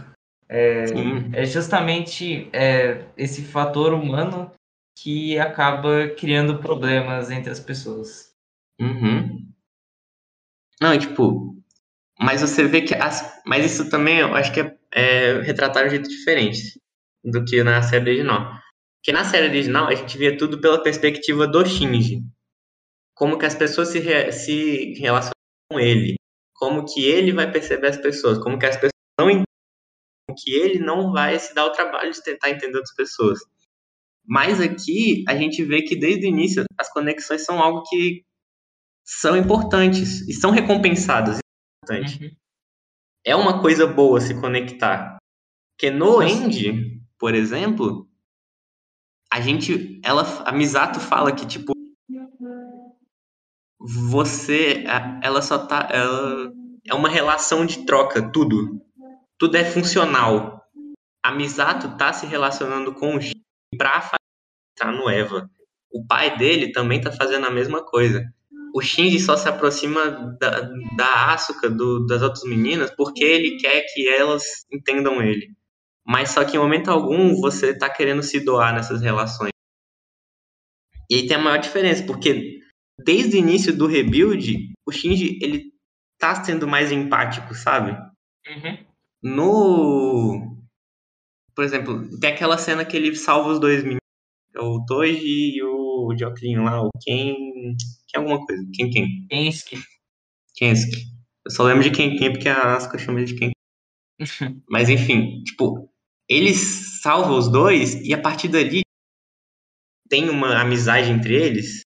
Sim. 0.86 1.30
É 1.34 1.45
justamente 1.45 2.49
é, 2.53 3.05
esse 3.16 3.43
fator 3.43 3.93
humano 3.93 4.51
que 4.97 5.39
acaba 5.39 6.09
criando 6.09 6.59
problemas 6.59 7.30
entre 7.30 7.51
as 7.51 7.61
pessoas. 7.61 8.32
Uhum. 8.80 9.49
Não, 10.80 10.95
e, 10.95 10.99
tipo, 10.99 11.57
mas 12.18 12.41
você 12.41 12.66
vê 12.66 12.82
que 12.82 12.95
as, 12.95 13.41
mas 13.45 13.64
isso 13.64 13.89
também 13.91 14.18
eu 14.18 14.34
acho 14.34 14.53
que 14.53 14.61
é, 14.61 14.76
é 14.93 15.41
retratado 15.43 15.89
de 15.89 15.95
um 15.95 15.97
jeito 15.97 16.09
diferente 16.09 16.80
do 17.24 17.45
que 17.45 17.62
na 17.62 17.82
série 17.82 18.11
original. 18.11 18.59
Porque 18.99 19.12
na 19.12 19.24
série 19.24 19.49
original 19.49 19.86
a 19.86 19.95
gente 19.95 20.18
via 20.18 20.36
tudo 20.36 20.61
pela 20.61 20.82
perspectiva 20.82 21.47
do 21.47 21.64
Shinji. 21.64 22.22
Como 23.14 23.39
que 23.39 23.47
as 23.47 23.55
pessoas 23.55 23.89
se, 23.89 23.99
re- 23.99 24.32
se 24.32 24.95
relacionam 24.95 25.32
com 25.70 25.78
ele. 25.80 26.18
Como 26.59 26.84
que 26.84 27.04
ele 27.04 27.32
vai 27.32 27.50
perceber 27.50 27.86
as 27.88 27.96
pessoas. 27.96 28.38
Como 28.38 28.59
que 28.59 28.66
as 28.66 28.76
pessoas 28.76 28.92
não 29.18 29.30
entendem. 29.30 29.46
Que 30.36 30.52
ele 30.54 30.78
não 30.80 31.12
vai 31.12 31.38
se 31.38 31.54
dar 31.54 31.66
o 31.66 31.72
trabalho 31.72 32.12
de 32.12 32.22
tentar 32.22 32.50
entender 32.50 32.76
outras 32.76 32.94
pessoas. 32.94 33.38
Mas 34.26 34.61
aqui 34.61 35.24
a 35.26 35.34
gente 35.34 35.64
vê 35.64 35.82
que 35.82 35.96
desde 35.96 36.26
o 36.26 36.28
início 36.28 36.64
as 36.76 36.92
conexões 36.92 37.44
são 37.44 37.62
algo 37.62 37.82
que 37.88 38.22
são 39.04 39.36
importantes 39.36 40.28
e 40.28 40.34
são 40.34 40.50
recompensadas. 40.50 41.38
É 41.38 41.94
importante. 41.94 42.36
É 43.24 43.34
uma 43.34 43.62
coisa 43.62 43.86
boa 43.86 44.20
se 44.20 44.38
conectar. 44.38 45.16
Porque 45.72 45.90
no 45.90 46.22
End, 46.22 47.00
por 47.18 47.34
exemplo, 47.34 48.09
a 49.32 49.40
gente, 49.40 50.00
ela, 50.04 50.22
a 50.44 50.52
Misato 50.52 51.00
fala 51.00 51.34
que 51.34 51.46
tipo 51.46 51.78
você, 53.79 54.85
ela 55.22 55.41
só 55.41 55.59
tá, 55.59 55.89
ela 55.91 56.53
é 56.87 56.95
uma 56.95 57.09
relação 57.09 57.64
de 57.64 57.85
troca, 57.85 58.31
tudo, 58.33 58.81
tudo 59.39 59.57
é 59.57 59.64
funcional. 59.64 60.62
A 61.22 61.33
Misato 61.33 61.97
tá 61.97 62.12
se 62.12 62.26
relacionando 62.26 62.95
com 62.95 63.16
o 63.16 63.20
Shin 63.20 63.33
pra 63.76 64.11
tá 64.76 64.91
no 64.91 65.09
Eva. 65.09 65.49
O 65.93 66.07
pai 66.07 66.37
dele 66.37 66.72
também 66.72 67.01
tá 67.01 67.12
fazendo 67.12 67.47
a 67.47 67.51
mesma 67.51 67.85
coisa. 67.85 68.24
O 68.74 68.83
Shinji 68.83 69.18
só 69.18 69.37
se 69.37 69.49
aproxima 69.49 70.37
da, 70.41 70.68
da 70.97 71.33
Asuka, 71.33 71.70
do, 71.70 72.07
das 72.07 72.22
outras 72.22 72.45
meninas, 72.45 72.91
porque 72.91 73.24
ele 73.24 73.57
quer 73.57 73.83
que 73.93 74.09
elas 74.09 74.66
entendam 74.70 75.22
ele. 75.22 75.51
Mas 76.07 76.31
só 76.31 76.45
que 76.45 76.57
em 76.57 76.61
momento 76.61 76.91
algum 76.91 77.41
você 77.41 77.76
tá 77.76 77.89
querendo 77.91 78.22
se 78.22 78.41
doar 78.41 78.74
nessas 78.74 79.01
relações. 79.01 79.51
E 81.11 81.16
aí 81.16 81.26
tem 81.26 81.37
a 81.37 81.41
maior 81.41 81.59
diferença, 81.59 82.05
porque 82.05 82.61
desde 82.99 83.36
o 83.36 83.38
início 83.38 83.76
do 83.76 83.86
rebuild, 83.86 84.72
o 84.86 84.92
Shinji 84.92 85.38
ele 85.40 85.72
tá 86.18 86.42
sendo 86.42 86.66
mais 86.66 86.90
empático, 86.90 87.55
sabe? 87.55 87.92
Uhum. 88.46 88.86
No. 89.22 90.59
Por 91.55 91.64
exemplo, 91.64 92.09
tem 92.20 92.30
aquela 92.30 92.59
cena 92.59 92.84
que 92.84 92.96
ele 92.96 93.14
salva 93.14 93.51
os 93.51 93.61
dois 93.61 93.82
meninos, 93.82 94.01
é 94.55 94.61
o 94.61 94.84
Toji 94.86 95.57
e 95.57 95.62
o 95.62 96.14
Joclin 96.18 96.57
lá, 96.57 96.82
o 96.82 96.90
Ken. 97.03 97.34
Ken 98.09 98.18
alguma 98.18 98.44
coisa. 98.44 98.62
Ken 98.74 98.90
Ken. 98.90 99.07
Kensuke. 99.28 99.82
Kensuke. 100.55 101.18
Eu 101.44 101.51
só 101.51 101.64
lembro 101.64 101.82
de 101.82 101.90
Ken 101.90 102.16
Ken 102.16 102.32
porque 102.32 102.49
a 102.49 102.76
Asuka 102.76 102.99
chama 102.99 103.20
ele 103.20 103.32
de 103.32 103.36
Ken. 103.36 103.51
Mas 104.68 104.88
enfim, 104.88 105.42
tipo, 105.44 105.88
eles 106.28 107.01
salvam 107.01 107.38
os 107.38 107.51
dois 107.51 107.94
e 108.07 108.12
a 108.12 108.20
partir 108.20 108.49
dali 108.49 108.82
tem 110.09 110.28
uma 110.28 110.61
amizade 110.61 111.11
entre 111.11 111.34
eles. 111.34 111.82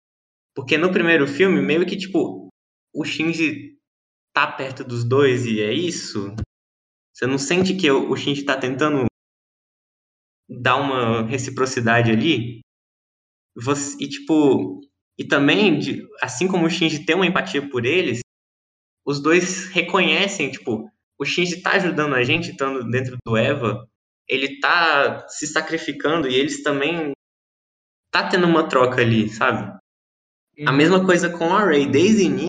Porque 0.58 0.76
no 0.76 0.91
primeiro 0.91 1.28
filme, 1.28 1.62
meio 1.62 1.86
que 1.86 1.95
tipo, 1.95 2.49
o 2.91 3.05
Shinji 3.05 3.78
tá 4.34 4.51
perto 4.51 4.84
dos 4.84 5.08
dois 5.08 5.45
e 5.45 5.62
é 5.62 5.72
isso. 5.72 6.34
Você 7.14 7.28
não 7.28 7.38
sente 7.38 7.76
que 7.76 7.91
o 7.91 8.16
Shinji 8.16 8.43
tá 8.43 8.58
tentando 8.58 9.05
dá 10.49 10.76
uma 10.76 11.28
reciprocidade 11.28 12.10
ali. 12.10 12.62
Você, 13.55 14.03
e 14.03 14.10
tipo, 14.10 14.82
e 15.16 15.28
também, 15.28 15.80
assim 16.24 16.47
como 16.47 16.66
o 16.66 16.70
Shinji 16.72 17.05
tem 17.05 17.16
uma 17.16 17.28
empatia 17.28 17.70
por 17.70 17.86
eles, 17.86 18.22
os 19.05 19.22
dois 19.22 19.68
reconhecem, 19.68 20.49
tipo, 20.49 20.89
o 21.20 21.24
Shinji 21.24 21.62
tá 21.62 21.74
ajudando 21.74 22.16
a 22.16 22.24
gente, 22.24 22.49
estando 22.49 22.84
dentro 22.89 23.16
do 23.24 23.38
Eva, 23.38 23.88
ele 24.28 24.60
tá 24.60 25.28
se 25.28 25.45
sacrificando 25.45 26.28
e 26.28 26.34
eles 26.34 26.64
também 26.64 27.12
tá 28.12 28.28
tendo 28.28 28.47
uma 28.47 28.68
troca 28.68 29.01
ali, 29.01 29.30
sabe? 29.30 29.78
A 30.66 30.72
Uhum. 30.72 30.78
mesma 30.78 31.05
coisa 31.05 31.30
com 31.30 31.53
a 31.53 31.64
Ray, 31.64 31.86
desde 31.86 32.24
o 32.24 32.26
início, 32.26 32.47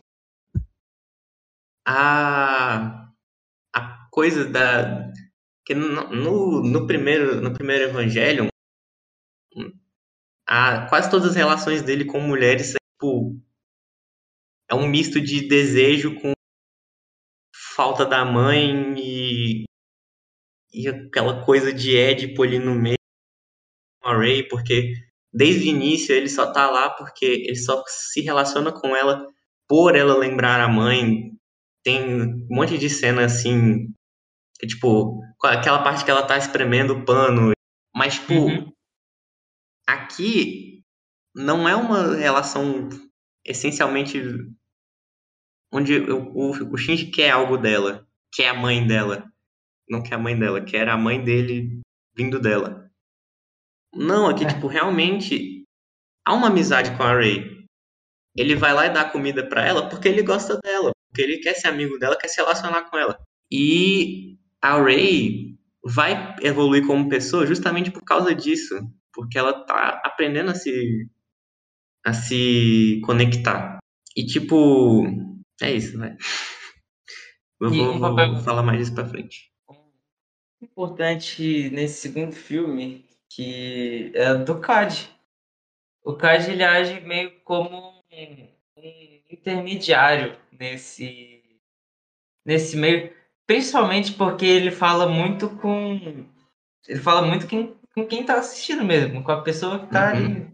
a, 1.85 3.11
a 3.73 4.07
coisa 4.11 4.45
da 4.49 5.11
que 5.65 5.75
no, 5.75 6.09
no, 6.09 6.61
no 6.63 6.87
primeiro 6.87 7.39
no 7.39 7.53
primeiro 7.53 7.83
Evangelho, 7.85 8.47
a, 10.47 10.87
quase 10.89 11.11
todas 11.11 11.29
as 11.29 11.35
relações 11.35 11.83
dele 11.83 12.05
com 12.05 12.19
mulheres 12.19 12.73
é, 12.73 12.77
tipo, 12.93 13.39
é 14.67 14.73
um 14.73 14.87
misto 14.87 15.21
de 15.21 15.47
desejo 15.47 16.19
com 16.19 16.33
falta 17.75 18.05
da 18.05 18.25
mãe 18.25 18.95
e, 18.97 19.65
e 20.73 20.87
aquela 20.87 21.45
coisa 21.45 21.71
de 21.71 21.95
Édipo 21.95 22.41
ali 22.41 22.57
no 22.57 22.73
meio 22.73 22.97
com 24.01 24.09
a 24.09 24.17
Ray, 24.17 24.47
porque 24.47 25.08
desde 25.33 25.67
o 25.67 25.71
início 25.71 26.13
ele 26.15 26.29
só 26.29 26.51
tá 26.51 26.69
lá 26.69 26.89
porque 26.89 27.25
ele 27.25 27.55
só 27.55 27.83
se 27.87 28.21
relaciona 28.21 28.71
com 28.71 28.95
ela 28.95 29.25
por 29.67 29.95
ela 29.95 30.17
lembrar 30.17 30.59
a 30.61 30.67
mãe. 30.67 31.31
Tem 31.83 32.23
um 32.23 32.47
monte 32.49 32.77
de 32.77 32.89
cena 32.89 33.25
assim, 33.25 33.93
que, 34.59 34.67
tipo, 34.67 35.21
aquela 35.43 35.83
parte 35.83 36.03
que 36.03 36.11
ela 36.11 36.25
tá 36.25 36.37
espremendo 36.37 36.93
o 36.93 37.05
pano. 37.05 37.51
Mas, 37.95 38.15
tipo, 38.15 38.33
Uhum. 38.33 38.71
aqui 39.87 40.83
não 41.35 41.67
é 41.67 41.75
uma 41.75 42.15
relação 42.15 42.89
essencialmente 43.45 44.19
onde 45.71 45.97
o, 45.99 46.31
o, 46.33 46.73
o 46.73 46.77
Shinji 46.77 47.07
quer 47.11 47.29
algo 47.31 47.57
dela, 47.57 48.07
quer 48.33 48.49
a 48.49 48.53
mãe 48.53 48.85
dela. 48.85 49.31
Não 49.89 50.03
quer 50.03 50.15
a 50.15 50.19
mãe 50.19 50.37
dela, 50.37 50.63
quer 50.63 50.87
a 50.87 50.97
mãe 50.97 51.23
dele 51.23 51.81
vindo 52.15 52.39
dela. 52.39 52.88
Não, 53.93 54.27
aqui, 54.27 54.45
tipo, 54.45 54.67
realmente 54.67 55.63
há 56.25 56.33
uma 56.33 56.47
amizade 56.47 56.95
com 56.95 57.03
a 57.03 57.13
Ray. 57.13 57.59
Ele 58.37 58.55
vai 58.55 58.73
lá 58.73 58.85
e 58.85 58.93
dá 58.93 59.03
comida 59.09 59.47
pra 59.47 59.65
ela 59.65 59.89
porque 59.89 60.07
ele 60.07 60.21
gosta 60.23 60.57
dela, 60.59 60.91
porque 61.09 61.21
ele 61.21 61.39
quer 61.39 61.55
ser 61.55 61.67
amigo 61.67 61.97
dela, 61.97 62.15
quer 62.17 62.27
se 62.27 62.37
relacionar 62.37 62.83
com 62.89 62.97
ela. 62.97 63.19
E 63.51 64.37
a 64.61 64.79
Ray 64.81 65.57
vai 65.83 66.35
evoluir 66.41 66.85
como 66.85 67.09
pessoa 67.09 67.45
justamente 67.47 67.89
por 67.91 68.03
causa 68.03 68.33
disso, 68.35 68.75
porque 69.13 69.37
ela 69.37 69.65
tá 69.65 70.01
aprendendo 70.05 70.51
a 70.51 70.55
se 70.55 71.07
a 72.05 72.13
se 72.13 73.01
conectar. 73.05 73.79
E 74.15 74.25
tipo, 74.25 75.03
é 75.61 75.73
isso, 75.73 75.97
né? 75.97 76.15
Eu 77.61 77.73
E 77.73 77.77
vou, 77.77 77.99
vou 77.99 78.15
papel- 78.15 78.37
falar 78.43 78.63
mais 78.63 78.77
disso 78.79 78.93
pra 78.95 79.05
frente. 79.05 79.51
importante 80.61 81.69
nesse 81.71 82.01
segundo 82.01 82.31
filme 82.33 83.05
que 83.29 84.11
é 84.15 84.33
do 84.35 84.59
Cad. 84.59 85.07
O 86.03 86.13
Cad 86.13 86.49
ele 86.49 86.63
age 86.63 86.99
meio 87.01 87.31
como 87.43 88.01
um, 88.11 88.47
um 88.77 89.19
intermediário 89.29 90.35
nesse 90.51 91.41
nesse 92.45 92.75
meio, 92.75 93.13
principalmente 93.45 94.13
porque 94.13 94.45
ele 94.45 94.71
fala 94.71 95.07
muito 95.07 95.49
com 95.57 96.25
ele 96.87 96.99
fala 96.99 97.21
muito 97.21 97.47
com, 97.47 97.75
com 97.93 98.07
quem 98.07 98.25
tá 98.25 98.35
assistindo 98.39 98.83
mesmo, 98.83 99.23
com 99.23 99.31
a 99.31 99.41
pessoa 99.41 99.79
que 99.79 99.87
tá 99.87 100.11
Uhum. 100.13 100.17
ali 100.17 100.47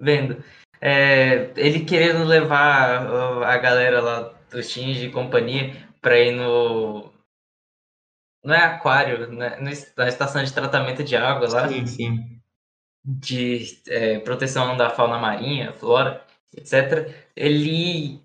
vendo. 0.00 0.42
É, 0.80 1.52
ele 1.56 1.84
querendo 1.84 2.24
levar 2.24 3.06
a 3.44 3.56
galera 3.58 4.00
lá 4.00 4.20
do 4.50 4.62
Shinji 4.62 5.06
e 5.06 5.12
companhia 5.12 5.76
pra 6.00 6.18
ir 6.18 6.32
no 6.32 7.11
não 8.44 8.54
é 8.54 8.64
aquário, 8.64 9.30
né? 9.32 9.58
na 9.96 10.08
estação 10.08 10.42
de 10.42 10.52
tratamento 10.52 11.04
de 11.04 11.16
água 11.16 11.48
lá, 11.48 11.68
Sim, 11.68 11.86
sim. 11.86 12.40
de 13.04 13.80
é, 13.88 14.18
proteção 14.18 14.76
da 14.76 14.90
fauna 14.90 15.18
marinha, 15.18 15.72
flora, 15.72 16.24
etc. 16.56 17.14
Ele, 17.36 18.20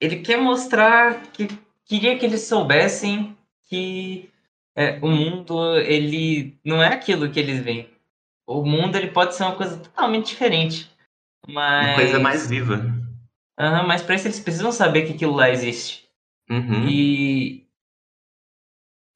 ele 0.00 0.20
quer 0.20 0.38
mostrar 0.38 1.22
que 1.32 1.48
queria 1.84 2.18
que 2.18 2.24
eles 2.24 2.42
soubessem 2.42 3.36
que 3.68 4.30
é, 4.76 4.98
o 5.02 5.08
mundo 5.08 5.76
ele 5.78 6.58
não 6.64 6.82
é 6.82 6.88
aquilo 6.88 7.30
que 7.30 7.38
eles 7.40 7.62
veem. 7.62 7.90
O 8.46 8.64
mundo 8.64 8.96
ele 8.96 9.08
pode 9.10 9.34
ser 9.34 9.42
uma 9.42 9.56
coisa 9.56 9.76
totalmente 9.76 10.28
diferente, 10.28 10.90
mas 11.46 11.88
Uma 11.88 11.94
coisa 11.94 12.18
mais 12.18 12.48
viva. 12.48 12.82
Aham, 13.58 13.86
mas 13.86 14.02
para 14.02 14.14
isso 14.14 14.26
eles 14.26 14.40
precisam 14.40 14.72
saber 14.72 15.02
que 15.04 15.12
aquilo 15.12 15.34
lá 15.34 15.50
existe. 15.50 16.08
Uhum. 16.50 16.88
E 16.88 17.67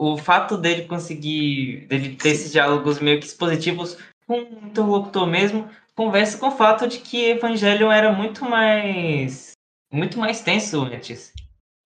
o 0.03 0.19
fato 0.19 0.57
dele 0.57 0.83
conseguir, 0.83 1.87
dele 1.87 2.17
ter 2.17 2.31
esses 2.31 2.53
diálogos 2.53 2.99
meio 3.01 3.21
que 3.21 3.27
expositivos 3.27 3.97
com 4.27 4.41
o 4.41 4.67
interlocutor 4.67 5.27
mesmo, 5.27 5.69
conversa 5.95 6.39
com 6.39 6.49
o 6.49 6.57
fato 6.57 6.89
de 6.89 6.99
que 6.99 7.31
Evangelion 7.31 7.91
era 7.91 8.13
muito 8.13 8.45
mais, 8.45 9.53
muito 9.93 10.19
mais 10.19 10.41
tenso 10.41 10.83
antes. 10.83 11.33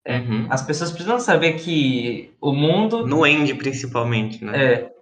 É, 0.04 0.18
Uhum. 0.18 0.46
As 0.48 0.62
pessoas 0.62 0.92
precisam 0.92 1.18
saber 1.18 1.54
que 1.54 2.32
o 2.40 2.52
mundo 2.52 3.04
No 3.04 3.26
End, 3.26 3.52
principalmente, 3.54 4.44
né? 4.44 4.74
é 4.74 4.92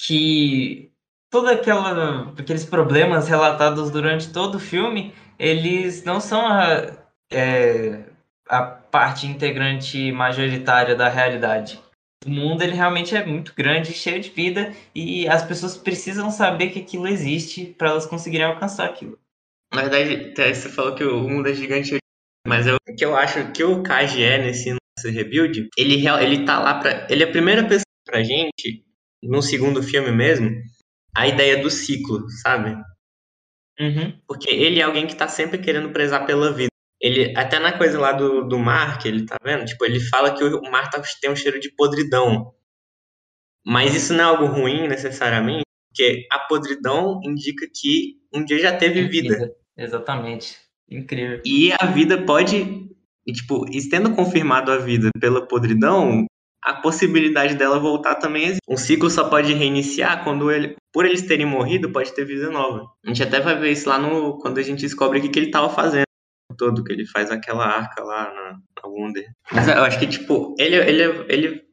que 0.00 0.92
todos 1.30 1.50
aqueles 1.50 2.64
problemas 2.64 3.26
relatados 3.26 3.90
durante 3.90 4.32
todo 4.32 4.56
o 4.56 4.60
filme, 4.60 5.12
eles 5.38 6.04
não 6.04 6.20
são 6.20 6.46
a, 6.46 6.86
é, 7.30 8.04
a 8.48 8.62
parte 8.62 9.26
integrante 9.26 10.12
majoritária 10.12 10.94
da 10.94 11.08
realidade. 11.08 11.80
O 12.26 12.30
mundo 12.30 12.62
ele 12.62 12.74
realmente 12.74 13.14
é 13.14 13.24
muito 13.24 13.54
grande, 13.54 13.92
cheio 13.92 14.20
de 14.20 14.30
vida 14.30 14.74
e 14.94 15.28
as 15.28 15.44
pessoas 15.44 15.76
precisam 15.76 16.30
saber 16.30 16.70
que 16.70 16.80
aquilo 16.80 17.06
existe 17.06 17.66
para 17.78 17.90
elas 17.90 18.06
conseguirem 18.06 18.46
alcançar 18.46 18.86
aquilo. 18.86 19.18
Na 19.72 19.82
verdade, 19.82 20.34
você 20.34 20.68
falou 20.68 20.94
que 20.94 21.04
o 21.04 21.28
mundo 21.28 21.48
é 21.48 21.54
gigante, 21.54 21.98
mas 22.46 22.66
eu, 22.66 22.76
o 22.76 22.94
que 22.94 23.04
eu 23.04 23.16
acho 23.16 23.52
que 23.52 23.62
o 23.62 23.82
Kaji 23.82 24.22
é 24.22 24.38
nesse, 24.38 24.70
nesse 24.72 25.10
rebuild, 25.10 25.68
ele, 25.76 26.06
ele 26.06 26.44
tá 26.44 26.58
lá 26.58 26.80
pra. 26.80 27.06
Ele 27.10 27.22
é 27.22 27.28
a 27.28 27.30
primeira 27.30 27.62
pessoa 27.62 27.84
pra 28.04 28.22
gente, 28.22 28.84
no 29.22 29.42
segundo 29.42 29.82
filme 29.82 30.10
mesmo, 30.10 30.50
a 31.14 31.28
ideia 31.28 31.62
do 31.62 31.70
ciclo, 31.70 32.28
sabe? 32.42 32.70
Uhum. 33.78 34.18
Porque 34.26 34.50
ele 34.50 34.80
é 34.80 34.82
alguém 34.82 35.06
que 35.06 35.14
tá 35.14 35.28
sempre 35.28 35.58
querendo 35.58 35.90
prezar 35.90 36.26
pela 36.26 36.52
vida. 36.52 36.70
Ele, 37.00 37.32
até 37.36 37.58
na 37.58 37.76
coisa 37.76 37.98
lá 37.98 38.12
do, 38.12 38.46
do 38.46 38.58
mar, 38.58 38.98
que 38.98 39.06
ele 39.06 39.24
tá 39.24 39.36
vendo, 39.42 39.64
tipo, 39.64 39.84
ele 39.84 40.00
fala 40.00 40.34
que 40.34 40.42
o 40.42 40.62
mar 40.70 40.90
tá, 40.90 41.00
tem 41.20 41.30
um 41.30 41.36
cheiro 41.36 41.60
de 41.60 41.70
podridão. 41.74 42.52
Mas 43.64 43.94
isso 43.94 44.12
não 44.14 44.20
é 44.20 44.26
algo 44.26 44.46
ruim, 44.46 44.88
necessariamente, 44.88 45.64
porque 45.88 46.26
a 46.32 46.40
podridão 46.40 47.20
indica 47.22 47.66
que 47.72 48.16
um 48.34 48.44
dia 48.44 48.58
já 48.58 48.76
teve 48.76 49.06
vida. 49.06 49.54
Exatamente. 49.76 50.56
Incrível. 50.90 51.40
E 51.44 51.72
a 51.78 51.86
vida 51.86 52.24
pode, 52.24 52.88
tipo, 53.26 53.66
e 53.70 53.88
tendo 53.88 54.14
confirmado 54.14 54.72
a 54.72 54.78
vida 54.78 55.10
pela 55.20 55.46
podridão, 55.46 56.26
a 56.64 56.74
possibilidade 56.74 57.54
dela 57.54 57.78
voltar 57.78 58.16
também 58.16 58.44
existe. 58.44 58.62
Um 58.68 58.76
ciclo 58.76 59.08
só 59.08 59.28
pode 59.28 59.52
reiniciar 59.52 60.24
quando 60.24 60.50
ele, 60.50 60.74
por 60.92 61.04
eles 61.04 61.22
terem 61.22 61.46
morrido, 61.46 61.92
pode 61.92 62.12
ter 62.12 62.24
vida 62.24 62.50
nova. 62.50 62.90
A 63.04 63.08
gente 63.08 63.22
até 63.22 63.38
vai 63.40 63.56
ver 63.56 63.70
isso 63.70 63.88
lá 63.88 63.98
no, 63.98 64.38
quando 64.38 64.58
a 64.58 64.62
gente 64.62 64.80
descobre 64.80 65.18
o 65.18 65.22
que, 65.22 65.28
que 65.28 65.38
ele 65.38 65.50
tava 65.50 65.68
fazendo 65.68 66.07
todo, 66.58 66.84
que 66.84 66.92
ele 66.92 67.06
faz 67.06 67.30
aquela 67.30 67.64
arca 67.64 68.04
lá 68.04 68.24
na, 68.24 68.52
na 68.52 68.88
Wonder. 68.88 69.26
Mas 69.50 69.68
eu 69.68 69.82
acho 69.84 69.98
que, 69.98 70.06
tipo, 70.06 70.54
ele, 70.58 70.76
ele, 70.76 71.02
ele, 71.28 71.64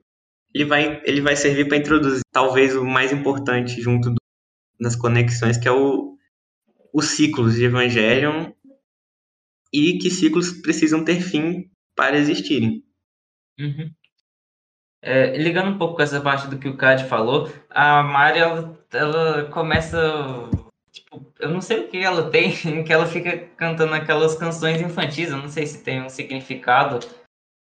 ele, 0.54 0.66
vai, 0.66 1.02
ele 1.04 1.20
vai 1.20 1.36
servir 1.36 1.68
para 1.68 1.78
introduzir 1.78 2.22
talvez 2.32 2.74
o 2.76 2.86
mais 2.86 3.12
importante 3.12 3.82
junto 3.82 4.12
do, 4.12 4.16
das 4.80 4.96
conexões, 4.96 5.58
que 5.58 5.68
é 5.68 5.72
o, 5.72 6.16
os 6.94 7.08
ciclos 7.08 7.56
de 7.56 7.66
Evangelion 7.66 8.52
e 9.74 9.98
que 9.98 10.10
ciclos 10.10 10.54
precisam 10.62 11.04
ter 11.04 11.20
fim 11.20 11.70
para 11.96 12.18
existirem. 12.18 12.82
Uhum. 13.60 13.92
É, 15.02 15.38
ligando 15.38 15.70
um 15.70 15.78
pouco 15.78 15.96
com 15.96 16.02
essa 16.02 16.20
parte 16.20 16.48
do 16.48 16.58
que 16.58 16.68
o 16.68 16.78
Cad 16.78 17.04
falou, 17.08 17.52
a 17.70 18.02
Mari 18.02 18.40
ela, 18.40 18.86
ela 18.92 19.46
começa. 19.52 20.00
Tipo, 20.96 21.30
eu 21.42 21.50
não 21.50 21.60
sei 21.60 21.82
o 21.82 21.90
que 21.90 21.98
ela 21.98 22.32
tem, 22.32 22.52
que 22.86 22.94
ela 22.94 23.06
fica 23.06 23.38
cantando 23.58 23.94
aquelas 23.94 24.36
canções 24.36 24.80
infantis, 24.80 25.30
eu 25.30 25.38
não 25.38 25.50
sei 25.50 25.68
se 25.68 25.84
tem 25.84 26.02
um 26.02 26.08
significado, 26.08 27.00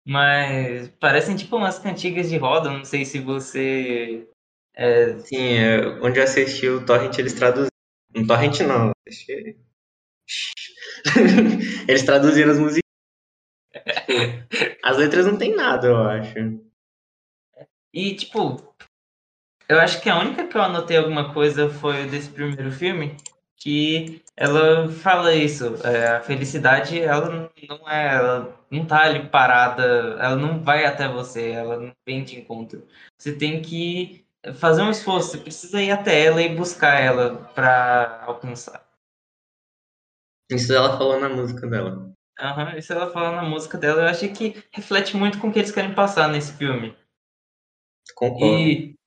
mas 0.06 0.88
parecem 1.00 1.34
tipo 1.34 1.56
umas 1.56 1.80
cantigas 1.80 2.28
de 2.30 2.36
roda, 2.36 2.70
não 2.70 2.84
sei 2.84 3.04
se 3.04 3.18
você. 3.18 4.28
É... 4.72 5.18
Sim, 5.18 5.54
é, 5.54 5.86
onde 6.00 6.20
eu 6.20 6.22
assisti 6.22 6.68
o 6.68 6.86
Torrent, 6.86 7.18
eles 7.18 7.34
traduziram. 7.34 7.68
Um 8.14 8.24
Torrent 8.24 8.60
não, 8.60 8.92
assisti... 9.06 9.58
eles 11.88 12.04
traduziram 12.04 12.52
as 12.52 12.58
músicas. 12.58 12.82
As 14.84 14.96
letras 14.96 15.26
não 15.26 15.36
tem 15.36 15.56
nada, 15.56 15.88
eu 15.88 15.96
acho. 15.96 16.34
E, 17.92 18.14
tipo, 18.14 18.56
eu 19.68 19.78
acho 19.80 20.00
que 20.00 20.08
a 20.08 20.18
única 20.18 20.46
que 20.46 20.56
eu 20.56 20.62
anotei 20.62 20.96
alguma 20.96 21.32
coisa 21.32 21.68
foi 21.68 22.06
desse 22.06 22.30
primeiro 22.30 22.72
filme, 22.72 23.16
que 23.56 24.22
ela 24.36 24.88
fala 24.88 25.34
isso. 25.34 25.76
É, 25.84 26.16
a 26.16 26.20
felicidade, 26.22 27.00
ela 27.00 27.50
não 27.68 27.88
é, 27.88 28.14
ela 28.14 28.64
não 28.70 28.86
tá 28.86 29.02
ali 29.02 29.28
parada, 29.28 29.82
ela 30.20 30.36
não 30.36 30.62
vai 30.62 30.86
até 30.86 31.08
você, 31.08 31.50
ela 31.50 31.76
não 31.78 31.92
vem 32.06 32.24
de 32.24 32.38
encontro. 32.38 32.86
Você 33.18 33.36
tem 33.36 33.60
que 33.60 34.24
fazer 34.54 34.82
um 34.82 34.90
esforço, 34.90 35.32
você 35.32 35.38
precisa 35.38 35.82
ir 35.82 35.90
até 35.90 36.24
ela 36.24 36.40
e 36.40 36.54
buscar 36.54 37.00
ela 37.00 37.36
para 37.54 38.22
alcançar. 38.26 38.86
Isso 40.50 40.72
ela 40.72 40.96
falou 40.96 41.20
na 41.20 41.28
música 41.28 41.66
dela. 41.66 42.10
Aham, 42.40 42.72
uhum, 42.72 42.78
isso 42.78 42.92
ela 42.92 43.10
falou 43.10 43.32
na 43.32 43.42
música 43.42 43.76
dela. 43.76 44.02
Eu 44.02 44.08
achei 44.08 44.30
que 44.30 44.62
reflete 44.72 45.16
muito 45.16 45.38
com 45.38 45.48
o 45.48 45.52
que 45.52 45.58
eles 45.58 45.72
querem 45.72 45.94
passar 45.94 46.28
nesse 46.28 46.52
filme. 46.52 46.96
Concordo. 48.14 48.46
E 48.46 48.97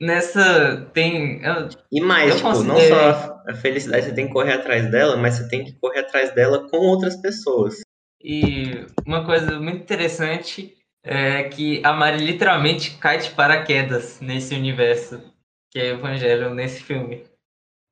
nessa 0.00 0.88
tem. 0.92 1.42
Eu, 1.42 1.68
e 1.90 2.00
mais, 2.00 2.36
tipo, 2.36 2.48
considerei... 2.48 2.90
não 2.90 2.96
só 2.96 3.42
a 3.46 3.54
felicidade 3.54 4.06
você 4.06 4.14
tem 4.14 4.26
que 4.26 4.32
correr 4.32 4.54
atrás 4.54 4.90
dela, 4.90 5.16
mas 5.16 5.34
você 5.34 5.48
tem 5.48 5.64
que 5.64 5.72
correr 5.74 6.00
atrás 6.00 6.34
dela 6.34 6.68
com 6.68 6.78
outras 6.78 7.16
pessoas. 7.16 7.80
E 8.22 8.86
uma 9.06 9.24
coisa 9.24 9.60
muito 9.60 9.82
interessante 9.82 10.74
é 11.04 11.44
que 11.44 11.80
a 11.84 11.92
Mari 11.92 12.24
literalmente 12.24 12.98
cai 12.98 13.18
de 13.18 13.30
paraquedas 13.30 14.20
nesse 14.20 14.54
universo 14.54 15.22
que 15.70 15.80
é 15.80 15.92
o 15.92 15.98
Evangelho 15.98 16.54
nesse 16.54 16.82
filme. 16.82 17.24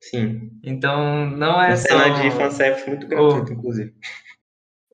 Sim. 0.02 0.50
Então 0.62 1.28
não 1.30 1.62
é 1.62 1.68
uma 1.68 1.76
só. 1.76 1.88
Cena 1.88 2.22
de 2.22 2.30
fanservice 2.30 2.88
muito 2.88 3.07
gratuito, 3.07 3.50
o... 3.50 3.55
inclusive 3.55 3.94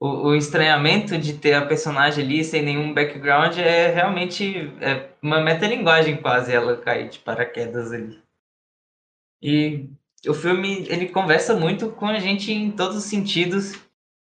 o, 0.01 0.29
o, 0.29 0.35
estranhamento 0.35 1.19
de 1.19 1.35
ter 1.37 1.53
a 1.53 1.67
personagem 1.67 2.25
ali 2.25 2.43
sem 2.43 2.63
nenhum 2.63 2.95
background 2.95 3.59
é 3.59 3.89
realmente 3.93 4.73
é 4.81 5.11
uma 5.21 5.41
metalinguagem 5.43 6.17
quase 6.23 6.53
ela 6.53 6.81
cair 6.81 7.11
de 7.11 7.19
paraquedas 7.19 7.93
ali. 7.93 8.19
E 9.43 9.91
o 10.27 10.33
filme 10.33 10.87
ele 10.89 11.11
conversa 11.11 11.55
muito 11.55 11.91
com 11.93 12.07
a 12.07 12.19
gente 12.19 12.51
em 12.51 12.71
todos 12.71 12.97
os 12.97 13.05
sentidos 13.05 13.75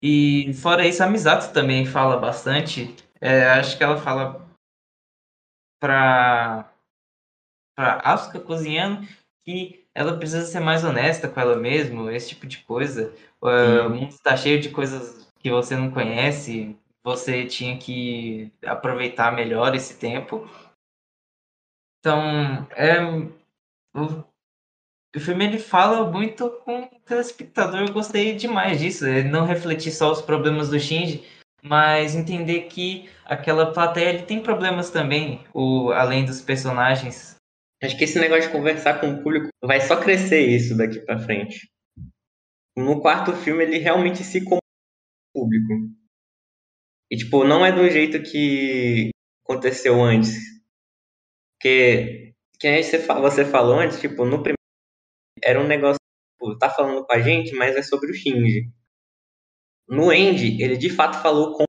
e 0.03 0.53
fora 0.53 0.85
isso 0.85 1.01
a 1.01 1.07
Misato 1.07 1.53
também 1.53 1.85
fala 1.85 2.17
bastante. 2.17 2.93
É, 3.21 3.45
acho 3.49 3.77
que 3.77 3.83
ela 3.83 3.97
fala 3.97 4.45
para 5.81 6.69
para 7.75 8.01
Asuka 8.03 8.41
cozinhando 8.41 9.07
que 9.45 9.85
ela 9.95 10.17
precisa 10.17 10.45
ser 10.45 10.59
mais 10.59 10.83
honesta 10.83 11.29
com 11.29 11.39
ela 11.39 11.55
mesma, 11.55 12.13
esse 12.13 12.29
tipo 12.29 12.45
de 12.45 12.57
coisa. 12.59 13.13
o 13.41 13.89
mundo 13.89 14.09
está 14.09 14.35
cheio 14.35 14.59
de 14.59 14.69
coisas 14.69 15.28
que 15.39 15.49
você 15.49 15.75
não 15.75 15.89
conhece, 15.89 16.77
você 17.03 17.45
tinha 17.45 17.77
que 17.77 18.51
aproveitar 18.65 19.33
melhor 19.33 19.73
esse 19.73 19.97
tempo. 19.97 20.47
Então, 21.99 22.67
é, 22.75 23.01
o, 23.95 24.23
o 25.15 25.19
filme 25.19 25.45
ele 25.45 25.59
fala 25.59 26.09
muito 26.09 26.49
com 26.63 26.83
o 26.83 26.99
telespectador. 27.05 27.81
Eu 27.81 27.93
gostei 27.93 28.35
demais 28.35 28.79
disso. 28.79 29.07
Ele 29.07 29.29
não 29.29 29.45
refletir 29.45 29.91
só 29.91 30.11
os 30.11 30.21
problemas 30.21 30.69
do 30.69 30.79
Shinji, 30.79 31.23
mas 31.63 32.15
entender 32.15 32.63
que 32.63 33.09
aquela 33.25 33.73
plateia 33.73 34.09
ele 34.09 34.23
tem 34.23 34.41
problemas 34.41 34.89
também, 34.89 35.43
o, 35.53 35.91
além 35.91 36.25
dos 36.25 36.41
personagens. 36.41 37.35
Acho 37.81 37.97
que 37.97 38.03
esse 38.03 38.19
negócio 38.19 38.43
de 38.43 38.51
conversar 38.51 38.99
com 38.99 39.13
o 39.13 39.23
público 39.23 39.49
vai 39.63 39.79
só 39.79 39.95
crescer 39.95 40.41
isso 40.41 40.75
daqui 40.77 40.99
para 40.99 41.19
frente. 41.19 41.69
No 42.77 43.01
quarto 43.01 43.33
filme 43.33 43.63
ele 43.63 43.77
realmente 43.77 44.23
se 44.23 44.43
público. 45.39 45.73
E, 47.11 47.17
tipo, 47.17 47.43
não 47.43 47.65
é 47.65 47.71
do 47.71 47.89
jeito 47.89 48.21
que 48.21 49.09
aconteceu 49.43 50.01
antes. 50.01 50.37
Porque, 51.55 52.33
que 52.59 52.83
você 52.83 53.45
falou 53.45 53.79
antes, 53.79 53.99
tipo, 53.99 54.25
no 54.25 54.43
primeiro 54.43 54.57
era 55.43 55.59
um 55.59 55.67
negócio, 55.67 55.97
tipo, 56.33 56.57
tá 56.57 56.69
falando 56.69 57.05
com 57.05 57.13
a 57.13 57.19
gente, 57.19 57.53
mas 57.53 57.75
é 57.75 57.81
sobre 57.81 58.11
o 58.11 58.13
Shinji. 58.13 58.69
No 59.87 60.11
End, 60.11 60.61
ele 60.61 60.77
de 60.77 60.89
fato 60.89 61.21
falou 61.21 61.53
com 61.53 61.63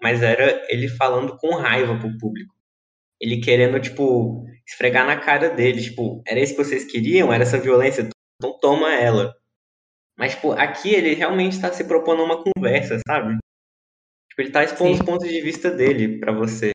mas 0.00 0.22
era 0.22 0.64
ele 0.72 0.88
falando 0.88 1.36
com 1.38 1.56
raiva 1.56 1.98
pro 1.98 2.16
público. 2.18 2.54
Ele 3.20 3.40
querendo, 3.40 3.80
tipo, 3.80 4.44
esfregar 4.66 5.04
na 5.04 5.18
cara 5.18 5.50
dele, 5.50 5.82
tipo, 5.82 6.22
era 6.26 6.40
isso 6.40 6.54
que 6.54 6.62
vocês 6.62 6.84
queriam? 6.84 7.32
Era 7.32 7.42
essa 7.42 7.58
violência? 7.58 8.08
Então 8.36 8.58
toma 8.60 8.94
ela. 8.94 9.34
Mas, 10.18 10.34
tipo, 10.34 10.50
aqui 10.52 10.92
ele 10.92 11.14
realmente 11.14 11.52
está 11.52 11.72
se 11.72 11.84
propondo 11.84 12.24
uma 12.24 12.42
conversa, 12.42 12.98
sabe? 13.06 13.38
Tipo, 14.28 14.42
ele 14.42 14.48
está 14.48 14.64
expondo 14.64 14.94
Sim. 14.96 15.00
os 15.00 15.06
pontos 15.06 15.28
de 15.28 15.40
vista 15.40 15.70
dele 15.70 16.18
para 16.18 16.32
você. 16.32 16.72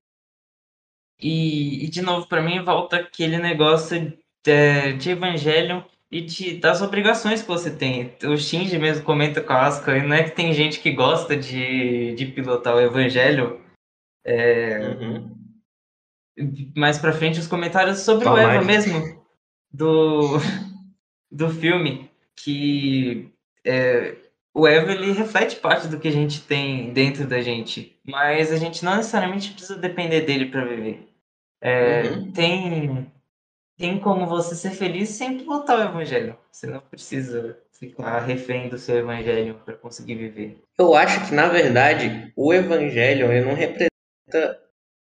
E, 1.19 1.83
e, 1.83 1.89
de 1.89 2.01
novo, 2.01 2.25
para 2.27 2.41
mim, 2.41 2.63
volta 2.63 2.97
aquele 2.97 3.37
negócio 3.37 4.17
de, 4.45 4.93
de 4.93 5.09
Evangelho 5.09 5.85
e 6.09 6.21
de, 6.21 6.57
das 6.57 6.81
obrigações 6.81 7.41
que 7.41 7.47
você 7.47 7.69
tem. 7.75 8.15
O 8.23 8.37
Shinji 8.37 8.77
mesmo 8.77 9.03
comenta 9.03 9.41
com 9.41 9.51
a 9.51 9.65
Asuka, 9.65 10.01
não 10.03 10.15
é 10.15 10.23
que 10.23 10.35
tem 10.35 10.53
gente 10.53 10.79
que 10.79 10.91
gosta 10.91 11.35
de, 11.35 12.15
de 12.15 12.25
pilotar 12.27 12.75
o 12.75 12.81
Evangelho. 12.81 13.61
É... 14.25 14.79
Uhum. 14.79 15.35
Mais 16.77 16.97
pra 16.97 17.11
frente, 17.11 17.39
os 17.39 17.47
comentários 17.47 17.99
sobre 17.99 18.27
o 18.27 18.37
Eva 18.37 18.63
mesmo, 18.63 19.23
do, 19.71 20.37
do 21.29 21.49
filme, 21.49 22.09
que 22.35 23.32
é, 23.65 24.15
o 24.53 24.67
Eva 24.67 24.91
ele 24.91 25.11
reflete 25.11 25.55
parte 25.55 25.87
do 25.87 25.99
que 25.99 26.07
a 26.07 26.11
gente 26.11 26.41
tem 26.41 26.93
dentro 26.93 27.25
da 27.25 27.41
gente, 27.41 27.99
mas 28.05 28.51
a 28.51 28.57
gente 28.57 28.85
não 28.85 28.97
necessariamente 28.97 29.51
precisa 29.51 29.77
depender 29.77 30.21
dele 30.21 30.45
para 30.47 30.65
viver. 30.65 31.07
É, 31.61 32.03
uhum. 32.03 32.31
Tem 32.31 33.11
tem 33.77 33.99
como 33.99 34.27
você 34.27 34.55
ser 34.55 34.71
feliz 34.71 35.09
sem 35.09 35.37
pilotar 35.37 35.79
o 35.79 35.89
evangelho. 35.89 36.37
Você 36.51 36.67
não 36.67 36.79
precisa 36.79 37.57
ficar 37.71 38.19
refém 38.19 38.69
do 38.69 38.77
seu 38.77 38.97
evangelho 38.97 39.59
para 39.65 39.75
conseguir 39.75 40.15
viver. 40.15 40.61
Eu 40.77 40.93
acho 40.93 41.27
que 41.27 41.33
na 41.33 41.47
verdade 41.47 42.31
o 42.35 42.53
evangelho 42.53 43.31
ele 43.31 43.45
não 43.45 43.55
representa 43.55 44.61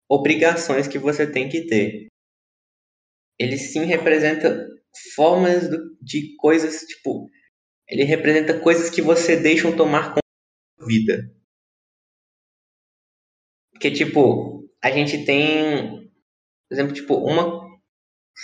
obrigações 0.10 0.88
que 0.88 1.00
você 1.00 1.26
tem 1.26 1.48
que 1.48 1.62
ter. 1.62 2.08
Ele 3.40 3.58
sim 3.58 3.86
representa 3.86 4.68
formas 5.16 5.70
de 6.02 6.36
coisas 6.36 6.82
tipo 6.82 7.30
ele 7.90 8.04
representa 8.04 8.60
coisas 8.60 8.90
que 8.90 9.02
você 9.02 9.36
deixam 9.36 9.76
tomar 9.76 10.10
conta 10.10 10.22
da 10.80 10.86
vida. 10.86 11.32
Porque, 13.72 13.92
tipo, 13.92 14.70
a 14.84 14.92
gente 14.92 15.26
tem, 15.26 16.12
por 16.68 16.76
exemplo, 16.76 16.94
tipo, 16.94 17.16
uma, 17.16 17.68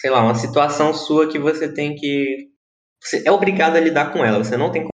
sei 0.01 0.09
lá, 0.09 0.23
uma 0.23 0.35
situação 0.35 0.93
sua 0.93 1.29
que 1.31 1.37
você 1.37 1.71
tem 1.71 1.95
que. 1.95 2.49
Você 3.01 3.23
é 3.25 3.31
obrigado 3.31 3.75
a 3.75 3.79
lidar 3.79 4.11
com 4.11 4.25
ela, 4.25 4.43
você 4.43 4.57
não 4.57 4.71
tem 4.71 4.81
como 4.81 4.91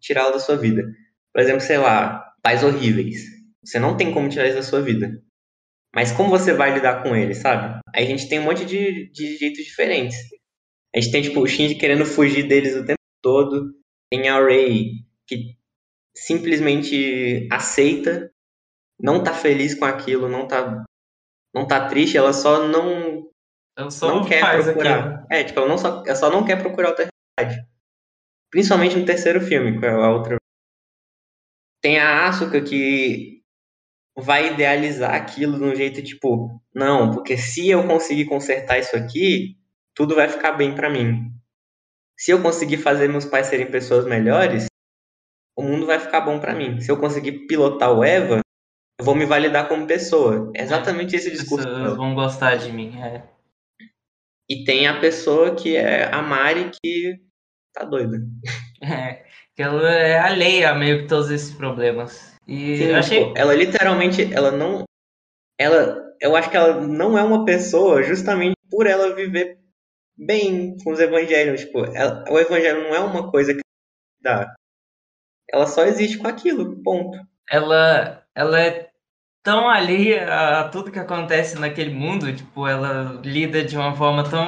tirá-la 0.00 0.30
da 0.30 0.38
sua 0.38 0.56
vida. 0.56 0.84
Por 1.32 1.40
exemplo, 1.40 1.60
sei 1.60 1.78
lá, 1.78 2.22
pais 2.42 2.62
horríveis. 2.62 3.22
Você 3.64 3.78
não 3.78 3.96
tem 3.96 4.12
como 4.12 4.28
tirar 4.28 4.46
isso 4.46 4.56
da 4.56 4.62
sua 4.62 4.80
vida. 4.80 5.20
Mas 5.94 6.12
como 6.12 6.30
você 6.30 6.52
vai 6.52 6.74
lidar 6.74 7.02
com 7.02 7.16
eles, 7.16 7.38
sabe? 7.38 7.80
Aí 7.94 8.04
a 8.04 8.08
gente 8.08 8.28
tem 8.28 8.38
um 8.38 8.44
monte 8.44 8.64
de, 8.64 9.10
de 9.10 9.36
jeitos 9.36 9.64
diferentes. 9.64 10.16
A 10.94 11.00
gente 11.00 11.12
tem, 11.12 11.22
tipo, 11.22 11.40
o 11.40 11.46
Shinji 11.46 11.76
querendo 11.76 12.04
fugir 12.04 12.46
deles 12.46 12.74
o 12.74 12.84
tempo 12.84 13.01
todo. 13.22 13.72
Tem 14.10 14.28
a 14.28 14.38
Ray 14.38 15.06
que 15.26 15.56
simplesmente 16.14 17.48
aceita, 17.50 18.30
não 19.00 19.22
tá 19.22 19.32
feliz 19.32 19.74
com 19.74 19.84
aquilo, 19.84 20.28
não 20.28 20.46
tá, 20.46 20.84
não 21.54 21.66
tá 21.66 21.88
triste, 21.88 22.18
ela 22.18 22.32
só 22.32 22.68
não 22.68 23.30
ela 23.76 23.90
só 23.90 24.14
não 24.14 24.24
quer 24.24 24.62
procurar. 24.62 25.26
É, 25.30 25.42
tipo, 25.44 25.60
ela, 25.60 25.68
não 25.68 25.78
só, 25.78 26.02
ela 26.04 26.14
só 26.14 26.30
não 26.30 26.44
quer 26.44 26.60
procurar 26.60 26.90
outra 26.90 27.08
realidade. 27.38 27.66
Principalmente 28.50 28.96
no 28.98 29.06
terceiro 29.06 29.40
filme, 29.40 29.80
com 29.80 29.86
a 29.86 30.10
outra. 30.10 30.36
Tem 31.80 31.98
a 31.98 32.26
Asuka 32.26 32.60
que 32.60 33.42
vai 34.14 34.52
idealizar 34.52 35.14
aquilo 35.14 35.58
de 35.58 35.64
um 35.64 35.74
jeito 35.74 36.02
tipo, 36.02 36.60
não, 36.74 37.10
porque 37.10 37.38
se 37.38 37.70
eu 37.70 37.86
conseguir 37.86 38.26
consertar 38.26 38.78
isso 38.78 38.94
aqui, 38.94 39.56
tudo 39.94 40.14
vai 40.14 40.28
ficar 40.28 40.52
bem 40.52 40.74
para 40.74 40.90
mim 40.90 41.32
se 42.16 42.30
eu 42.30 42.42
conseguir 42.42 42.78
fazer 42.78 43.08
meus 43.08 43.24
pais 43.24 43.46
serem 43.46 43.70
pessoas 43.70 44.04
melhores, 44.04 44.66
o 45.56 45.62
mundo 45.62 45.86
vai 45.86 45.98
ficar 45.98 46.20
bom 46.20 46.38
para 46.38 46.54
mim. 46.54 46.80
Se 46.80 46.90
eu 46.90 46.96
conseguir 46.96 47.46
pilotar 47.46 47.92
o 47.92 48.04
Eva, 48.04 48.40
eu 48.98 49.04
vou 49.04 49.14
me 49.14 49.26
validar 49.26 49.68
como 49.68 49.86
pessoa. 49.86 50.50
É 50.54 50.62
exatamente 50.62 51.16
esse 51.16 51.30
discurso. 51.30 51.68
As 51.68 51.74
pessoas 51.74 51.96
vão 51.96 52.14
gostar 52.14 52.56
de 52.56 52.72
mim, 52.72 53.00
é. 53.00 53.24
E 54.48 54.64
tem 54.64 54.86
a 54.86 55.00
pessoa 55.00 55.54
que 55.54 55.76
é 55.76 56.12
a 56.12 56.22
Mari 56.22 56.70
que 56.70 57.20
tá 57.72 57.84
doida. 57.84 58.18
É, 58.84 59.24
que 59.54 59.62
ela 59.62 59.88
é 59.88 60.18
alheia 60.18 60.70
a 60.70 60.74
meio 60.74 61.02
que 61.02 61.06
todos 61.06 61.30
esses 61.30 61.54
problemas. 61.54 62.36
E 62.48 62.78
Sim, 62.78 62.84
eu 62.86 62.96
achei... 62.96 63.24
Pô, 63.26 63.34
ela 63.36 63.54
literalmente, 63.54 64.34
ela 64.34 64.50
não... 64.50 64.82
Ela, 65.56 66.02
eu 66.20 66.34
acho 66.34 66.50
que 66.50 66.56
ela 66.56 66.80
não 66.80 67.16
é 67.16 67.22
uma 67.22 67.44
pessoa 67.44 68.02
justamente 68.02 68.56
por 68.68 68.88
ela 68.88 69.14
viver 69.14 69.61
bem 70.16 70.76
com 70.82 70.92
os 70.92 71.00
evangelhos. 71.00 71.62
Tipo, 71.62 71.84
ela, 71.94 72.24
o 72.30 72.38
evangelho 72.38 72.84
não 72.84 72.94
é 72.94 73.00
uma 73.00 73.30
coisa 73.30 73.54
que 73.54 73.60
dá. 74.22 74.54
Ela 75.50 75.66
só 75.66 75.84
existe 75.84 76.18
com 76.18 76.28
aquilo, 76.28 76.82
ponto. 76.82 77.18
Ela, 77.50 78.24
ela 78.34 78.60
é 78.60 78.90
tão 79.42 79.68
alheia 79.68 80.60
a 80.60 80.68
tudo 80.68 80.90
que 80.92 80.98
acontece 80.98 81.58
naquele 81.58 81.92
mundo, 81.92 82.34
tipo, 82.34 82.66
ela 82.66 83.20
lida 83.24 83.64
de 83.64 83.76
uma 83.76 83.94
forma 83.94 84.28
tão 84.28 84.46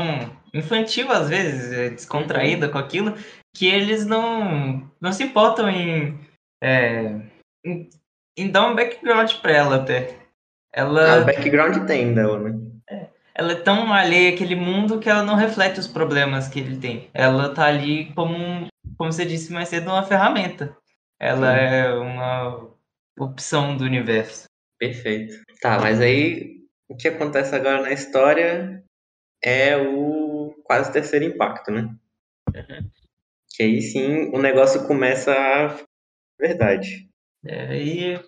infantil 0.54 1.10
às 1.10 1.28
vezes, 1.28 1.72
é, 1.72 1.90
descontraída 1.90 2.68
com 2.68 2.78
aquilo, 2.78 3.14
que 3.54 3.66
eles 3.66 4.06
não, 4.06 4.88
não 5.00 5.12
se 5.12 5.24
importam 5.24 5.68
em, 5.68 6.18
é, 6.62 7.20
em, 7.64 7.90
em 8.36 8.50
dar 8.50 8.68
um 8.68 8.74
background 8.76 9.32
para 9.34 9.52
ela 9.52 9.76
até. 9.76 10.16
Ela, 10.72 11.22
ah, 11.22 11.24
background 11.24 11.86
tem 11.86 12.14
dela, 12.14 12.38
né? 12.38 12.73
Ela 13.36 13.52
é 13.52 13.56
tão 13.56 13.92
alheia 13.92 14.32
àquele 14.32 14.54
mundo 14.54 15.00
que 15.00 15.10
ela 15.10 15.24
não 15.24 15.34
reflete 15.34 15.80
os 15.80 15.88
problemas 15.88 16.46
que 16.46 16.60
ele 16.60 16.78
tem. 16.78 17.10
Ela 17.12 17.52
tá 17.52 17.66
ali 17.66 18.12
como, 18.14 18.68
como 18.96 19.12
você 19.12 19.24
disse 19.24 19.52
mais 19.52 19.68
cedo, 19.68 19.90
uma 19.90 20.04
ferramenta. 20.04 20.76
Ela 21.18 21.52
Sim. 21.52 21.60
é 21.60 21.94
uma 21.94 22.70
opção 23.18 23.76
do 23.76 23.84
universo. 23.84 24.44
Perfeito. 24.78 25.34
Tá, 25.60 25.80
mas 25.80 26.00
aí 26.00 26.60
o 26.88 26.96
que 26.96 27.08
acontece 27.08 27.54
agora 27.54 27.82
na 27.82 27.92
história 27.92 28.84
é 29.42 29.76
o 29.76 30.54
quase 30.64 30.92
terceiro 30.92 31.24
impacto, 31.24 31.70
né? 31.70 31.82
Uhum. 32.54 32.90
Que 33.50 33.62
aí 33.62 33.80
sim 33.82 34.30
o 34.34 34.40
negócio 34.40 34.86
começa 34.86 35.32
a. 35.32 35.76
Verdade. 36.38 37.08
É, 37.44 37.66
aí 37.68 38.20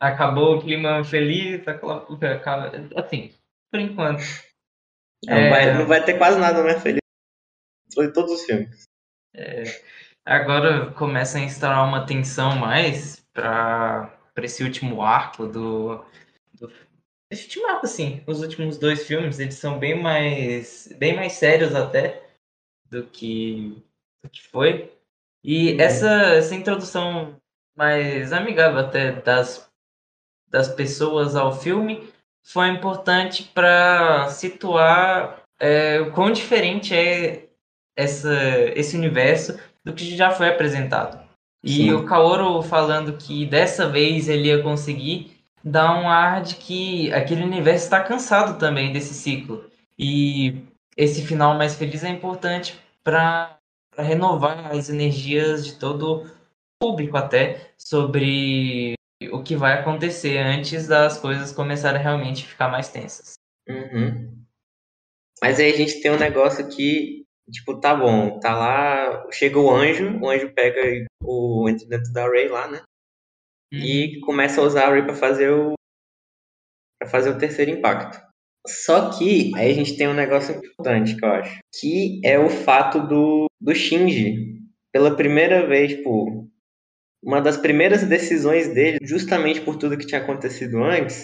acabou 0.00 0.56
o 0.56 0.60
clima 0.60 1.02
feliz, 1.04 1.62
assim, 2.96 3.32
por 3.70 3.80
enquanto. 3.80 4.22
Não, 5.26 5.36
é... 5.36 5.50
vai, 5.50 5.74
não 5.74 5.86
vai 5.86 6.04
ter 6.04 6.16
quase 6.18 6.38
nada 6.38 6.62
mais 6.62 6.82
feliz 6.82 7.00
de 7.88 8.12
todos 8.12 8.32
os 8.32 8.44
filmes. 8.44 8.84
É, 9.34 9.64
agora 10.24 10.92
começa 10.92 11.38
a 11.38 11.42
instaurar 11.42 11.86
uma 11.86 12.06
tensão 12.06 12.56
mais 12.56 13.26
para 13.32 14.12
esse 14.36 14.62
último 14.62 15.02
arco 15.02 15.46
do, 15.46 16.04
do 16.54 16.70
esse 17.30 17.44
último 17.44 17.66
arco, 17.68 17.86
assim, 17.86 18.22
os 18.26 18.40
últimos 18.40 18.78
dois 18.78 19.06
filmes, 19.06 19.38
eles 19.38 19.56
são 19.56 19.78
bem 19.78 20.00
mais 20.00 20.88
bem 20.96 21.14
mais 21.14 21.32
sérios 21.34 21.74
até 21.74 22.26
do 22.86 23.06
que, 23.06 23.82
do 24.24 24.30
que 24.30 24.42
foi. 24.42 24.92
E 25.44 25.72
uhum. 25.72 25.80
essa, 25.80 26.10
essa 26.34 26.54
introdução 26.54 27.36
mais 27.76 28.32
amigável 28.32 28.80
até 28.80 29.12
das, 29.12 29.70
das 30.48 30.68
pessoas 30.68 31.36
ao 31.36 31.52
filme 31.52 32.12
foi 32.48 32.68
importante 32.68 33.42
para 33.54 34.28
situar 34.30 35.42
é, 35.60 36.00
o 36.00 36.12
quão 36.12 36.32
diferente 36.32 36.94
é 36.94 37.46
essa, 37.96 38.32
esse 38.74 38.96
universo 38.96 39.58
do 39.84 39.92
que 39.92 40.16
já 40.16 40.30
foi 40.30 40.48
apresentado. 40.48 41.18
E 41.62 41.74
Sim. 41.74 41.92
o 41.92 42.04
Kaoru 42.04 42.62
falando 42.62 43.18
que 43.18 43.44
dessa 43.44 43.88
vez 43.88 44.28
ele 44.28 44.48
ia 44.48 44.62
conseguir 44.62 45.36
dá 45.62 45.92
um 45.92 46.08
ar 46.08 46.40
de 46.42 46.54
que 46.54 47.12
aquele 47.12 47.42
universo 47.42 47.84
está 47.84 48.02
cansado 48.02 48.58
também 48.58 48.92
desse 48.92 49.12
ciclo. 49.12 49.64
E 49.98 50.62
esse 50.96 51.26
final 51.26 51.56
mais 51.58 51.74
feliz 51.74 52.02
é 52.04 52.08
importante 52.08 52.78
para 53.04 53.58
renovar 53.96 54.74
as 54.74 54.88
energias 54.88 55.66
de 55.66 55.74
todo 55.74 56.22
o 56.22 56.26
público 56.80 57.16
até 57.16 57.72
sobre 57.76 58.94
o 59.32 59.42
que 59.42 59.56
vai 59.56 59.72
acontecer 59.72 60.38
antes 60.38 60.86
das 60.86 61.18
coisas 61.18 61.52
começarem 61.52 62.00
a 62.00 62.02
realmente 62.02 62.46
ficar 62.46 62.68
mais 62.68 62.88
tensas. 62.88 63.34
Uhum. 63.68 64.44
Mas 65.42 65.58
aí 65.58 65.72
a 65.72 65.76
gente 65.76 66.00
tem 66.00 66.10
um 66.10 66.18
negócio 66.18 66.68
que, 66.68 67.24
tipo, 67.50 67.80
tá 67.80 67.94
bom, 67.94 68.38
tá 68.38 68.56
lá, 68.56 69.26
chega 69.32 69.58
o 69.58 69.70
anjo, 69.70 70.18
o 70.20 70.28
anjo 70.28 70.52
pega 70.52 71.06
o 71.22 71.68
entra 71.68 71.86
dentro 71.86 72.12
da 72.12 72.28
Ray 72.28 72.48
lá, 72.48 72.68
né? 72.68 72.82
Uhum. 73.72 73.80
E 73.80 74.20
começa 74.20 74.60
a 74.60 74.64
usar 74.64 74.86
a 74.86 74.90
Ray 74.90 75.02
para 75.02 75.14
fazer 75.14 75.50
o 75.50 75.74
para 76.98 77.08
fazer 77.08 77.30
o 77.30 77.38
terceiro 77.38 77.70
impacto. 77.70 78.20
Só 78.66 79.16
que 79.16 79.54
aí 79.56 79.70
a 79.70 79.74
gente 79.74 79.96
tem 79.96 80.08
um 80.08 80.14
negócio 80.14 80.54
importante 80.54 81.16
que 81.16 81.24
eu 81.24 81.30
acho, 81.30 81.58
que 81.80 82.20
é 82.24 82.38
o 82.38 82.50
fato 82.50 83.06
do, 83.06 83.46
do 83.60 83.74
Shinji, 83.74 84.58
pela 84.92 85.16
primeira 85.16 85.66
vez, 85.66 85.92
tipo, 85.92 86.48
uma 87.22 87.40
das 87.40 87.56
primeiras 87.56 88.04
decisões 88.04 88.72
dele, 88.72 88.98
justamente 89.02 89.60
por 89.60 89.76
tudo 89.76 89.98
que 89.98 90.06
tinha 90.06 90.20
acontecido 90.20 90.82
antes, 90.82 91.22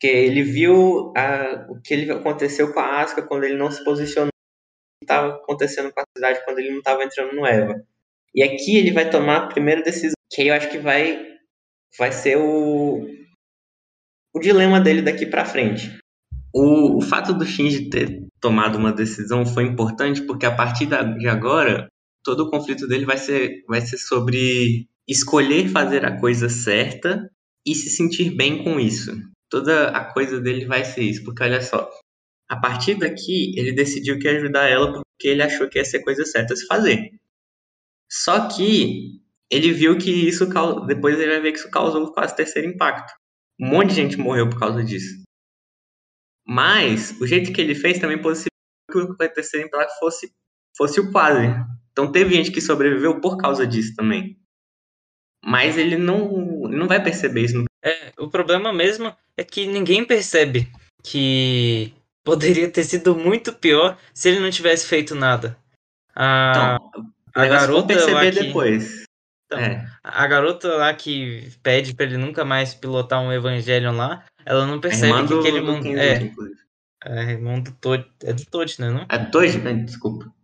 que 0.00 0.06
ele 0.06 0.42
viu 0.42 1.12
a, 1.16 1.66
o 1.70 1.80
que 1.80 1.94
ele 1.94 2.10
aconteceu 2.10 2.72
com 2.72 2.80
a 2.80 3.00
Asuka 3.00 3.22
quando 3.22 3.44
ele 3.44 3.56
não 3.56 3.70
se 3.70 3.82
posicionou, 3.84 4.28
o 4.28 5.00
que 5.00 5.04
estava 5.04 5.34
acontecendo 5.36 5.92
com 5.92 6.00
a 6.00 6.04
cidade 6.16 6.44
quando 6.44 6.58
ele 6.58 6.70
não 6.70 6.78
estava 6.78 7.04
entrando 7.04 7.34
no 7.34 7.46
Eva. 7.46 7.82
E 8.34 8.42
aqui 8.42 8.76
ele 8.76 8.92
vai 8.92 9.08
tomar 9.08 9.36
a 9.36 9.46
primeira 9.46 9.82
decisão, 9.82 10.14
que 10.30 10.46
eu 10.46 10.54
acho 10.54 10.70
que 10.70 10.78
vai 10.78 11.24
vai 11.98 12.12
ser 12.12 12.36
o 12.36 13.06
o 14.34 14.38
dilema 14.38 14.78
dele 14.78 15.00
daqui 15.00 15.24
para 15.24 15.46
frente. 15.46 15.98
O, 16.54 16.98
o, 16.98 17.00
fato 17.00 17.32
do 17.32 17.46
Shinji 17.46 17.88
ter 17.88 18.26
tomado 18.38 18.76
uma 18.76 18.92
decisão 18.92 19.46
foi 19.46 19.64
importante 19.64 20.22
porque 20.22 20.44
a 20.44 20.54
partir 20.54 20.86
de 20.86 21.26
agora 21.26 21.88
todo 22.26 22.40
o 22.40 22.50
conflito 22.50 22.88
dele 22.88 23.06
vai 23.06 23.16
ser, 23.16 23.64
vai 23.68 23.80
ser 23.80 23.98
sobre 23.98 24.88
escolher 25.08 25.68
fazer 25.68 26.04
a 26.04 26.18
coisa 26.18 26.48
certa 26.48 27.30
e 27.64 27.72
se 27.72 27.88
sentir 27.88 28.34
bem 28.34 28.64
com 28.64 28.80
isso. 28.80 29.12
Toda 29.48 29.90
a 29.90 30.12
coisa 30.12 30.40
dele 30.40 30.66
vai 30.66 30.84
ser 30.84 31.02
isso, 31.02 31.22
porque 31.24 31.44
olha 31.44 31.62
só, 31.62 31.88
a 32.48 32.56
partir 32.56 32.96
daqui 32.96 33.56
ele 33.56 33.72
decidiu 33.72 34.18
que 34.18 34.26
ia 34.26 34.38
ajudar 34.38 34.68
ela 34.68 34.92
porque 34.92 35.28
ele 35.28 35.42
achou 35.42 35.68
que 35.68 35.78
ia 35.78 35.84
ser 35.84 36.00
coisa 36.02 36.24
certa 36.24 36.52
a 36.52 36.56
se 36.56 36.66
fazer. 36.66 37.12
Só 38.10 38.48
que 38.48 39.20
ele 39.48 39.72
viu 39.72 39.96
que 39.96 40.10
isso 40.10 40.46
depois 40.86 41.18
ele 41.20 41.30
vai 41.30 41.40
ver 41.40 41.52
que 41.52 41.58
isso 41.58 41.70
causou 41.70 42.12
quase 42.12 42.34
terceiro 42.34 42.68
impacto. 42.68 43.12
Um 43.60 43.68
monte 43.68 43.90
de 43.90 43.94
gente 43.94 44.16
morreu 44.16 44.50
por 44.50 44.58
causa 44.58 44.82
disso. 44.82 45.22
Mas 46.44 47.16
o 47.20 47.26
jeito 47.26 47.52
que 47.52 47.60
ele 47.60 47.74
fez 47.74 48.00
também 48.00 48.20
possibilitou 48.20 48.50
que 48.90 48.98
o 48.98 49.28
terceiro 49.28 49.68
impacto 49.68 49.96
fosse 50.00 50.32
fosse 50.76 51.00
o 51.00 51.10
quase. 51.10 51.75
Então 51.96 52.12
teve 52.12 52.34
gente 52.34 52.50
que 52.50 52.60
sobreviveu 52.60 53.18
por 53.22 53.38
causa 53.38 53.66
disso 53.66 53.94
também. 53.96 54.38
Mas 55.42 55.78
ele 55.78 55.96
não, 55.96 56.28
não 56.68 56.86
vai 56.86 57.02
perceber 57.02 57.44
isso. 57.44 57.64
É, 57.82 58.12
o 58.18 58.28
problema 58.28 58.70
mesmo 58.70 59.16
é 59.34 59.42
que 59.42 59.66
ninguém 59.66 60.04
percebe 60.04 60.70
que 61.02 61.94
poderia 62.22 62.70
ter 62.70 62.84
sido 62.84 63.16
muito 63.16 63.50
pior 63.54 63.96
se 64.12 64.28
ele 64.28 64.40
não 64.40 64.50
tivesse 64.50 64.86
feito 64.86 65.14
nada. 65.14 65.56
A, 66.14 66.78
então, 66.90 67.12
a 67.34 67.46
garota 67.46 67.86
perceber 67.86 68.32
que, 68.34 68.42
depois. 68.42 69.04
Então, 69.46 69.58
é. 69.58 69.88
A 70.04 70.26
garota 70.26 70.68
lá 70.76 70.92
que 70.92 71.50
pede 71.62 71.94
para 71.94 72.04
ele 72.04 72.18
nunca 72.18 72.44
mais 72.44 72.74
pilotar 72.74 73.22
um 73.22 73.32
Evangelion 73.32 73.96
lá, 73.96 74.22
ela 74.44 74.66
não 74.66 74.80
percebe 74.80 75.28
que 75.28 75.34
aquele 75.34 75.60
mundo. 75.62 75.86
É, 75.86 76.30
é, 77.04 77.32
é, 77.32 77.36
mundo 77.38 77.74
todo. 77.80 78.04
É 78.22 78.34
do 78.34 78.44
Todd, 78.44 78.74
né? 78.80 78.90
Não? 78.90 79.06
É 79.08 79.18
do 79.18 79.30
Todd, 79.30 79.58
né? 79.58 79.72
Desculpa. 79.74 80.35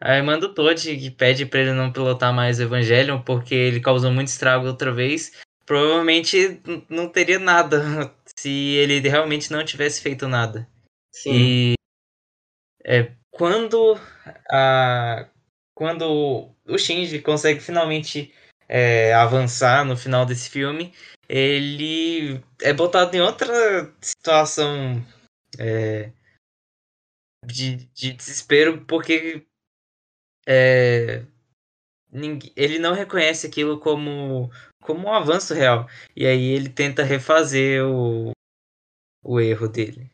A 0.00 0.16
irmã 0.16 0.38
do 0.38 0.54
Todd, 0.54 0.96
que 0.96 1.10
pede 1.10 1.44
para 1.44 1.60
ele 1.60 1.72
não 1.72 1.92
pilotar 1.92 2.32
mais 2.32 2.58
o 2.58 2.62
Evangelion 2.62 3.20
porque 3.20 3.54
ele 3.54 3.80
causou 3.80 4.10
muito 4.10 4.28
estrago 4.28 4.66
outra 4.66 4.90
vez, 4.90 5.38
provavelmente 5.66 6.60
não 6.88 7.08
teria 7.08 7.38
nada 7.38 7.82
se 8.36 8.48
ele 8.48 9.06
realmente 9.06 9.52
não 9.52 9.64
tivesse 9.64 10.00
feito 10.00 10.26
nada. 10.26 10.66
Sim. 11.12 11.32
E 11.34 11.74
é, 12.84 13.12
quando 13.30 14.00
a 14.50 15.28
quando 15.74 16.52
o 16.66 16.78
Shinji 16.78 17.20
consegue 17.20 17.60
finalmente 17.60 18.34
é, 18.68 19.14
avançar 19.14 19.84
no 19.84 19.96
final 19.96 20.26
desse 20.26 20.50
filme, 20.50 20.92
ele 21.28 22.42
é 22.60 22.72
botado 22.72 23.16
em 23.16 23.20
outra 23.20 23.90
situação 24.00 25.02
é, 25.58 26.10
de, 27.46 27.76
de 27.94 28.12
desespero 28.12 28.84
porque 28.84 29.46
é, 30.52 31.22
ele 32.56 32.80
não 32.80 32.92
reconhece 32.92 33.46
aquilo 33.46 33.78
como, 33.78 34.50
como 34.82 35.06
um 35.06 35.12
avanço 35.12 35.54
real. 35.54 35.88
E 36.16 36.26
aí 36.26 36.42
ele 36.42 36.68
tenta 36.68 37.04
refazer 37.04 37.86
o, 37.86 38.32
o 39.22 39.40
erro 39.40 39.68
dele. 39.68 40.10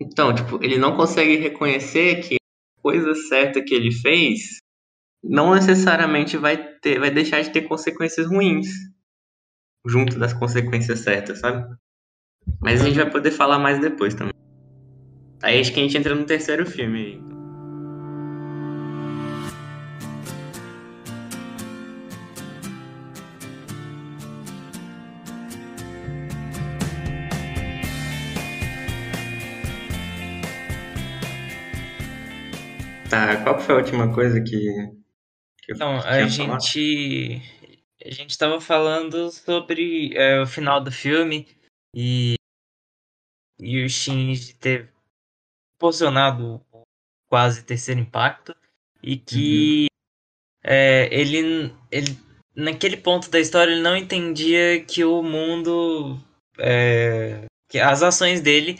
Então, 0.00 0.34
tipo, 0.34 0.62
ele 0.64 0.78
não 0.78 0.96
consegue 0.96 1.36
reconhecer 1.36 2.22
que 2.22 2.36
a 2.36 2.82
coisa 2.82 3.14
certa 3.14 3.62
que 3.62 3.74
ele 3.74 3.92
fez 3.92 4.58
não 5.22 5.54
necessariamente 5.54 6.38
vai 6.38 6.56
ter, 6.56 6.98
vai 6.98 7.10
deixar 7.10 7.42
de 7.42 7.50
ter 7.50 7.62
consequências 7.62 8.26
ruins 8.26 8.68
junto 9.86 10.18
das 10.18 10.32
consequências 10.32 11.00
certas, 11.00 11.40
sabe? 11.40 11.76
Mas 12.60 12.80
a 12.80 12.84
gente 12.84 12.96
vai 12.96 13.10
poder 13.10 13.30
falar 13.30 13.58
mais 13.58 13.78
depois 13.80 14.14
também. 14.14 14.32
Aí 15.42 15.60
acho 15.60 15.72
que 15.72 15.80
a 15.80 15.82
gente 15.82 15.98
entra 15.98 16.14
no 16.14 16.24
terceiro 16.24 16.64
filme 16.64 16.98
aí. 16.98 17.35
Tá, 33.16 33.42
qual 33.42 33.58
foi 33.58 33.74
a 33.74 33.78
última 33.78 34.12
coisa 34.12 34.42
que. 34.42 34.92
que 35.62 35.72
então, 35.72 35.98
a 36.00 36.26
gente. 36.26 37.40
a 38.04 38.10
gente 38.10 38.30
estava 38.30 38.60
falando 38.60 39.30
sobre 39.30 40.12
é, 40.14 40.40
o 40.42 40.46
final 40.46 40.82
do 40.82 40.92
filme 40.92 41.48
e, 41.94 42.34
e 43.58 43.82
o 43.82 43.88
Shinji 43.88 44.54
ter 44.54 44.92
proporcionado 45.78 46.60
quase 47.26 47.64
terceiro 47.64 48.00
impacto 48.00 48.54
e 49.02 49.16
que 49.16 49.86
uhum. 49.90 50.70
é, 50.70 51.08
ele, 51.10 51.72
ele 51.90 52.18
naquele 52.54 52.98
ponto 52.98 53.30
da 53.30 53.40
história 53.40 53.72
ele 53.72 53.80
não 53.80 53.96
entendia 53.96 54.84
que 54.84 55.04
o 55.04 55.22
mundo 55.22 56.18
é, 56.58 57.46
que 57.68 57.78
as 57.78 58.02
ações 58.02 58.42
dele 58.42 58.78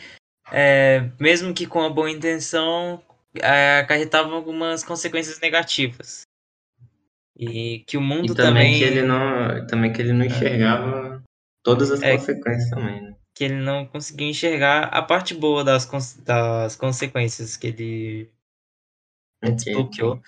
é, 0.53 1.11
mesmo 1.19 1.55
que 1.55 1.67
com 1.67 1.83
a 1.83 1.91
boa 1.91 2.11
intenção 2.11 3.03
acarretavam 3.43 4.35
algumas 4.35 4.83
consequências 4.83 5.41
negativas 5.41 6.23
e 7.39 7.81
que 7.87 7.97
o 7.97 8.01
mundo 8.01 8.33
e 8.33 8.37
também, 8.37 8.79
também 8.79 8.79
que 8.79 8.85
ele 8.85 9.03
não 9.03 9.67
também 9.67 9.93
que 9.93 10.03
ele 10.03 10.13
não 10.13 10.25
enxergava 10.25 11.23
todas 11.63 11.91
as 11.91 12.03
é, 12.03 12.17
consequências 12.17 12.71
também 12.71 13.03
né? 13.03 13.17
que 13.37 13.45
ele 13.45 13.57
não 13.57 13.85
conseguia 13.85 14.29
enxergar 14.29 14.85
a 14.85 15.03
parte 15.03 15.35
boa 15.35 15.63
das, 15.63 15.87
das 16.25 16.75
consequências 16.75 17.55
que 17.55 17.67
ele 17.67 18.31
okay, 19.43 19.55
desbloqueou. 19.55 20.23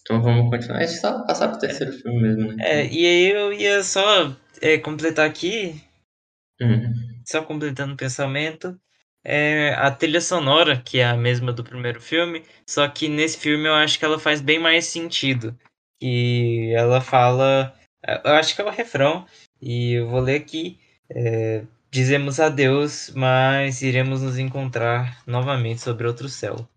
Então 0.00 0.20
vamos 0.20 0.50
continuar. 0.50 0.78
A 0.78 0.86
gente 0.86 1.00
só 1.00 1.24
passar 1.24 1.48
pro 1.48 1.60
terceiro 1.60 1.92
é. 1.92 1.96
filme 1.96 2.20
mesmo, 2.20 2.52
né? 2.52 2.56
É, 2.58 2.86
e 2.86 3.06
aí 3.06 3.30
eu 3.30 3.52
ia 3.52 3.84
só 3.84 4.36
é, 4.60 4.78
completar 4.78 5.28
aqui, 5.28 5.80
uhum. 6.60 6.92
só 7.24 7.42
completando 7.44 7.94
o 7.94 7.96
pensamento, 7.96 8.76
é 9.28 9.74
a 9.74 9.90
trilha 9.90 10.20
sonora, 10.20 10.80
que 10.80 10.98
é 11.00 11.04
a 11.04 11.16
mesma 11.16 11.52
do 11.52 11.64
primeiro 11.64 12.00
filme, 12.00 12.44
só 12.66 12.86
que 12.88 13.08
nesse 13.08 13.38
filme 13.38 13.66
eu 13.66 13.74
acho 13.74 13.98
que 13.98 14.04
ela 14.04 14.18
faz 14.18 14.40
bem 14.40 14.58
mais 14.58 14.86
sentido. 14.86 15.56
E 16.00 16.72
ela 16.76 17.00
fala. 17.00 17.74
Eu 18.24 18.32
acho 18.34 18.54
que 18.54 18.62
é 18.62 18.64
o 18.64 18.70
refrão, 18.70 19.26
e 19.60 19.94
eu 19.94 20.08
vou 20.08 20.20
ler 20.20 20.36
aqui. 20.36 20.78
É, 21.10 21.64
Dizemos 21.90 22.38
adeus, 22.40 23.10
mas 23.14 23.80
iremos 23.80 24.20
nos 24.20 24.38
encontrar 24.38 25.22
novamente 25.26 25.80
sobre 25.80 26.06
outro 26.06 26.28
céu. 26.28 26.68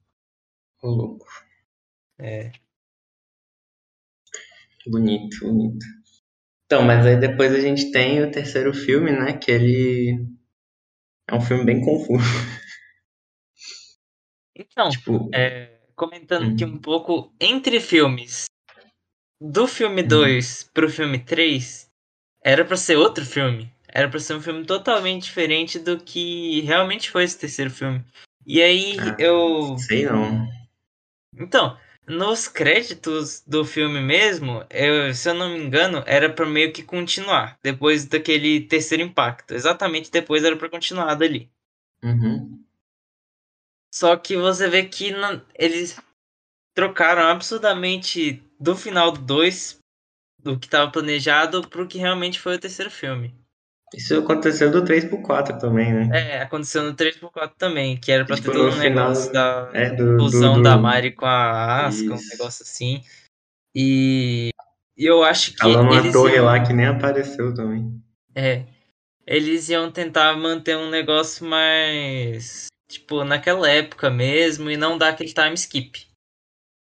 Ô, 0.81 0.87
louco. 0.87 1.25
É. 2.17 2.51
Bonito, 4.87 5.39
bonito. 5.41 5.85
Então, 6.65 6.83
mas 6.83 7.05
aí 7.05 7.19
depois 7.19 7.53
a 7.53 7.59
gente 7.59 7.91
tem 7.91 8.23
o 8.23 8.31
terceiro 8.31 8.73
filme, 8.73 9.11
né? 9.11 9.33
Que 9.33 9.51
ele 9.51 10.25
é 11.29 11.35
um 11.35 11.41
filme 11.41 11.63
bem 11.63 11.81
confuso. 11.81 12.23
Então, 14.55 14.89
tipo, 14.89 15.29
é, 15.33 15.79
comentando 15.95 16.51
aqui 16.53 16.65
uhum. 16.65 16.73
um 16.73 16.77
pouco 16.77 17.33
entre 17.39 17.79
filmes, 17.79 18.45
do 19.39 19.67
filme 19.67 20.03
2 20.03 20.61
uhum. 20.61 20.69
pro 20.73 20.89
filme 20.89 21.19
3, 21.19 21.89
era 22.43 22.65
para 22.65 22.75
ser 22.75 22.97
outro 22.97 23.25
filme. 23.25 23.71
Era 23.87 24.09
pra 24.09 24.19
ser 24.19 24.35
um 24.35 24.41
filme 24.41 24.65
totalmente 24.65 25.23
diferente 25.23 25.79
do 25.79 25.99
que 25.99 26.61
realmente 26.61 27.09
foi 27.09 27.23
esse 27.23 27.37
terceiro 27.37 27.71
filme. 27.71 28.03
E 28.45 28.61
aí 28.61 28.97
ah, 28.99 29.15
eu. 29.19 29.77
Sei 29.77 30.05
não. 30.05 30.47
Então, 31.37 31.77
nos 32.09 32.47
créditos 32.47 33.43
do 33.45 33.63
filme 33.63 34.01
mesmo, 34.01 34.65
eu, 34.69 35.13
se 35.13 35.29
eu 35.29 35.35
não 35.35 35.49
me 35.49 35.59
engano, 35.59 36.03
era 36.07 36.27
para 36.33 36.45
meio 36.45 36.73
que 36.73 36.81
continuar. 36.81 37.57
Depois 37.61 38.05
daquele 38.05 38.61
terceiro 38.61 39.03
impacto. 39.03 39.53
Exatamente 39.53 40.11
depois 40.11 40.43
era 40.43 40.57
para 40.57 40.69
continuar 40.69 41.13
dali. 41.13 41.51
Uhum. 42.03 42.65
Só 43.93 44.17
que 44.17 44.35
você 44.35 44.67
vê 44.67 44.85
que 44.85 45.11
não, 45.11 45.41
eles 45.53 45.99
trocaram 46.73 47.23
absurdamente 47.23 48.43
do 48.59 48.75
final 48.75 49.11
do 49.11 49.21
2, 49.21 49.79
do 50.39 50.59
que 50.59 50.65
estava 50.65 50.91
planejado, 50.91 51.67
pro 51.67 51.87
que 51.87 51.97
realmente 51.97 52.39
foi 52.39 52.55
o 52.55 52.59
terceiro 52.59 52.89
filme. 52.89 53.35
Isso 53.93 54.19
aconteceu 54.19 54.69
do 54.69 54.83
3 54.83 55.05
pro 55.05 55.21
4 55.21 55.57
também, 55.57 55.91
né? 55.91 56.09
É, 56.13 56.41
aconteceu 56.41 56.83
no 56.83 56.93
3 56.93 57.17
pro 57.17 57.31
4 57.31 57.55
também, 57.57 57.97
que 57.97 58.11
era 58.11 58.23
pra 58.23 58.35
tipo, 58.35 58.51
ter 58.51 58.57
todo 58.57 58.75
um 58.75 58.77
negócio 58.77 59.33
da 59.33 59.69
é, 59.73 59.89
do, 59.89 60.17
fusão 60.19 60.53
do, 60.53 60.59
do... 60.59 60.63
da 60.63 60.77
Mari 60.77 61.11
com 61.11 61.25
a 61.25 61.87
Asuka, 61.87 62.15
um 62.15 62.29
negócio 62.29 62.63
assim. 62.63 63.03
E, 63.73 64.51
e 64.97 65.05
eu 65.05 65.23
acho 65.23 65.55
que. 65.55 65.63
Ela 65.63 65.81
numa 65.81 66.11
torre 66.11 66.35
iam... 66.35 66.45
lá 66.45 66.59
que 66.59 66.73
nem 66.73 66.85
apareceu 66.85 67.53
também. 67.53 67.99
É. 68.35 68.65
Eles 69.25 69.69
iam 69.69 69.91
tentar 69.91 70.35
manter 70.37 70.75
um 70.77 70.89
negócio 70.89 71.45
mais. 71.45 72.67
Tipo, 72.87 73.23
naquela 73.23 73.69
época 73.69 74.09
mesmo 74.09 74.69
e 74.69 74.77
não 74.77 74.97
dar 74.97 75.09
aquele 75.09 75.31
time 75.31 75.53
skip. 75.53 76.07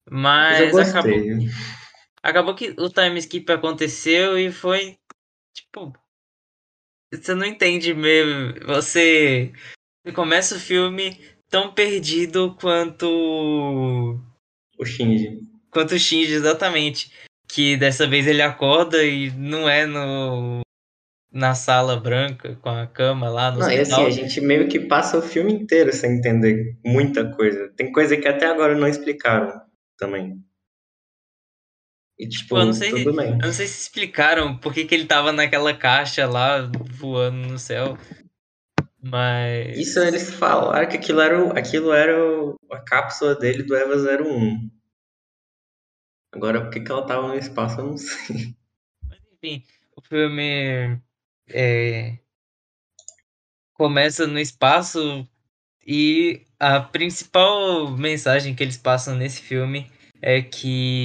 Mas, 0.10 0.74
Mas 0.74 0.89
acabou. 0.89 1.14
Acabou 2.24 2.56
que 2.56 2.74
o 2.78 2.89
time 2.89 3.20
skip 3.20 3.51
aconteceu 3.51 4.38
e 4.39 4.49
foi. 4.49 4.97
Tipo, 5.54 5.93
você 7.18 7.34
não 7.34 7.45
entende 7.45 7.93
mesmo. 7.93 8.53
Você, 8.66 9.51
começa 10.14 10.55
o 10.55 10.59
filme 10.59 11.20
tão 11.49 11.72
perdido 11.74 12.55
quanto. 12.59 14.20
O 14.78 14.86
Shinji. 14.86 15.39
Quanto 15.70 15.95
o 15.95 15.99
Shinji, 15.99 16.34
exatamente. 16.34 17.11
Que 17.47 17.78
dessa 17.78 18.07
vez 18.07 18.26
ele 18.26 18.41
acorda 18.41 19.03
e 19.03 19.32
não 19.32 19.70
é 19.70 19.86
no. 19.86 20.61
Na 21.32 21.55
sala 21.55 21.99
branca, 21.99 22.55
com 22.61 22.70
a 22.70 22.86
cama 22.86 23.28
lá 23.28 23.49
no 23.49 23.57
Não, 23.57 23.72
e 23.72 23.80
assim, 23.80 24.05
a 24.05 24.09
gente 24.11 24.39
meio 24.39 24.68
que 24.68 24.80
passa 24.80 25.18
o 25.18 25.22
filme 25.22 25.51
inteiro 25.51 25.91
sem 25.91 26.18
entender 26.18 26.78
muita 26.86 27.26
coisa. 27.32 27.74
Tem 27.76 27.91
coisa 27.91 28.16
que 28.16 28.28
até 28.28 28.45
agora 28.45 28.76
não 28.78 28.88
explicaram 28.88 29.59
também. 29.97 30.38
E, 32.18 32.28
tipo, 32.28 32.57
eu 32.57 32.66
não 32.66 32.74
sei, 32.74 32.91
tudo 32.91 33.16
bem. 33.16 33.32
Eu 33.32 33.38
não 33.38 33.53
sei 33.53 33.68
se 33.68 33.82
explicaram 33.82 34.57
por 34.57 34.74
que, 34.74 34.86
que 34.86 34.93
ele 34.93 35.05
tava 35.05 35.32
naquela 35.32 35.74
caixa 35.74 36.28
lá, 36.28 36.70
voando 36.91 37.47
no 37.47 37.57
céu. 37.59 37.97
Mas. 39.01 39.78
Isso 39.78 39.99
eles 39.99 40.34
falaram 40.34 40.88
que 40.88 40.97
aquilo 40.97 41.20
era, 41.20 41.43
o, 41.43 41.57
aquilo 41.57 41.91
era 41.91 42.18
o, 42.18 42.55
a 42.72 42.80
cápsula 42.80 43.36
dele 43.36 43.64
do 43.64 43.76
EVA 43.76 43.95
01. 44.24 44.70
Agora, 46.32 46.61
por 46.61 46.72
que, 46.72 46.80
que 46.80 46.91
ela 46.91 47.05
tava 47.05 47.28
no 47.28 47.36
espaço, 47.36 47.80
eu 47.80 47.86
não 47.86 47.97
sei. 47.97 48.55
Mas, 49.09 49.20
enfim, 49.34 49.64
o 49.95 50.01
filme 50.01 50.99
é, 51.49 52.18
começa 53.74 54.26
no 54.26 54.39
espaço 54.39 55.28
e 55.86 56.45
a 56.59 56.80
principal 56.80 57.91
mensagem 57.91 58.55
que 58.55 58.64
eles 58.64 58.78
passam 58.78 59.16
nesse 59.16 59.41
filme 59.41 59.91
é 60.22 60.41
que 60.41 61.03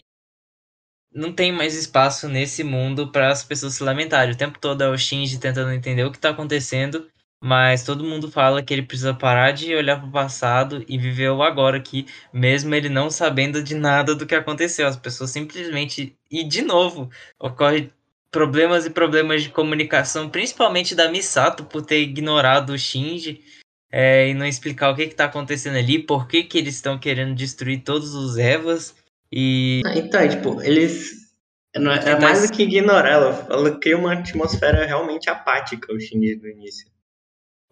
não 1.12 1.32
tem 1.32 1.52
mais 1.52 1.74
espaço 1.74 2.28
nesse 2.28 2.62
mundo 2.62 3.10
para 3.10 3.30
as 3.30 3.42
pessoas 3.42 3.74
se 3.74 3.82
lamentarem. 3.82 4.34
O 4.34 4.38
tempo 4.38 4.58
todo 4.58 4.82
é 4.82 4.88
o 4.88 4.96
Shinji 4.98 5.38
tentando 5.38 5.72
entender 5.72 6.04
o 6.04 6.10
que 6.10 6.18
está 6.18 6.30
acontecendo, 6.30 7.08
mas 7.42 7.84
todo 7.84 8.04
mundo 8.04 8.30
fala 8.30 8.62
que 8.62 8.72
ele 8.74 8.82
precisa 8.82 9.14
parar 9.14 9.52
de 9.52 9.74
olhar 9.74 9.98
para 9.98 10.08
o 10.08 10.12
passado 10.12 10.84
e 10.88 10.98
viver 10.98 11.30
o 11.30 11.42
agora 11.42 11.76
aqui, 11.76 12.06
mesmo 12.32 12.74
ele 12.74 12.88
não 12.88 13.10
sabendo 13.10 13.62
de 13.62 13.74
nada 13.74 14.14
do 14.14 14.26
que 14.26 14.34
aconteceu. 14.34 14.86
As 14.86 14.96
pessoas 14.96 15.30
simplesmente 15.30 16.16
e 16.30 16.44
de 16.44 16.62
novo 16.62 17.10
ocorre 17.38 17.92
problemas 18.30 18.86
e 18.86 18.90
problemas 18.90 19.42
de 19.42 19.50
comunicação, 19.50 20.28
principalmente 20.28 20.94
da 20.94 21.10
Misato 21.10 21.64
por 21.64 21.82
ter 21.82 22.00
ignorado 22.00 22.72
o 22.72 22.78
Shinji. 22.78 23.42
É, 23.90 24.28
e 24.28 24.34
não 24.34 24.44
explicar 24.44 24.90
o 24.90 24.94
que 24.94 25.00
está 25.02 25.24
acontecendo 25.24 25.78
ali, 25.78 25.98
por 25.98 26.28
que, 26.28 26.42
que 26.42 26.58
eles 26.58 26.74
estão 26.74 26.98
querendo 26.98 27.34
destruir 27.34 27.82
todos 27.82 28.14
os 28.14 28.36
Evas. 28.36 28.94
E. 29.32 29.82
Ah, 29.84 29.96
então, 29.96 30.20
é, 30.20 30.28
tipo, 30.28 30.62
eles. 30.62 31.28
É, 31.74 31.78
é 32.10 32.20
mais 32.20 32.48
do 32.48 32.52
que 32.52 32.62
ignorar, 32.62 33.10
ela, 33.10 33.46
ela 33.50 33.78
cria 33.78 33.96
uma 33.96 34.14
atmosfera 34.14 34.86
realmente 34.86 35.28
apática, 35.28 35.92
o 35.92 36.00
Shinji 36.00 36.36
do 36.36 36.48
início. 36.48 36.90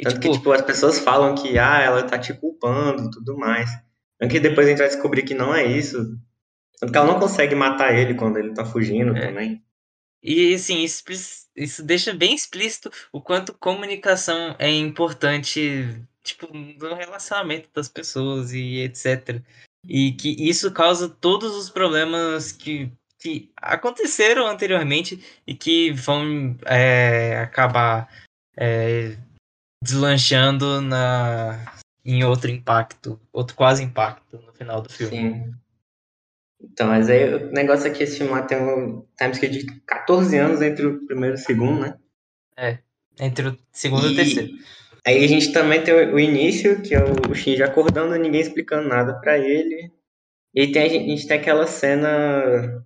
Tanto 0.01 0.21
tipo, 0.21 0.33
que, 0.33 0.39
tipo, 0.39 0.53
as 0.53 0.61
pessoas 0.61 0.99
falam 0.99 1.35
que, 1.35 1.59
ah, 1.59 1.81
ela 1.81 2.03
tá 2.03 2.19
te 2.19 2.35
culpando 2.35 3.05
e 3.05 3.11
tudo 3.11 3.37
mais. 3.37 3.71
Tanto 4.19 4.31
que 4.31 4.41
depois 4.41 4.67
a 4.67 4.71
gente 4.71 4.79
vai 4.79 4.89
descobrir 4.89 5.23
que 5.23 5.35
não 5.35 5.55
é 5.55 5.65
isso. 5.65 5.97
Tanto 6.79 6.93
que 6.93 6.99
ela 6.99 7.07
não 7.07 7.19
consegue 7.19 7.55
matar 7.55 7.95
ele 7.95 8.15
quando 8.15 8.37
ele 8.37 8.53
tá 8.53 8.65
fugindo 8.65 9.17
é. 9.17 9.29
também. 9.29 9.63
E, 10.23 10.55
assim, 10.55 10.83
isso, 10.83 11.03
isso 11.57 11.83
deixa 11.83 12.13
bem 12.13 12.35
explícito 12.35 12.91
o 13.11 13.21
quanto 13.21 13.55
comunicação 13.55 14.55
é 14.59 14.71
importante, 14.71 15.89
tipo, 16.23 16.49
no 16.53 16.95
relacionamento 16.95 17.71
das 17.73 17.89
pessoas 17.89 18.53
e 18.53 18.81
etc 18.81 19.41
e 19.89 20.13
que 20.13 20.31
isso 20.39 20.71
causa 20.73 21.09
todos 21.09 21.55
os 21.57 21.71
problemas 21.71 22.53
que, 22.53 22.91
que 23.19 23.51
aconteceram 23.57 24.47
anteriormente 24.47 25.23
e 25.47 25.55
que 25.55 25.93
vão 25.93 26.57
é, 26.65 27.39
acabar 27.39 28.09
é, 28.57 29.17
deslanchando 29.83 30.81
na, 30.81 31.75
em 32.05 32.25
outro 32.25 32.51
impacto, 32.51 33.21
outro 33.33 33.57
quase 33.57 33.83
impacto 33.83 34.39
no 34.45 34.53
final 34.53 34.81
do 34.81 34.89
filme. 34.89 35.17
Sim. 35.17 35.55
Então, 36.61 36.89
mas 36.89 37.09
aí 37.09 37.35
o 37.35 37.53
negócio 37.53 37.87
é 37.87 37.91
que 37.91 38.03
esse 38.03 38.19
filme 38.19 38.43
tem 38.43 38.59
um 38.59 39.05
timescale 39.17 39.59
de 39.59 39.81
14 39.83 40.37
anos 40.39 40.63
entre 40.63 40.87
o 40.87 41.07
primeiro 41.07 41.37
e 41.37 41.39
o 41.39 41.43
segundo, 41.43 41.81
né? 41.81 41.99
É, 42.57 42.79
entre 43.21 43.49
o 43.49 43.59
segundo 43.71 44.07
e, 44.07 44.11
e 44.11 44.13
o 44.13 44.17
terceiro. 44.17 44.53
Aí 45.07 45.25
a 45.25 45.29
gente 45.29 45.53
também 45.53 45.83
tem 45.83 45.95
o 45.95 46.19
início, 46.19 46.83
que 46.83 46.95
é 46.95 46.99
o 46.99 47.35
Shinji 47.35 47.63
acordando, 47.63 48.17
ninguém 48.17 48.41
explicando 48.41 48.89
nada 48.89 49.21
para 49.21 49.39
ele. 49.39 49.93
E 50.53 50.73
tem, 50.73 50.83
a 50.83 50.89
gente 50.89 51.29
tem 51.29 51.39
aquela 51.39 51.67
cena 51.67 52.85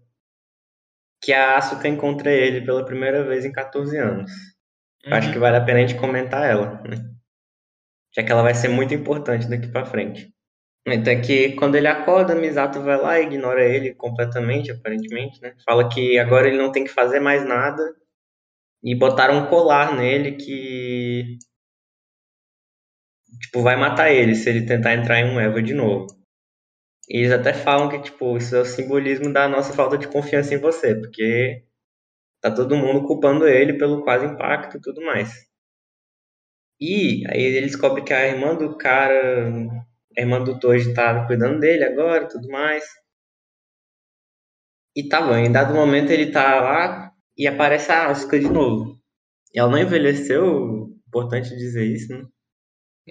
que 1.22 1.32
a 1.32 1.56
Asuka 1.56 1.88
encontra 1.88 2.30
ele 2.30 2.64
pela 2.64 2.84
primeira 2.84 3.24
vez 3.24 3.44
em 3.44 3.52
14 3.52 3.96
anos. 3.96 4.30
Uhum. 5.06 5.14
Acho 5.14 5.32
que 5.32 5.38
vale 5.38 5.56
a 5.56 5.64
pena 5.64 5.78
a 5.78 5.86
gente 5.86 5.98
comentar 5.98 6.48
ela, 6.48 6.82
né? 6.82 7.10
Já 8.14 8.22
que 8.22 8.32
ela 8.32 8.42
vai 8.42 8.54
ser 8.54 8.68
muito 8.68 8.92
importante 8.92 9.48
daqui 9.48 9.68
para 9.68 9.86
frente. 9.86 10.32
Até 10.86 11.20
que 11.20 11.52
quando 11.52 11.76
ele 11.76 11.86
acorda, 11.86 12.34
Misato 12.34 12.80
vai 12.80 12.96
lá 13.00 13.20
e 13.20 13.26
ignora 13.26 13.64
ele 13.64 13.94
completamente, 13.94 14.70
aparentemente, 14.70 15.40
né? 15.40 15.54
Fala 15.64 15.88
que 15.88 16.18
agora 16.18 16.48
ele 16.48 16.56
não 16.56 16.72
tem 16.72 16.84
que 16.84 16.90
fazer 16.90 17.20
mais 17.20 17.46
nada. 17.46 17.82
E 18.82 18.94
botaram 18.94 19.38
um 19.38 19.46
colar 19.46 19.94
nele 19.94 20.32
que. 20.32 21.38
Tipo, 23.40 23.62
vai 23.62 23.76
matar 23.76 24.10
ele 24.12 24.34
se 24.34 24.48
ele 24.48 24.66
tentar 24.66 24.94
entrar 24.94 25.20
em 25.20 25.30
um 25.34 25.40
Eva 25.40 25.62
de 25.62 25.74
novo. 25.74 26.06
E 27.08 27.18
eles 27.18 27.32
até 27.32 27.52
falam 27.52 27.88
que, 27.88 28.00
tipo, 28.00 28.36
isso 28.36 28.54
é 28.54 28.60
o 28.60 28.64
simbolismo 28.64 29.32
da 29.32 29.48
nossa 29.48 29.72
falta 29.72 29.98
de 29.98 30.08
confiança 30.08 30.54
em 30.54 30.58
você, 30.58 30.94
porque 30.94 31.64
tá 32.40 32.50
todo 32.54 32.76
mundo 32.76 33.06
culpando 33.06 33.48
ele 33.48 33.78
pelo 33.78 34.02
quase 34.04 34.26
impacto 34.26 34.78
e 34.78 34.80
tudo 34.80 35.02
mais. 35.02 35.30
E 36.80 37.24
aí 37.28 37.42
ele 37.42 37.66
descobre 37.66 38.02
que 38.02 38.12
a 38.12 38.26
irmã 38.26 38.54
do 38.56 38.76
cara, 38.76 39.48
a 40.16 40.20
irmã 40.20 40.42
do 40.42 40.58
Toji 40.58 40.94
tá 40.94 41.26
cuidando 41.26 41.60
dele 41.60 41.84
agora 41.84 42.28
tudo 42.28 42.48
mais. 42.48 42.84
E 44.96 45.08
tá 45.08 45.20
bom, 45.20 45.34
em 45.36 45.50
dado 45.52 45.74
momento 45.74 46.10
ele 46.10 46.30
tá 46.32 46.60
lá 46.60 47.12
e 47.36 47.46
aparece 47.46 47.90
a 47.92 48.08
Asuka 48.08 48.38
de 48.38 48.48
novo. 48.48 48.98
E 49.54 49.58
ela 49.60 49.70
não 49.70 49.78
envelheceu, 49.78 50.90
importante 51.08 51.50
dizer 51.56 51.84
isso, 51.86 52.12
né? 52.12 52.24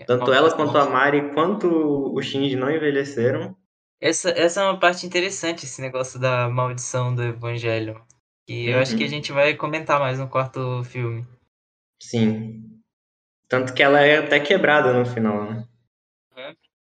Tanto 0.05 0.31
ela 0.31 0.55
quanto 0.55 0.77
a 0.77 0.89
Mari, 0.89 1.33
quanto 1.33 1.67
o 1.67 2.21
Shinji 2.21 2.55
não 2.55 2.69
envelheceram. 2.71 3.55
Essa, 4.01 4.29
essa 4.29 4.61
é 4.61 4.63
uma 4.63 4.79
parte 4.79 5.05
interessante, 5.05 5.65
esse 5.65 5.81
negócio 5.81 6.19
da 6.19 6.47
maldição 6.49 7.13
do 7.13 7.21
Evangelho. 7.23 8.01
Que 8.47 8.69
eu 8.69 8.79
acho 8.79 8.95
que 8.95 9.03
a 9.03 9.05
Uhum. 9.05 9.11
gente 9.11 9.31
vai 9.31 9.53
comentar 9.55 9.99
mais 9.99 10.17
no 10.17 10.27
quarto 10.29 10.83
filme. 10.85 11.25
Sim. 12.01 12.63
Tanto 13.47 13.73
que 13.73 13.83
ela 13.83 13.99
é 13.99 14.19
até 14.19 14.39
quebrada 14.39 14.93
no 14.93 15.05
final, 15.05 15.43
né? 15.51 15.65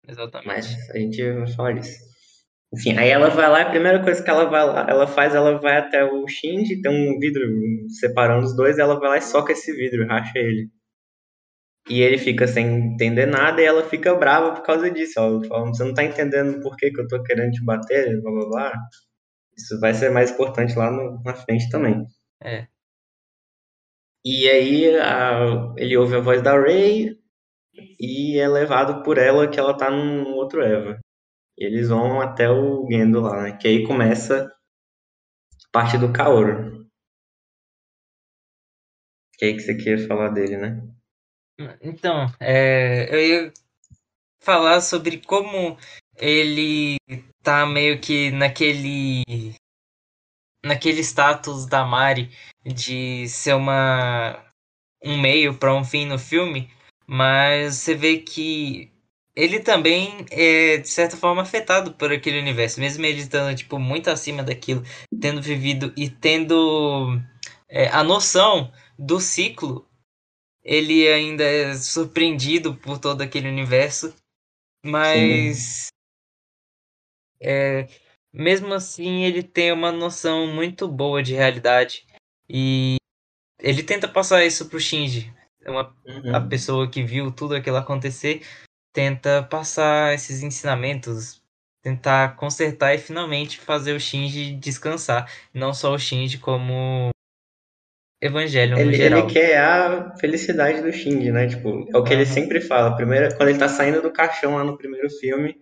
Exatamente. 0.07 0.47
Mas 0.47 0.89
a 0.91 0.97
gente 0.97 1.21
vai 1.33 1.47
falar 1.53 1.71
disso. 1.73 1.97
Enfim, 2.73 2.97
aí 2.97 3.09
ela 3.09 3.29
vai 3.29 3.49
lá, 3.49 3.61
a 3.61 3.69
primeira 3.69 4.03
coisa 4.03 4.21
que 4.23 4.29
ela 4.29 4.45
vai 4.45 4.65
lá, 4.65 4.85
ela 4.89 5.07
faz, 5.07 5.33
ela 5.33 5.57
vai 5.57 5.77
até 5.77 6.03
o 6.03 6.27
Shinji, 6.27 6.81
tem 6.81 6.91
um 6.91 7.17
vidro 7.19 7.41
separando 7.99 8.45
os 8.45 8.55
dois, 8.55 8.77
ela 8.77 8.99
vai 8.99 9.09
lá 9.09 9.17
e 9.17 9.21
soca 9.21 9.53
esse 9.53 9.71
vidro, 9.73 10.05
racha 10.07 10.37
ele. 10.37 10.69
E 11.89 12.01
ele 12.01 12.17
fica 12.17 12.47
sem 12.47 12.67
entender 12.93 13.25
nada 13.25 13.61
e 13.61 13.65
ela 13.65 13.83
fica 13.89 14.13
brava 14.15 14.53
por 14.55 14.63
causa 14.63 14.89
disso. 14.91 15.19
Ela 15.19 15.43
fala, 15.45 15.67
você 15.67 15.83
não 15.83 15.93
tá 15.93 16.03
entendendo 16.03 16.61
por 16.61 16.75
que, 16.77 16.91
que 16.91 17.01
eu 17.01 17.07
tô 17.07 17.21
querendo 17.23 17.51
te 17.53 17.63
bater, 17.63 18.21
blá 18.21 18.31
blá 18.31 18.49
blá. 18.49 18.73
Isso 19.57 19.79
vai 19.79 19.93
ser 19.93 20.11
mais 20.11 20.31
importante 20.31 20.75
lá 20.77 20.91
no- 20.91 21.21
na 21.23 21.35
frente 21.35 21.69
também. 21.69 22.05
É. 22.43 22.67
E 24.25 24.47
aí 24.49 24.95
a- 24.99 25.73
ele 25.77 25.97
ouve 25.97 26.15
a 26.15 26.19
voz 26.19 26.41
da 26.41 26.53
Ray 26.59 27.15
e 27.99 28.37
é 28.39 28.47
levado 28.49 29.03
por 29.03 29.17
ela 29.17 29.49
que 29.49 29.59
ela 29.59 29.77
tá 29.77 29.89
num 29.91 30.33
outro 30.33 30.61
Eva. 30.63 30.99
E 31.57 31.65
eles 31.65 31.89
vão 31.89 32.21
até 32.21 32.49
o 32.49 32.87
Gendo 32.91 33.21
lá, 33.21 33.43
né? 33.43 33.57
Que 33.57 33.67
aí 33.69 33.87
começa 33.87 34.49
parte 35.71 35.97
do 35.97 36.11
Kaoru. 36.11 36.87
Que 39.37 39.45
aí 39.45 39.53
que 39.55 39.61
você 39.61 39.75
queria 39.75 40.07
falar 40.07 40.29
dele, 40.29 40.57
né? 40.57 40.81
Então, 41.81 42.31
é, 42.39 43.07
eu 43.11 43.19
ia 43.19 43.53
falar 44.39 44.79
sobre 44.81 45.17
como 45.17 45.77
ele 46.15 46.97
tá 47.41 47.65
meio 47.65 47.99
que 47.99 48.29
naquele 48.31 49.23
naquele 50.63 51.01
status 51.01 51.65
da 51.65 51.83
Mari 51.83 52.29
de 52.63 53.27
ser 53.27 53.55
uma 53.55 54.43
um 55.03 55.19
meio 55.19 55.57
para 55.57 55.73
um 55.73 55.83
fim 55.83 56.05
no 56.05 56.19
filme, 56.19 56.69
mas 57.07 57.75
você 57.75 57.95
vê 57.95 58.17
que 58.17 58.91
ele 59.35 59.59
também 59.59 60.25
é 60.31 60.77
de 60.77 60.89
certa 60.89 61.15
forma 61.17 61.41
afetado 61.41 61.93
por 61.93 62.11
aquele 62.11 62.39
universo, 62.39 62.79
mesmo 62.79 63.05
ele 63.05 63.21
estando 63.21 63.55
tipo 63.55 63.79
muito 63.79 64.09
acima 64.09 64.43
daquilo, 64.43 64.83
tendo 65.19 65.41
vivido 65.41 65.93
e 65.95 66.09
tendo 66.09 67.19
é, 67.69 67.87
a 67.89 68.03
noção 68.03 68.71
do 68.97 69.19
ciclo 69.19 69.87
ele 70.67 71.07
ainda 71.07 71.45
é 71.45 71.73
surpreendido 71.75 72.75
por 72.75 72.99
todo 72.99 73.21
aquele 73.21 73.47
universo, 73.47 74.13
mas 74.85 75.87
é, 77.39 77.87
mesmo 78.33 78.73
assim 78.73 79.23
ele 79.23 79.41
tem 79.41 79.71
uma 79.71 79.93
noção 79.93 80.45
muito 80.53 80.85
boa 80.89 81.23
de 81.23 81.33
realidade 81.33 82.05
e 82.49 82.97
ele 83.61 83.81
tenta 83.81 84.09
passar 84.09 84.45
isso 84.45 84.67
pro 84.67 84.79
Shinji, 84.79 85.33
uma, 85.65 85.95
Uhum. 86.05 86.35
a 86.35 86.41
pessoa 86.41 86.89
que 86.89 87.01
viu 87.01 87.31
tudo 87.31 87.55
aquilo 87.55 87.77
acontecer, 87.77 88.45
tenta 88.91 89.43
passar 89.43 90.13
esses 90.13 90.43
ensinamentos, 90.43 91.41
tentar 91.81 92.35
consertar 92.35 92.93
e 92.93 92.97
finalmente 92.97 93.57
fazer 93.57 93.93
o 93.93 93.99
Shinji 93.99 94.53
descansar, 94.55 95.31
não 95.53 95.73
só 95.73 95.93
o 95.93 95.99
Shinji 95.99 96.39
como 96.39 97.09
Evangelho 98.21 98.75
no 98.75 98.81
Ele, 98.81 98.93
geral. 98.93 99.19
ele 99.21 99.33
quer 99.33 99.57
a 99.59 100.15
felicidade 100.17 100.81
do 100.81 100.91
Shinji, 100.91 101.31
né? 101.31 101.47
Tipo, 101.47 101.87
é 101.93 101.97
o 101.97 102.03
que 102.03 102.13
ele 102.13 102.23
Aham. 102.23 102.33
sempre 102.33 102.61
fala. 102.61 102.95
Primeiro, 102.95 103.35
quando 103.37 103.49
ele 103.49 103.59
tá 103.59 103.67
saindo 103.69 104.01
do 104.01 104.11
caixão 104.11 104.55
lá 104.55 104.63
no 104.63 104.77
primeiro 104.77 105.09
filme, 105.09 105.55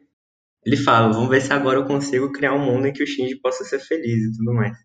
ele 0.65 0.77
fala, 0.77 1.11
vamos 1.11 1.29
ver 1.29 1.41
se 1.41 1.51
agora 1.53 1.79
eu 1.79 1.85
consigo 1.85 2.31
criar 2.31 2.53
um 2.53 2.59
mundo 2.65 2.87
em 2.87 2.93
que 2.93 3.03
o 3.03 3.07
Shinji 3.07 3.39
possa 3.39 3.63
ser 3.63 3.79
feliz 3.79 4.23
e 4.23 4.37
tudo 4.37 4.53
mais. 4.53 4.75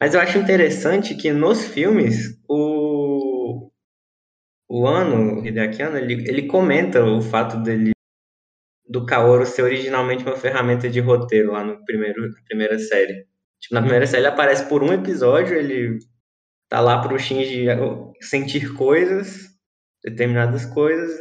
Mas 0.00 0.14
eu 0.14 0.20
acho 0.20 0.38
interessante 0.38 1.14
que 1.14 1.32
nos 1.32 1.64
filmes, 1.66 2.38
o, 2.48 3.70
o 4.68 4.86
Ano, 4.86 5.40
o 5.40 5.46
Hideaki 5.46 5.82
Anno, 5.82 5.98
ele, 5.98 6.28
ele 6.28 6.46
comenta 6.46 7.04
o 7.04 7.20
fato 7.20 7.58
dele 7.62 7.92
do 8.88 9.06
Kaoru 9.06 9.46
ser 9.46 9.62
originalmente 9.62 10.24
uma 10.24 10.36
ferramenta 10.36 10.88
de 10.88 10.98
roteiro 11.00 11.52
lá 11.52 11.62
no 11.62 11.84
primeiro, 11.84 12.28
na 12.28 12.42
primeira 12.44 12.78
série. 12.78 13.26
Tipo, 13.60 13.74
na 13.74 13.82
primeira 13.82 14.06
série 14.06 14.22
ele 14.22 14.32
aparece 14.32 14.68
por 14.68 14.82
um 14.82 14.92
episódio, 14.92 15.56
ele 15.56 15.98
tá 16.70 16.80
lá 16.80 17.02
pro 17.02 17.18
Shinji 17.18 17.66
sentir 18.22 18.72
coisas, 18.74 19.48
determinadas 20.04 20.64
coisas, 20.64 21.18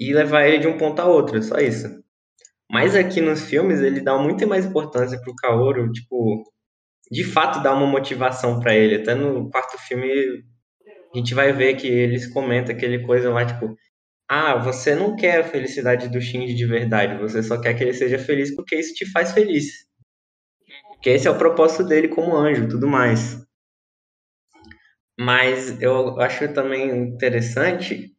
e 0.00 0.14
levar 0.14 0.46
ele 0.46 0.58
de 0.58 0.68
um 0.68 0.78
ponto 0.78 1.00
a 1.02 1.06
outro, 1.06 1.42
só 1.42 1.58
isso. 1.58 1.88
Mas 2.70 2.94
aqui 2.94 3.20
nos 3.20 3.42
filmes 3.42 3.80
ele 3.80 4.00
dá 4.00 4.16
muita 4.16 4.46
mais 4.46 4.64
importância 4.64 5.20
pro 5.20 5.34
Kaoru, 5.34 5.90
tipo, 5.90 6.44
de 7.10 7.24
fato 7.24 7.62
dá 7.62 7.74
uma 7.74 7.86
motivação 7.86 8.60
para 8.60 8.74
ele. 8.76 8.96
Até 8.96 9.14
no 9.14 9.50
quarto 9.50 9.76
filme 9.78 10.08
a 11.14 11.18
gente 11.18 11.34
vai 11.34 11.52
ver 11.52 11.74
que 11.74 11.88
eles 11.88 12.26
comentam 12.32 12.74
aquele 12.74 13.04
coisa 13.04 13.30
lá, 13.30 13.44
tipo, 13.44 13.74
ah, 14.28 14.56
você 14.56 14.94
não 14.94 15.16
quer 15.16 15.40
a 15.40 15.44
felicidade 15.44 16.08
do 16.08 16.20
Shinji 16.20 16.54
de 16.54 16.66
verdade, 16.66 17.18
você 17.18 17.42
só 17.42 17.60
quer 17.60 17.74
que 17.74 17.82
ele 17.82 17.94
seja 17.94 18.18
feliz 18.18 18.54
porque 18.54 18.76
isso 18.76 18.94
te 18.94 19.10
faz 19.10 19.32
feliz. 19.32 19.66
Porque 20.90 21.10
esse 21.10 21.26
é 21.26 21.30
o 21.30 21.38
propósito 21.38 21.84
dele 21.84 22.08
como 22.08 22.36
anjo 22.36 22.68
tudo 22.68 22.86
mais. 22.86 23.47
Mas 25.18 25.80
eu 25.82 26.20
acho 26.20 26.52
também 26.54 26.88
interessante 26.90 28.14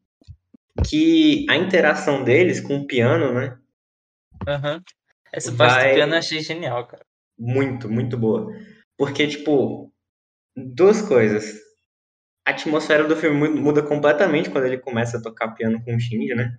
que 0.88 1.46
a 1.50 1.56
interação 1.56 2.24
deles 2.24 2.60
com 2.60 2.78
o 2.78 2.88
piano, 2.88 3.34
né? 3.34 3.58
Aham. 4.48 4.84
Essa 5.32 5.52
parte 5.56 5.76
Vai- 5.76 5.90
do 5.92 5.96
piano 5.96 6.14
eu 6.14 6.20
achei 6.20 6.42
genial, 6.42 6.86
cara. 6.88 7.06
Muito, 7.38 7.90
muito 7.90 8.18
boa. 8.18 8.52
Porque, 8.98 9.28
tipo, 9.28 9.94
duas 10.56 11.02
coisas. 11.02 11.58
A 12.46 12.52
atmosfera 12.52 13.08
do 13.08 13.16
filme 13.16 13.48
mu- 13.50 13.62
muda 13.62 13.82
completamente 13.84 14.50
quando 14.50 14.66
ele 14.66 14.78
começa 14.80 15.18
a 15.18 15.22
tocar 15.22 15.52
piano 15.54 15.82
com 15.84 15.96
o 15.96 16.00
Shinji, 16.00 16.34
né? 16.36 16.58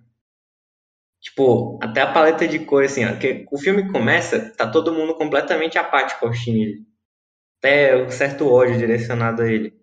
Tipo, 1.19 1.77
até 1.83 2.01
a 2.01 2.11
paleta 2.11 2.47
de 2.47 2.59
cor, 2.59 2.83
assim, 2.83 3.05
ó. 3.05 3.15
Que 3.19 3.45
o 3.51 3.57
filme 3.59 3.91
começa, 3.91 4.49
tá 4.55 4.71
todo 4.71 4.93
mundo 4.93 5.13
completamente 5.15 5.77
apático 5.77 6.25
ao 6.25 6.33
Shinji. 6.33 6.83
Até 7.59 7.95
um 8.03 8.09
certo 8.09 8.47
ódio 8.47 8.77
direcionado 8.77 9.43
a 9.43 9.51
ele. 9.51 9.80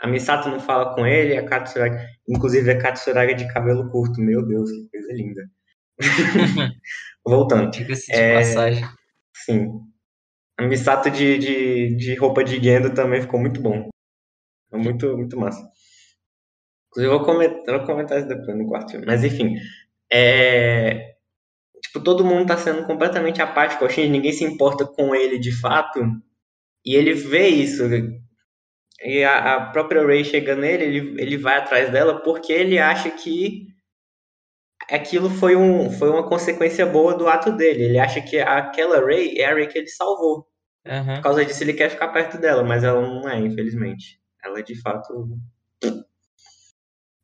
A 0.00 0.06
Misato 0.06 0.48
não 0.48 0.60
fala 0.60 0.94
com 0.94 1.06
ele, 1.06 1.36
a 1.36 1.44
Katsuragi... 1.44 1.96
Inclusive, 2.28 2.70
a 2.70 2.78
Katsuragi 2.78 3.34
de 3.34 3.52
cabelo 3.52 3.90
curto. 3.90 4.20
Meu 4.20 4.46
Deus, 4.46 4.70
que 4.70 4.88
coisa 4.90 5.12
linda. 5.12 5.42
Voltando. 7.26 7.70
Diga-se 7.70 8.06
de 8.06 8.12
É, 8.12 8.34
passagem. 8.34 8.84
Sim. 9.34 9.80
A 10.58 10.62
Misato 10.62 11.10
de, 11.10 11.38
de, 11.38 11.96
de 11.96 12.14
roupa 12.14 12.44
de 12.44 12.62
Gendo 12.62 12.92
também 12.94 13.20
ficou 13.20 13.40
muito 13.40 13.60
bom. 13.60 13.88
É 14.72 14.76
muito, 14.76 15.16
muito 15.16 15.38
massa. 15.38 15.62
Inclusive, 16.88 17.12
eu 17.12 17.18
vou 17.18 17.26
comentar, 17.26 17.78
vou 17.78 17.86
comentar 17.86 18.18
isso 18.18 18.28
depois 18.28 18.56
no 18.56 18.66
quarto 18.66 18.92
filme. 18.92 19.06
Mas, 19.06 19.24
enfim. 19.24 19.54
É... 20.12 21.14
Tipo, 21.82 22.02
todo 22.02 22.24
mundo 22.24 22.46
tá 22.46 22.56
sendo 22.56 22.86
completamente 22.86 23.40
apático 23.42 23.84
ao 23.84 23.90
Shinji. 23.90 24.08
Ninguém 24.08 24.32
se 24.32 24.44
importa 24.44 24.86
com 24.86 25.14
ele 25.14 25.38
de 25.38 25.52
fato. 25.52 26.00
E 26.84 26.94
ele 26.94 27.12
vê 27.12 27.48
isso. 27.48 27.82
E 29.02 29.22
a, 29.24 29.54
a 29.54 29.66
própria 29.70 30.06
Ray 30.06 30.24
chega 30.24 30.56
nele, 30.56 30.84
ele, 30.84 31.22
ele 31.22 31.36
vai 31.36 31.58
atrás 31.58 31.90
dela 31.90 32.22
porque 32.22 32.52
ele 32.52 32.78
acha 32.78 33.10
que 33.10 33.66
aquilo 34.90 35.28
foi, 35.28 35.54
um, 35.56 35.90
foi 35.90 36.10
uma 36.10 36.28
consequência 36.28 36.86
boa 36.86 37.14
do 37.14 37.28
ato 37.28 37.52
dele. 37.52 37.84
Ele 37.84 37.98
acha 37.98 38.20
que 38.20 38.38
aquela 38.38 39.04
Ray 39.04 39.38
é 39.38 39.46
a 39.46 39.54
Ray 39.54 39.66
que 39.66 39.78
ele 39.78 39.88
salvou. 39.88 40.46
Uhum. 40.86 41.16
Por 41.16 41.22
causa 41.22 41.44
disso 41.44 41.62
ele 41.62 41.72
quer 41.72 41.90
ficar 41.90 42.08
perto 42.08 42.38
dela, 42.38 42.62
mas 42.62 42.84
ela 42.84 43.00
não 43.00 43.28
é, 43.28 43.38
infelizmente. 43.38 44.20
Ela 44.42 44.62
de 44.62 44.80
fato. 44.80 45.28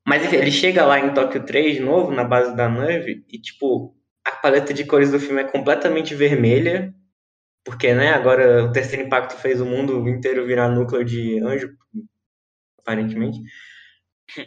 Mas 0.06 0.24
enfim, 0.24 0.36
ele 0.36 0.50
chega 0.50 0.84
lá 0.84 0.98
em 0.98 1.14
Tóquio 1.14 1.44
3 1.44 1.76
de 1.76 1.80
novo, 1.80 2.10
na 2.10 2.24
base 2.24 2.56
da 2.56 2.68
Nerve, 2.68 3.24
e 3.28 3.38
tipo, 3.38 3.94
a 4.24 4.32
paleta 4.32 4.74
de 4.74 4.84
cores 4.84 5.12
do 5.12 5.20
filme 5.20 5.42
é 5.42 5.44
completamente 5.44 6.14
vermelha, 6.14 6.92
porque, 7.64 7.94
né, 7.94 8.10
agora 8.10 8.64
o 8.64 8.72
terceiro 8.72 9.06
impacto 9.06 9.36
fez 9.36 9.60
o 9.60 9.66
mundo 9.66 10.08
inteiro 10.08 10.46
virar 10.46 10.68
núcleo 10.68 11.04
de 11.04 11.38
anjo, 11.40 11.70
aparentemente. 12.80 13.38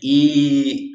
E 0.01 0.91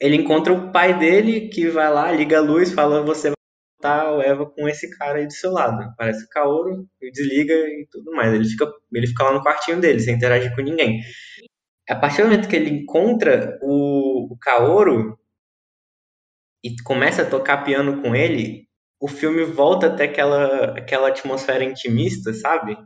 ele 0.00 0.16
encontra 0.16 0.52
o 0.52 0.72
pai 0.72 0.98
dele, 0.98 1.48
que 1.48 1.68
vai 1.68 1.92
lá, 1.92 2.10
liga 2.12 2.38
a 2.38 2.42
luz, 2.42 2.72
fala: 2.72 3.02
Você 3.02 3.28
vai 3.28 3.36
matar 3.78 4.12
o 4.16 4.22
Eva 4.22 4.46
com 4.46 4.68
esse 4.68 4.90
cara 4.96 5.18
aí 5.18 5.26
do 5.26 5.32
seu 5.32 5.52
lado. 5.52 5.92
Parece 5.96 6.24
o 6.24 6.28
Kaoru, 6.28 6.88
e 7.00 7.10
desliga 7.10 7.54
e 7.54 7.86
tudo 7.90 8.12
mais. 8.12 8.32
Ele 8.32 8.44
fica, 8.44 8.66
ele 8.92 9.06
fica 9.06 9.24
lá 9.24 9.32
no 9.34 9.42
quartinho 9.42 9.80
dele, 9.80 10.00
sem 10.00 10.14
interagir 10.14 10.54
com 10.54 10.62
ninguém. 10.62 11.00
A 11.88 11.96
partir 11.96 12.22
do 12.22 12.28
momento 12.28 12.48
que 12.48 12.56
ele 12.56 12.70
encontra 12.70 13.58
o, 13.62 14.32
o 14.32 14.38
Kaoru 14.38 15.18
e 16.62 16.74
começa 16.84 17.22
a 17.22 17.30
tocar 17.30 17.64
piano 17.64 18.02
com 18.02 18.14
ele, 18.14 18.67
o 19.00 19.06
filme 19.08 19.44
volta 19.44 19.86
até 19.86 20.04
aquela, 20.04 20.76
aquela 20.78 21.08
atmosfera 21.08 21.64
intimista, 21.64 22.32
sabe? 22.32 22.76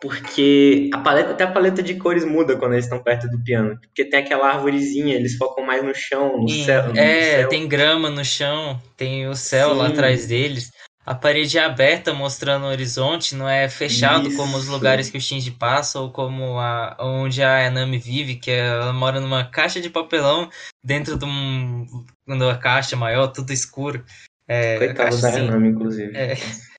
Porque 0.00 0.90
a 0.94 0.98
paleta, 0.98 1.32
até 1.32 1.44
a 1.44 1.50
paleta 1.50 1.82
de 1.82 1.96
cores 1.96 2.24
muda 2.24 2.56
quando 2.56 2.74
eles 2.74 2.84
estão 2.84 3.02
perto 3.02 3.28
do 3.28 3.42
piano. 3.42 3.78
Porque 3.80 4.04
tem 4.04 4.20
aquela 4.20 4.48
árvorezinha, 4.48 5.16
eles 5.16 5.36
focam 5.36 5.64
mais 5.64 5.82
no 5.82 5.92
chão, 5.94 6.40
no 6.40 6.48
Sim, 6.48 6.64
céu. 6.64 6.88
no 6.92 6.96
é, 6.98 7.38
céu. 7.40 7.48
tem 7.48 7.66
grama 7.66 8.08
no 8.08 8.24
chão, 8.24 8.80
tem 8.96 9.26
o 9.28 9.34
céu 9.34 9.74
lá 9.74 9.86
Sim. 9.86 9.92
atrás 9.92 10.26
deles. 10.28 10.70
A 11.04 11.14
parede 11.14 11.56
é 11.56 11.64
aberta 11.64 12.12
mostrando 12.12 12.64
o 12.66 12.68
horizonte, 12.68 13.34
não 13.34 13.48
é 13.48 13.66
fechado 13.68 14.30
como 14.36 14.56
os 14.58 14.64
Isso. 14.64 14.72
lugares 14.72 15.10
que 15.10 15.16
o 15.16 15.20
Shinji 15.20 15.52
passa 15.52 15.98
ou 15.98 16.12
como 16.12 16.58
a, 16.58 16.96
onde 17.00 17.42
a 17.42 17.66
Anami 17.66 17.96
vive, 17.98 18.36
que 18.36 18.50
é- 18.50 18.66
ela 18.68 18.92
mora 18.92 19.18
numa 19.18 19.42
caixa 19.42 19.80
de 19.80 19.88
papelão 19.88 20.50
dentro 20.84 21.16
de 21.18 21.24
um, 21.24 21.86
de 22.26 22.34
uma 22.34 22.58
caixa 22.58 22.94
maior, 22.94 23.28
tudo 23.28 23.54
escuro. 23.54 24.04
É, 24.48 24.78
Coitado 24.78 25.20
da 25.20 25.28
assim, 25.28 25.40
Anami, 25.40 25.68
inclusive. 25.68 26.16
É. 26.16 26.34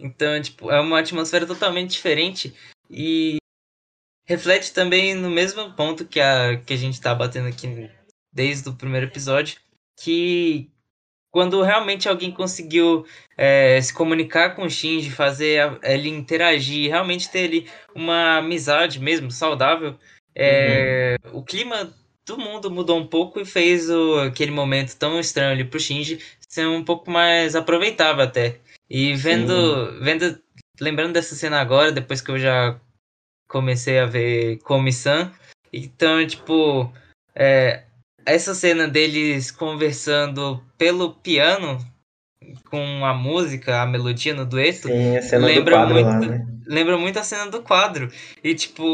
Então, 0.00 0.40
tipo, 0.42 0.70
é 0.70 0.80
uma 0.80 0.98
atmosfera 0.98 1.46
totalmente 1.46 1.92
diferente 1.92 2.52
e 2.90 3.36
reflete 4.26 4.72
também 4.72 5.14
no 5.14 5.30
mesmo 5.30 5.72
ponto 5.74 6.04
que 6.04 6.18
a, 6.20 6.56
que 6.56 6.72
a 6.74 6.76
gente 6.76 7.00
tá 7.00 7.14
batendo 7.14 7.46
aqui 7.48 7.88
desde 8.32 8.68
o 8.68 8.74
primeiro 8.74 9.06
episódio, 9.06 9.58
que 9.96 10.68
quando 11.30 11.62
realmente 11.62 12.08
alguém 12.08 12.32
conseguiu 12.32 13.06
é, 13.36 13.80
se 13.80 13.94
comunicar 13.94 14.56
com 14.56 14.64
o 14.64 14.70
Shinji, 14.70 15.10
fazer 15.10 15.60
a- 15.60 15.78
ele 15.84 16.08
interagir, 16.08 16.90
realmente 16.90 17.30
ter 17.30 17.44
ali 17.44 17.70
uma 17.94 18.38
amizade 18.38 18.98
mesmo, 18.98 19.30
saudável, 19.30 19.96
é, 20.34 21.16
o 21.32 21.44
clima 21.44 21.94
do 22.26 22.36
mundo 22.36 22.70
mudou 22.70 22.98
um 22.98 23.06
pouco 23.06 23.38
e 23.40 23.44
fez 23.44 23.88
o, 23.88 24.18
aquele 24.18 24.50
momento 24.50 24.96
tão 24.96 25.20
estranho 25.20 25.52
ali 25.52 25.64
pro 25.64 25.78
Shinji 25.78 26.18
ser 26.48 26.66
um 26.66 26.84
pouco 26.84 27.10
mais 27.10 27.54
aproveitável 27.56 28.22
até. 28.24 28.60
E 28.88 29.14
vendo, 29.14 30.00
vendo, 30.00 30.40
lembrando 30.80 31.12
dessa 31.14 31.34
cena 31.34 31.60
agora, 31.60 31.90
depois 31.92 32.20
que 32.20 32.30
eu 32.30 32.38
já 32.38 32.78
comecei 33.48 33.98
a 33.98 34.06
ver 34.06 34.58
Komi-san, 34.58 35.32
então, 35.72 36.24
tipo, 36.26 36.92
é, 37.34 37.84
essa 38.24 38.54
cena 38.54 38.88
deles 38.88 39.50
conversando 39.50 40.62
pelo 40.78 41.14
piano 41.14 41.78
com 42.70 43.04
a 43.04 43.12
música, 43.12 43.82
a 43.82 43.86
melodia 43.86 44.34
no 44.34 44.46
dueto, 44.46 44.88
Sim, 44.88 45.16
a 45.16 45.22
cena 45.22 45.46
lembra 45.46 45.74
do 45.76 45.80
quadro 45.94 46.02
lá, 46.02 46.16
muito- 46.18 46.30
né? 46.30 46.46
lembra 46.66 46.98
muito 46.98 47.18
a 47.18 47.22
cena 47.22 47.46
do 47.50 47.62
quadro. 47.62 48.10
E, 48.42 48.54
tipo, 48.54 48.84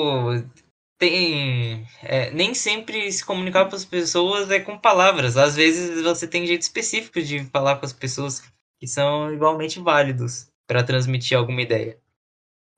tem. 1.02 1.84
é, 2.00 2.30
nem 2.30 2.54
sempre 2.54 3.10
se 3.10 3.24
comunicar 3.24 3.68
com 3.68 3.74
as 3.74 3.84
pessoas 3.84 4.48
é 4.52 4.60
com 4.60 4.78
palavras. 4.78 5.36
Às 5.36 5.56
vezes 5.56 6.00
você 6.00 6.28
tem 6.28 6.46
jeito 6.46 6.62
específico 6.62 7.20
de 7.20 7.44
falar 7.46 7.76
com 7.76 7.84
as 7.84 7.92
pessoas 7.92 8.40
que 8.78 8.86
são 8.86 9.34
igualmente 9.34 9.80
válidos 9.80 10.46
para 10.64 10.84
transmitir 10.84 11.36
alguma 11.36 11.60
ideia. 11.60 11.98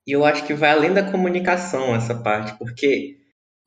E 0.07 0.11
eu 0.11 0.25
acho 0.25 0.43
que 0.45 0.55
vai 0.55 0.71
além 0.71 0.91
da 0.91 1.11
comunicação 1.11 1.95
essa 1.95 2.15
parte, 2.15 2.57
porque 2.57 3.19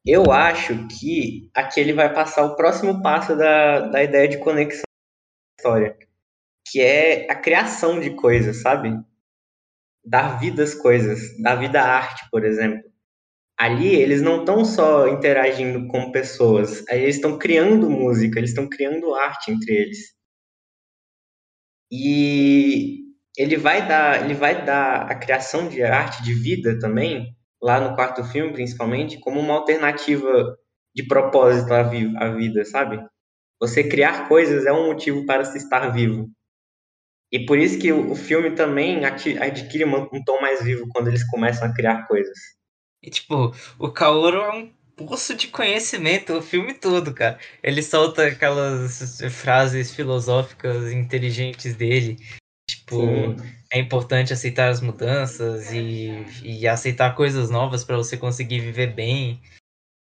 eu 0.04 0.32
acho 0.32 0.88
que 0.88 1.48
aqui 1.54 1.78
ele 1.78 1.92
vai 1.92 2.12
passar 2.12 2.44
o 2.44 2.56
próximo 2.56 3.00
passo 3.00 3.36
da, 3.36 3.80
da 3.80 4.02
ideia 4.02 4.26
de 4.26 4.38
conexão 4.38 4.82
história, 5.56 5.96
que 6.66 6.80
é 6.80 7.30
a 7.30 7.36
criação 7.36 8.00
de 8.00 8.10
coisas, 8.10 8.60
sabe? 8.60 8.90
Dar 10.04 10.40
vida 10.40 10.64
às 10.64 10.74
coisas, 10.74 11.40
dar 11.40 11.56
vida 11.56 11.80
à 11.80 11.96
arte, 11.96 12.28
por 12.30 12.44
exemplo. 12.44 12.88
Ali 13.58 13.96
eles 13.96 14.22
não 14.22 14.40
estão 14.40 14.64
só 14.64 15.08
interagindo 15.08 15.88
com 15.88 16.12
pessoas, 16.12 16.84
eles 16.88 17.16
estão 17.16 17.36
criando 17.36 17.90
música, 17.90 18.38
eles 18.38 18.50
estão 18.50 18.68
criando 18.68 19.14
arte 19.14 19.50
entre 19.50 19.74
eles. 19.74 19.98
E 21.90 22.98
ele 23.36 23.56
vai 23.56 23.86
dar, 23.86 24.24
ele 24.24 24.34
vai 24.34 24.64
dar 24.64 25.10
a 25.10 25.14
criação 25.14 25.68
de 25.68 25.82
arte, 25.82 26.22
de 26.22 26.34
vida 26.34 26.78
também, 26.78 27.34
lá 27.62 27.80
no 27.80 27.94
quarto 27.96 28.22
filme, 28.24 28.52
principalmente, 28.52 29.18
como 29.18 29.40
uma 29.40 29.54
alternativa 29.54 30.56
de 30.94 31.06
propósito 31.06 31.72
à, 31.72 31.82
vi 31.82 32.16
à 32.16 32.28
vida, 32.30 32.64
sabe? 32.64 33.00
Você 33.60 33.88
criar 33.88 34.28
coisas 34.28 34.66
é 34.66 34.72
um 34.72 34.86
motivo 34.86 35.26
para 35.26 35.44
se 35.44 35.58
estar 35.58 35.88
vivo. 35.90 36.28
E 37.32 37.44
por 37.44 37.58
isso 37.58 37.78
que 37.78 37.92
o, 37.92 38.14
filme 38.14 38.52
também 38.52 39.04
adquire 39.04 39.84
um 39.84 40.24
tom 40.24 40.40
mais 40.40 40.62
vivo 40.62 40.86
quando 40.90 41.08
eles 41.08 41.24
começam 41.28 41.68
a 41.68 41.74
criar 41.74 42.06
coisas. 42.06 42.57
E, 43.02 43.10
tipo, 43.10 43.54
o 43.78 43.90
Kaoru 43.90 44.38
é 44.38 44.52
um 44.52 44.72
poço 44.96 45.34
de 45.34 45.46
conhecimento 45.48 46.34
o 46.34 46.42
filme 46.42 46.74
todo, 46.74 47.14
cara. 47.14 47.38
Ele 47.62 47.82
solta 47.82 48.26
aquelas 48.26 49.20
frases 49.30 49.94
filosóficas 49.94 50.92
inteligentes 50.92 51.74
dele. 51.74 52.16
Tipo, 52.68 53.00
Sim. 53.00 53.36
é 53.72 53.78
importante 53.78 54.32
aceitar 54.32 54.68
as 54.68 54.80
mudanças 54.80 55.72
e, 55.72 56.24
e 56.42 56.66
aceitar 56.66 57.14
coisas 57.14 57.48
novas 57.48 57.84
para 57.84 57.96
você 57.96 58.16
conseguir 58.16 58.60
viver 58.60 58.88
bem. 58.88 59.40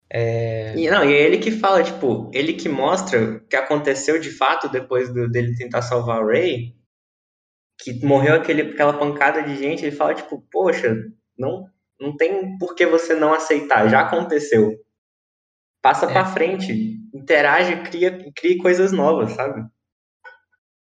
É... 0.09 0.75
E, 0.79 0.89
não, 0.89 1.05
e 1.05 1.13
é 1.13 1.21
ele 1.21 1.39
que 1.39 1.51
fala, 1.51 1.83
tipo, 1.83 2.31
ele 2.33 2.53
que 2.53 2.69
mostra 2.69 3.21
o 3.21 3.41
que 3.41 3.57
aconteceu 3.57 4.21
de 4.21 4.31
fato 4.31 4.69
depois 4.69 5.13
do, 5.13 5.29
dele 5.29 5.57
tentar 5.57 5.83
salvar 5.83 6.23
o 6.23 6.29
Ray, 6.29 6.77
que 7.81 8.05
morreu 8.05 8.37
aquele, 8.37 8.63
aquela 8.63 8.97
pancada 8.97 9.43
de 9.43 9.57
gente, 9.57 9.85
ele 9.85 9.95
fala, 9.95 10.15
tipo, 10.15 10.41
poxa, 10.51 10.95
não, 11.37 11.69
não 12.01 12.17
tem 12.17 12.59
por 12.59 12.75
que 12.75 12.87
você 12.87 13.15
não 13.15 13.33
aceitar, 13.33 13.89
já 13.89 14.01
aconteceu. 14.01 14.79
Passa 15.83 16.07
É. 16.07 16.13
pra 16.13 16.25
frente, 16.27 16.99
interage, 17.15 17.83
cria, 17.83 18.33
cria 18.35 18.59
coisas 18.59 18.93
novas, 18.93 19.33
sabe? 19.33 19.65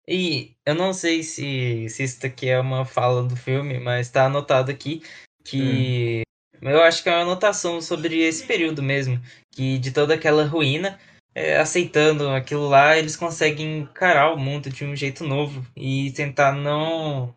E 0.07 0.55
eu 0.65 0.73
não 0.73 0.93
sei 0.93 1.21
se, 1.21 1.87
se 1.89 2.03
isso 2.03 2.25
aqui 2.25 2.47
é 2.47 2.59
uma 2.59 2.85
fala 2.85 3.23
do 3.23 3.35
filme, 3.35 3.79
mas 3.79 4.09
tá 4.09 4.25
anotado 4.25 4.71
aqui 4.71 5.01
que 5.43 6.23
eu 6.61 6.81
acho 6.81 7.03
que 7.03 7.09
é 7.09 7.11
uma 7.11 7.21
anotação 7.21 7.81
sobre 7.81 8.21
esse 8.21 8.45
período 8.45 8.81
mesmo, 8.81 9.21
que 9.51 9.77
de 9.77 9.91
toda 9.91 10.13
aquela 10.13 10.45
ruína, 10.45 10.99
é, 11.35 11.57
aceitando 11.57 12.29
aquilo 12.29 12.67
lá, 12.67 12.97
eles 12.97 13.15
conseguem 13.15 13.79
encarar 13.79 14.33
o 14.33 14.39
mundo 14.39 14.69
de 14.69 14.83
um 14.85 14.95
jeito 14.95 15.23
novo 15.23 15.65
e 15.75 16.11
tentar 16.11 16.53
não 16.53 17.35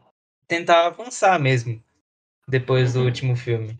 tentar 0.49 0.87
avançar 0.87 1.39
mesmo 1.39 1.83
depois 2.51 2.93
do 2.93 3.01
Uhum. 3.01 3.07
último 3.07 3.37
filme. 3.37 3.79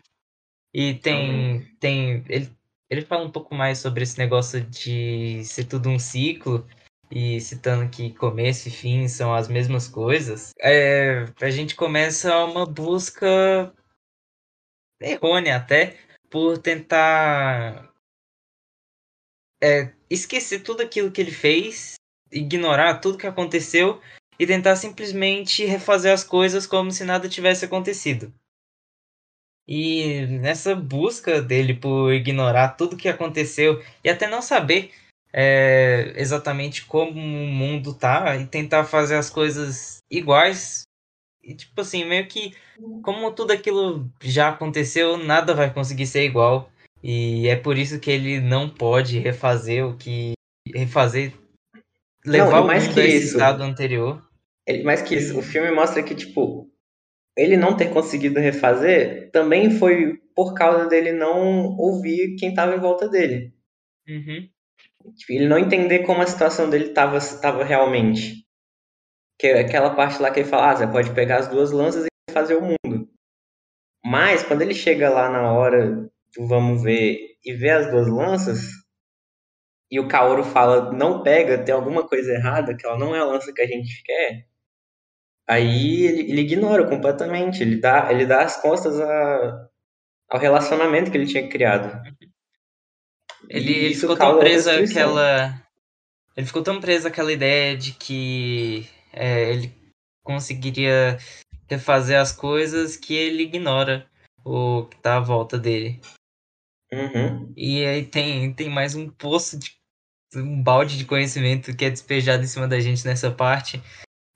E 0.73 0.95
tem 0.95 1.67
tem 1.79 2.23
ele 2.29 2.49
ele 2.89 3.01
fala 3.05 3.25
um 3.25 3.31
pouco 3.31 3.55
mais 3.55 3.77
sobre 3.79 4.03
esse 4.03 4.17
negócio 4.17 4.61
de 4.61 5.43
ser 5.45 5.63
tudo 5.65 5.89
um 5.89 5.97
ciclo 5.97 6.67
e 7.09 7.39
citando 7.39 7.89
que 7.89 8.13
começo 8.13 8.67
e 8.67 8.71
fim 8.71 9.07
são 9.07 9.33
as 9.33 9.47
mesmas 9.47 9.87
coisas, 9.87 10.51
é, 10.61 11.25
a 11.41 11.49
gente 11.49 11.75
começa 11.75 12.43
uma 12.45 12.65
busca 12.65 13.73
errônea 15.01 15.57
até 15.57 15.97
por 16.29 16.57
tentar 16.57 17.91
é, 19.61 19.91
esquecer 20.09 20.61
tudo 20.61 20.81
aquilo 20.81 21.11
que 21.11 21.21
ele 21.21 21.31
fez, 21.31 21.95
ignorar 22.31 22.99
tudo 22.99 23.17
que 23.17 23.27
aconteceu 23.27 24.01
e 24.39 24.47
tentar 24.47 24.75
simplesmente 24.75 25.65
refazer 25.65 26.13
as 26.13 26.23
coisas 26.23 26.65
como 26.65 26.91
se 26.91 27.03
nada 27.03 27.29
tivesse 27.29 27.65
acontecido. 27.65 28.33
E 29.67 30.25
nessa 30.27 30.75
busca 30.75 31.41
dele 31.41 31.73
por 31.73 32.11
ignorar 32.11 32.69
tudo 32.69 32.97
que 32.97 33.07
aconteceu 33.07 33.81
e 34.03 34.09
até 34.09 34.27
não 34.27 34.41
saber 34.41 34.91
é, 35.33 36.13
exatamente 36.15 36.85
como 36.85 37.11
o 37.11 37.47
mundo 37.47 37.93
tá 37.93 38.35
e 38.35 38.45
tentar 38.45 38.83
fazer 38.83 39.15
as 39.15 39.29
coisas 39.29 39.99
iguais. 40.09 40.83
E 41.43 41.55
tipo 41.55 41.79
assim, 41.81 42.05
meio 42.05 42.27
que 42.27 42.53
como 43.01 43.31
tudo 43.31 43.51
aquilo 43.51 44.09
já 44.21 44.49
aconteceu, 44.49 45.17
nada 45.17 45.53
vai 45.53 45.73
conseguir 45.73 46.05
ser 46.05 46.23
igual. 46.23 46.69
E 47.03 47.47
é 47.47 47.55
por 47.55 47.77
isso 47.77 47.99
que 47.99 48.11
ele 48.11 48.39
não 48.39 48.69
pode 48.69 49.17
refazer 49.19 49.85
o 49.85 49.97
que. 49.97 50.33
refazer. 50.73 51.33
levar 52.25 52.51
Não, 52.51 52.57
e 52.57 52.61
o 52.61 52.67
mais 52.67 52.83
mundo 52.85 52.93
que 52.93 52.99
esse 52.99 53.17
isso, 53.17 53.33
estado 53.37 53.63
anterior. 53.63 54.23
Ele, 54.67 54.83
mais 54.83 55.01
que 55.01 55.15
isso, 55.15 55.37
o 55.37 55.41
filme 55.41 55.71
mostra 55.71 56.03
que, 56.03 56.13
tipo, 56.13 56.70
ele 57.37 57.57
não 57.57 57.75
ter 57.75 57.91
conseguido 57.91 58.39
refazer 58.39 59.31
também 59.31 59.71
foi 59.71 60.19
por 60.35 60.53
causa 60.53 60.87
dele 60.87 61.11
não 61.11 61.77
ouvir 61.77 62.35
quem 62.37 62.49
estava 62.49 62.75
em 62.75 62.79
volta 62.79 63.07
dele. 63.07 63.53
Uhum. 64.07 64.49
Tipo, 65.15 65.33
ele 65.33 65.47
não 65.47 65.57
entender 65.57 65.99
como 65.99 66.21
a 66.21 66.27
situação 66.27 66.69
dele 66.69 66.87
estava 66.87 67.19
tava 67.41 67.63
realmente. 67.63 68.45
Que 69.39 69.47
é 69.47 69.59
aquela 69.61 69.95
parte 69.95 70.21
lá 70.21 70.31
que 70.31 70.41
ele 70.41 70.49
fala, 70.49 70.71
ah, 70.71 70.75
você 70.75 70.87
pode 70.87 71.13
pegar 71.13 71.37
as 71.37 71.47
duas 71.47 71.71
lanças 71.71 72.05
e 72.05 72.31
fazer 72.31 72.55
o 72.55 72.61
mundo. 72.61 73.09
Mas 74.05 74.43
quando 74.43 74.61
ele 74.61 74.73
chega 74.73 75.09
lá 75.09 75.29
na 75.29 75.53
hora 75.53 76.09
do 76.35 76.47
vamos 76.47 76.83
ver 76.83 77.37
e 77.43 77.53
vê 77.53 77.69
as 77.69 77.89
duas 77.89 78.07
lanças, 78.07 78.69
e 79.89 79.99
o 79.99 80.07
Kaoru 80.07 80.43
fala, 80.43 80.91
não 80.93 81.21
pega, 81.21 81.63
tem 81.63 81.73
alguma 81.73 82.07
coisa 82.07 82.31
errada, 82.31 82.75
que 82.75 82.85
ela 82.85 82.97
não 82.97 83.15
é 83.15 83.19
a 83.19 83.25
lança 83.25 83.51
que 83.53 83.61
a 83.61 83.67
gente 83.67 84.01
quer, 84.03 84.47
aí 85.47 86.05
ele, 86.05 86.31
ele 86.31 86.41
ignora 86.41 86.87
completamente, 86.87 87.61
ele 87.61 87.77
dá, 87.77 88.11
ele 88.11 88.25
dá 88.25 88.43
as 88.43 88.61
costas 88.61 88.99
a, 88.99 89.67
ao 90.29 90.39
relacionamento 90.39 91.11
que 91.11 91.17
ele 91.17 91.27
tinha 91.27 91.47
criado. 91.49 92.01
Ele, 93.49 93.71
ele 93.71 93.95
ficou 93.95 94.15
tão 94.15 94.39
preso 94.39 94.69
àquela. 94.69 95.61
Ele 96.37 96.47
ficou 96.47 96.63
tão 96.63 96.79
preso 96.79 97.07
àquela 97.07 97.31
ideia 97.31 97.75
de 97.75 97.91
que 97.91 98.87
é, 99.11 99.51
ele 99.51 99.75
conseguiria 100.23 101.17
refazer 101.69 102.19
as 102.19 102.31
coisas 102.31 102.95
que 102.95 103.13
ele 103.13 103.43
ignora 103.43 104.07
o 104.43 104.85
que 104.85 104.97
tá 104.97 105.17
à 105.17 105.19
volta 105.19 105.57
dele. 105.57 105.99
Uhum. 106.91 107.53
E 107.55 107.85
aí 107.85 108.05
tem, 108.05 108.53
tem 108.53 108.69
mais 108.69 108.95
um 108.95 109.09
poço 109.09 109.57
de. 109.57 109.71
um 110.35 110.61
balde 110.61 110.97
de 110.97 111.05
conhecimento 111.05 111.75
que 111.75 111.85
é 111.85 111.89
despejado 111.89 112.43
em 112.43 112.47
cima 112.47 112.67
da 112.67 112.79
gente 112.79 113.05
nessa 113.05 113.31
parte. 113.31 113.81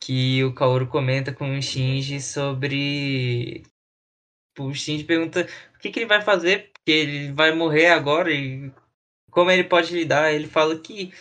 Que 0.06 0.44
o 0.44 0.53
Kaoru 0.53 0.86
comenta 0.86 1.34
com 1.34 1.57
o 1.57 1.61
Shinji 1.61 2.22
sobre. 2.22 3.64
O 4.60 4.72
Shinji 4.72 5.03
pergunta 5.03 5.48
o 5.76 5.80
que, 5.80 5.90
que 5.90 5.99
ele 5.99 6.06
vai 6.06 6.22
fazer, 6.22 6.69
porque 6.72 6.91
ele 6.91 7.32
vai 7.32 7.56
morrer 7.56 7.88
agora 7.88 8.32
e 8.32 8.72
como 9.32 9.49
ele 9.49 9.64
pode 9.64 9.91
lidar. 9.95 10.32
Ele 10.32 10.48
fala 10.48 10.77
que 10.77 11.11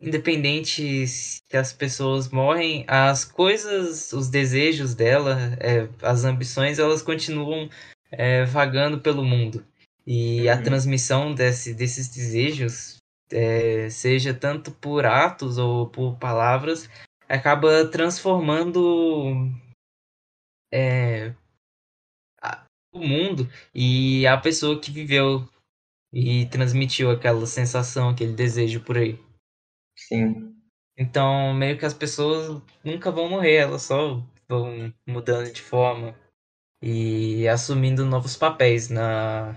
independente 0.00 1.06
se 1.06 1.40
as 1.52 1.72
pessoas 1.72 2.30
morrem, 2.30 2.84
as 2.88 3.24
coisas, 3.24 4.12
os 4.12 4.28
desejos 4.28 4.92
dela, 4.92 5.38
é, 5.60 5.88
as 6.02 6.24
ambições, 6.24 6.80
elas 6.80 7.00
continuam 7.00 7.70
é, 8.10 8.44
vagando 8.44 8.98
pelo 8.98 9.24
mundo. 9.24 9.64
E 10.04 10.48
uhum. 10.48 10.52
a 10.52 10.56
transmissão 10.60 11.32
desse, 11.32 11.72
desses 11.72 12.08
desejos, 12.08 12.96
é, 13.30 13.88
seja 13.88 14.34
tanto 14.34 14.72
por 14.72 15.06
atos 15.06 15.58
ou 15.58 15.86
por 15.86 16.18
palavras, 16.18 16.90
acaba 17.32 17.88
transformando 17.88 19.50
é, 20.70 21.34
a, 22.42 22.64
o 22.92 22.98
mundo 22.98 23.48
e 23.74 24.26
a 24.26 24.36
pessoa 24.36 24.78
que 24.78 24.90
viveu 24.90 25.48
e 26.12 26.44
transmitiu 26.46 27.10
aquela 27.10 27.46
sensação, 27.46 28.10
aquele 28.10 28.34
desejo 28.34 28.84
por 28.84 28.98
aí. 28.98 29.18
Sim. 29.96 30.54
Então, 30.96 31.54
meio 31.54 31.78
que 31.78 31.86
as 31.86 31.94
pessoas 31.94 32.62
nunca 32.84 33.10
vão 33.10 33.30
morrer, 33.30 33.56
elas 33.56 33.82
só 33.82 34.22
vão 34.46 34.92
mudando 35.06 35.50
de 35.50 35.62
forma 35.62 36.14
e 36.82 37.48
assumindo 37.48 38.04
novos 38.04 38.36
papéis 38.36 38.90
na 38.90 39.56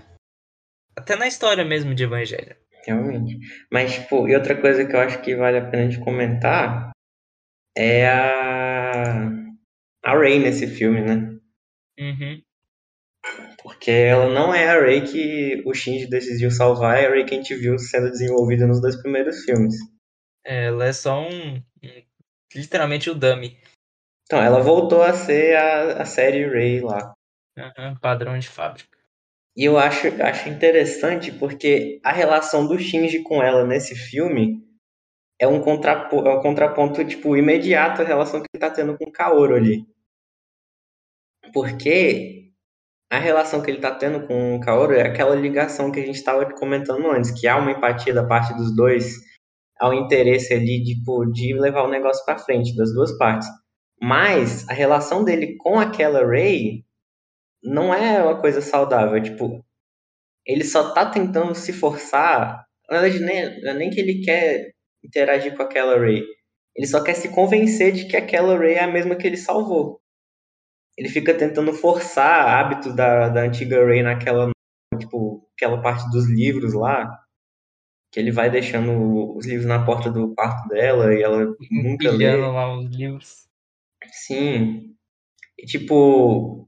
até 0.96 1.14
na 1.14 1.26
história 1.26 1.62
mesmo 1.62 1.94
de 1.94 2.04
Evangelho. 2.04 2.56
Realmente. 2.86 3.38
Mas, 3.70 3.94
tipo, 3.94 4.26
e 4.26 4.34
outra 4.34 4.58
coisa 4.58 4.86
que 4.86 4.96
eu 4.96 5.00
acho 5.00 5.20
que 5.20 5.36
vale 5.36 5.58
a 5.58 5.70
pena 5.70 5.88
de 5.88 6.00
comentar 6.00 6.95
é 7.76 8.08
a 8.08 9.30
a 10.06 10.16
Ray 10.16 10.38
nesse 10.38 10.68
filme, 10.68 11.00
né? 11.00 11.36
Uhum. 11.98 12.40
Porque 13.60 13.90
ela 13.90 14.32
não 14.32 14.54
é 14.54 14.68
a 14.68 14.80
Ray 14.80 15.02
que 15.02 15.62
o 15.66 15.74
Shinji 15.74 16.06
decidiu 16.06 16.50
salvar, 16.50 17.02
é 17.02 17.06
a 17.06 17.10
Ray 17.10 17.24
que 17.24 17.34
a 17.34 17.38
gente 17.38 17.54
viu 17.56 17.76
sendo 17.76 18.10
desenvolvida 18.10 18.68
nos 18.68 18.80
dois 18.80 18.94
primeiros 19.02 19.44
filmes. 19.44 19.74
Ela 20.44 20.86
é 20.86 20.92
só 20.92 21.20
um. 21.20 21.60
literalmente 22.54 23.10
o 23.10 23.14
dummy. 23.16 23.58
Então, 24.24 24.40
ela 24.40 24.60
voltou 24.60 25.02
a 25.02 25.12
ser 25.12 25.56
a, 25.56 26.02
a 26.02 26.04
série 26.04 26.46
Ray 26.46 26.80
lá. 26.80 27.12
Uhum, 27.58 27.96
padrão 28.00 28.38
de 28.38 28.48
fábrica. 28.48 28.96
E 29.56 29.64
eu 29.64 29.78
acho, 29.78 30.06
acho 30.22 30.48
interessante 30.48 31.32
porque 31.32 32.00
a 32.04 32.12
relação 32.12 32.66
do 32.66 32.78
Shinji 32.78 33.22
com 33.22 33.42
ela 33.42 33.66
nesse 33.66 33.96
filme 33.96 34.65
é 35.38 35.46
um, 35.46 35.60
contraponto, 35.60 36.28
é 36.28 36.34
um 36.34 36.40
contraponto 36.40 37.04
tipo, 37.04 37.36
imediato 37.36 38.02
à 38.02 38.04
relação 38.04 38.40
que 38.40 38.46
ele 38.52 38.60
tá 38.60 38.70
tendo 38.70 38.96
com 38.96 39.04
o 39.04 39.12
Kaoru 39.12 39.54
ali. 39.54 39.86
Porque 41.52 42.52
a 43.10 43.18
relação 43.18 43.62
que 43.62 43.70
ele 43.70 43.80
tá 43.80 43.94
tendo 43.94 44.26
com 44.26 44.56
o 44.56 44.60
Kaoru 44.60 44.94
é 44.94 45.02
aquela 45.02 45.34
ligação 45.34 45.92
que 45.92 46.00
a 46.00 46.06
gente 46.06 46.16
estava 46.16 46.44
comentando 46.54 47.10
antes, 47.10 47.30
que 47.30 47.46
há 47.46 47.56
uma 47.56 47.70
empatia 47.70 48.12
da 48.12 48.26
parte 48.26 48.54
dos 48.54 48.74
dois, 48.74 49.16
há 49.78 49.88
um 49.88 49.94
interesse 49.94 50.52
ali 50.54 50.82
tipo, 50.82 51.24
de 51.26 51.54
levar 51.54 51.82
o 51.82 51.90
negócio 51.90 52.24
para 52.24 52.38
frente, 52.38 52.76
das 52.76 52.92
duas 52.92 53.16
partes. 53.16 53.48
Mas 54.00 54.68
a 54.68 54.72
relação 54.72 55.24
dele 55.24 55.56
com 55.56 55.78
aquela 55.78 56.26
Ray 56.26 56.84
não 57.62 57.92
é 57.92 58.22
uma 58.22 58.40
coisa 58.40 58.60
saudável. 58.60 59.22
Tipo, 59.22 59.64
ele 60.46 60.64
só 60.64 60.92
tá 60.92 61.10
tentando 61.10 61.54
se 61.54 61.72
forçar. 61.72 62.64
Na 62.90 63.00
verdade, 63.00 63.24
nem, 63.24 63.74
nem 63.78 63.90
que 63.90 64.00
ele 64.00 64.22
quer 64.22 64.75
interagir 65.06 65.56
com 65.56 65.62
aquela 65.62 65.98
Ray. 65.98 66.22
Ele 66.76 66.86
só 66.86 67.02
quer 67.02 67.14
se 67.14 67.30
convencer 67.30 67.92
de 67.92 68.06
que 68.06 68.16
aquela 68.16 68.58
Ray 68.58 68.74
é 68.74 68.84
a 68.84 68.92
mesma 68.92 69.16
que 69.16 69.26
ele 69.26 69.36
salvou 69.36 70.00
ele 70.96 71.08
fica 71.08 71.34
tentando 71.34 71.72
forçar 71.72 72.48
hábitos 72.48 72.94
da, 72.94 73.28
da 73.28 73.42
antiga 73.42 73.84
Ray 73.84 74.02
naquela, 74.02 74.50
tipo, 74.98 75.46
aquela 75.54 75.80
parte 75.82 76.10
dos 76.10 76.26
livros 76.28 76.72
lá, 76.72 77.22
que 78.10 78.18
ele 78.18 78.32
vai 78.32 78.50
deixando 78.50 79.36
os 79.36 79.46
livros 79.46 79.66
na 79.66 79.84
porta 79.84 80.10
do 80.10 80.34
quarto 80.34 80.68
dela 80.68 81.14
e 81.14 81.22
ela 81.22 81.54
nunca 81.70 82.10
lê. 82.10 82.34
lá 82.34 82.78
os 82.78 82.90
livros. 82.90 83.46
Sim. 84.10 84.94
E, 85.58 85.66
tipo, 85.66 86.66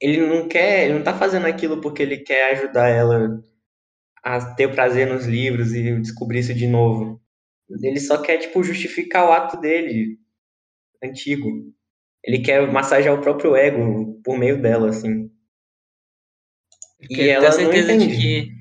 ele 0.00 0.26
não 0.26 0.48
quer, 0.48 0.84
ele 0.84 0.94
não 0.94 1.04
tá 1.04 1.14
fazendo 1.14 1.46
aquilo 1.46 1.80
porque 1.80 2.02
ele 2.02 2.18
quer 2.18 2.52
ajudar 2.52 2.88
ela 2.88 3.44
a 4.24 4.54
ter 4.54 4.74
prazer 4.74 5.06
nos 5.06 5.24
livros 5.24 5.72
e 5.72 6.00
descobrir 6.00 6.40
isso 6.40 6.52
de 6.54 6.66
novo. 6.66 7.22
Ele 7.68 8.00
só 8.00 8.20
quer, 8.20 8.38
tipo, 8.38 8.62
justificar 8.62 9.28
o 9.28 9.32
ato 9.32 9.60
dele 9.60 10.18
antigo 11.02 11.74
ele 12.26 12.40
quer 12.40 12.70
massagear 12.70 13.14
o 13.14 13.20
próprio 13.20 13.54
ego 13.54 14.20
por 14.24 14.36
meio 14.36 14.60
dela, 14.60 14.90
assim. 14.90 15.30
E 17.08 17.28
ela 17.28 17.48
não 17.50 17.72
entende. 17.72 18.08
De 18.08 18.16
que, 18.16 18.52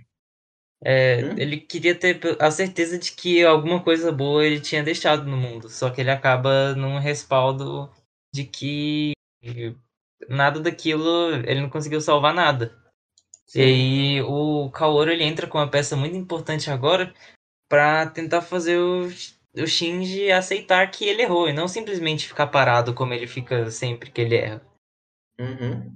é, 0.84 1.24
hum? 1.24 1.36
Ele 1.38 1.58
queria 1.58 1.96
ter 1.96 2.20
a 2.40 2.52
certeza 2.52 3.00
de 3.00 3.12
que 3.12 3.44
alguma 3.44 3.84
coisa 3.84 4.12
boa 4.12 4.46
ele 4.46 4.60
tinha 4.60 4.84
deixado 4.84 5.26
no 5.26 5.36
mundo, 5.36 5.68
só 5.68 5.90
que 5.90 6.00
ele 6.00 6.12
acaba 6.12 6.76
num 6.76 7.00
respaldo 7.00 7.92
de 8.32 8.44
que 8.44 9.14
nada 10.30 10.60
daquilo, 10.60 11.32
ele 11.48 11.62
não 11.62 11.70
conseguiu 11.70 12.00
salvar 12.00 12.36
nada. 12.36 12.78
Sim. 13.48 13.60
E 13.60 13.64
aí 13.64 14.22
o 14.22 14.70
Kaoru 14.70 15.10
ele 15.10 15.24
entra 15.24 15.48
com 15.48 15.58
uma 15.58 15.70
peça 15.70 15.96
muito 15.96 16.16
importante 16.16 16.70
agora 16.70 17.14
para 17.70 18.08
tentar 18.08 18.42
fazer 18.42 18.78
o 18.78 19.10
o 19.58 19.68
Shinji 19.68 20.32
aceitar 20.32 20.90
que 20.92 21.06
ele 21.06 21.22
errou 21.22 21.48
e 21.48 21.54
não 21.54 21.68
simplesmente 21.68 22.28
ficar 22.28 22.48
parado 22.48 22.94
como 22.94 23.14
ele 23.14 23.28
fica 23.28 23.70
sempre 23.72 24.12
que 24.12 24.22
ele 24.22 24.36
erra. 24.36 24.62
Uhum. 25.40 25.96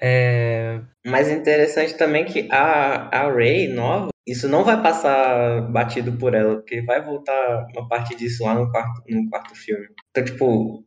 É... 0.00 0.80
Mas 1.04 1.28
interessante 1.28 1.96
também 1.96 2.24
que 2.24 2.48
a, 2.50 3.24
a 3.24 3.32
Ray 3.32 3.68
nova, 3.68 4.08
isso 4.26 4.48
não 4.48 4.64
vai 4.64 4.80
passar 4.80 5.62
batido 5.70 6.16
por 6.16 6.34
ela, 6.34 6.56
porque 6.56 6.82
vai 6.82 7.04
voltar 7.04 7.66
uma 7.74 7.88
parte 7.88 8.14
disso 8.14 8.44
lá 8.44 8.54
no 8.54 8.70
quarto, 8.70 9.02
no 9.08 9.28
quarto 9.28 9.54
filme. 9.54 9.88
Então, 10.10 10.24
tipo, 10.24 10.84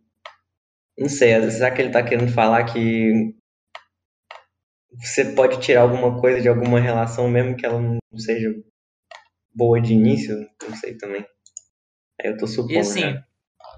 não 0.97 1.10
sei, 1.10 1.49
será 1.51 1.72
que 1.72 1.81
ele 1.81 1.91
tá 1.91 2.01
querendo 2.01 2.31
falar 2.31 2.64
que 2.65 3.35
você 4.95 5.26
pode 5.34 5.60
tirar 5.60 5.81
alguma 5.81 6.19
coisa 6.22 6.39
de 6.39 6.47
alguma 6.47 6.80
relação 6.80 7.27
mesmo 7.27 7.55
que 7.55 7.65
ela 7.65 7.80
não 7.80 7.99
seja 8.15 8.53
boa 9.53 9.80
de 9.81 9.93
início? 9.93 10.49
Não 10.61 10.75
sei 10.75 10.95
também. 10.95 11.25
Eu 12.23 12.38
tô 12.38 12.47
supondo. 12.47 12.73
E 12.73 12.77
assim, 12.77 13.17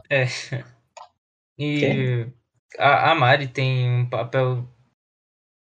é. 0.10 0.26
E 1.57 2.27
a, 2.77 3.11
a 3.11 3.15
Mari 3.15 3.47
tem 3.47 3.89
um 3.89 4.10
papel 4.10 4.68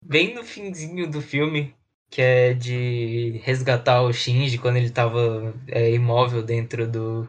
bem 0.05 0.35
no 0.35 0.43
finzinho 0.43 1.09
do 1.09 1.23
filme, 1.23 1.75
que 2.11 2.21
é 2.21 2.53
de 2.53 3.41
resgatar 3.45 4.03
o 4.03 4.13
Shinji 4.13 4.59
quando 4.59 4.77
ele 4.77 4.91
tava 4.91 5.55
é, 5.69 5.93
imóvel 5.93 6.43
dentro 6.43 6.89
do. 6.89 7.29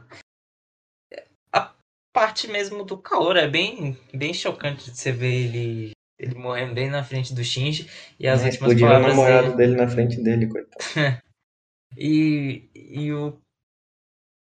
A 1.53 1.73
parte 2.11 2.47
mesmo 2.47 2.83
do 2.83 2.97
Kaora 2.97 3.41
é 3.41 3.47
bem, 3.47 3.97
bem 4.13 4.33
chocante 4.33 4.89
de 4.89 4.97
você 4.97 5.11
ver 5.11 5.33
ele, 5.33 5.91
ele 6.17 6.35
morrendo 6.35 6.73
bem 6.73 6.89
na 6.89 7.03
frente 7.03 7.35
do 7.35 7.43
Shinji. 7.43 7.87
E 8.19 8.27
as 8.27 8.41
Mas 8.41 8.53
últimas 8.55 8.79
palavras. 8.81 9.05
o 9.05 9.09
namorado 9.09 9.55
dele 9.55 9.75
na 9.75 9.87
frente 9.87 10.21
dele, 10.21 10.47
coitado. 10.47 10.75
e, 11.97 12.69
e 12.75 13.11
o 13.13 13.37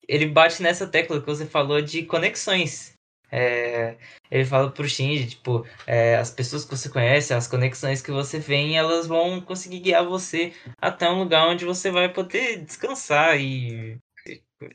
ele 0.09 0.27
bate 0.27 0.63
nessa 0.63 0.87
tecla 0.87 1.21
que 1.21 1.27
você 1.27 1.47
falou 1.47 1.81
de 1.83 2.05
conexões. 2.05 2.93
é, 3.31 3.97
ele 4.31 4.45
fala 4.45 4.71
pro 4.71 4.89
Shinji, 4.89 5.31
tipo, 5.31 5.67
é, 5.87 6.17
as 6.17 6.31
pessoas 6.31 6.65
que 6.65 6.71
você 6.77 6.89
conhece, 6.89 7.35
as 7.35 7.49
conexões 7.49 8.01
que 8.01 8.13
você 8.13 8.39
vem, 8.39 8.79
elas 8.79 9.07
vão 9.09 9.41
conseguir 9.41 9.81
guiar 9.81 10.05
você 10.07 10.53
até 10.81 11.09
um 11.11 11.19
lugar 11.19 11.49
onde 11.49 11.65
você 11.65 11.91
vai 11.91 12.09
poder 12.13 12.65
descansar 12.65 13.37
e 13.41 13.99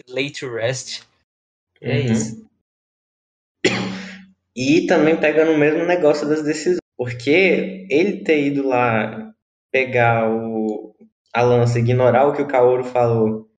lay 0.09 0.29
to 0.31 0.53
rest. 0.53 1.03
É 1.81 1.97
Uhum. 1.97 2.11
isso. 2.11 2.45
E 4.55 4.85
também 4.85 5.17
pega 5.17 5.45
no 5.45 5.57
mesmo 5.57 5.85
negócio 5.85 6.27
das 6.27 6.43
decisões. 6.43 6.79
Porque 6.97 7.87
ele 7.89 8.23
ter 8.23 8.45
ido 8.45 8.67
lá 8.67 9.33
pegar 9.71 10.29
o, 10.29 10.90
a 11.33 11.41
lança, 11.41 11.79
ignorar 11.79 12.27
o 12.27 12.33
que 12.33 12.41
o 12.41 12.47
Kaoru 12.47 12.83
falou 12.83 13.51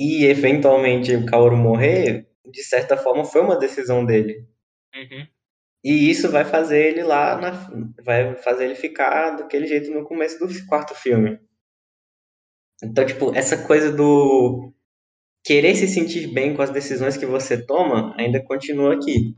e 0.00 0.24
eventualmente 0.24 1.14
o 1.14 1.26
Kaoru 1.26 1.58
morrer, 1.58 2.26
de 2.46 2.62
certa 2.64 2.96
forma 2.96 3.22
foi 3.22 3.42
uma 3.42 3.58
decisão 3.58 4.04
dele. 4.04 4.46
Uhum. 4.94 5.26
E 5.84 6.10
isso 6.10 6.30
vai 6.30 6.44
fazer 6.44 6.86
ele 6.86 7.02
lá, 7.02 7.36
na, 7.36 7.50
vai 8.02 8.34
fazer 8.36 8.64
ele 8.64 8.74
ficar 8.74 9.36
daquele 9.36 9.66
jeito 9.66 9.90
no 9.90 10.04
começo 10.04 10.38
do 10.38 10.66
quarto 10.66 10.94
filme. 10.94 11.38
Então, 12.82 13.04
tipo, 13.04 13.34
essa 13.34 13.66
coisa 13.66 13.92
do 13.92 14.72
querer 15.44 15.74
se 15.74 15.86
sentir 15.86 16.32
bem 16.32 16.54
com 16.54 16.62
as 16.62 16.70
decisões 16.70 17.18
que 17.18 17.26
você 17.26 17.62
toma 17.64 18.14
ainda 18.18 18.42
continua 18.42 18.94
aqui. 18.94 19.36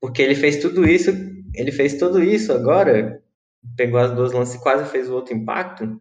Porque 0.00 0.22
ele 0.22 0.36
fez 0.36 0.60
tudo 0.60 0.88
isso, 0.88 1.10
ele 1.54 1.72
fez 1.72 1.98
tudo 1.98 2.22
isso 2.22 2.52
agora, 2.52 3.22
pegou 3.76 4.00
as 4.00 4.12
duas 4.12 4.32
lances 4.32 4.54
e 4.54 4.62
quase 4.62 4.90
fez 4.90 5.08
o 5.08 5.14
outro 5.14 5.34
impacto, 5.34 6.00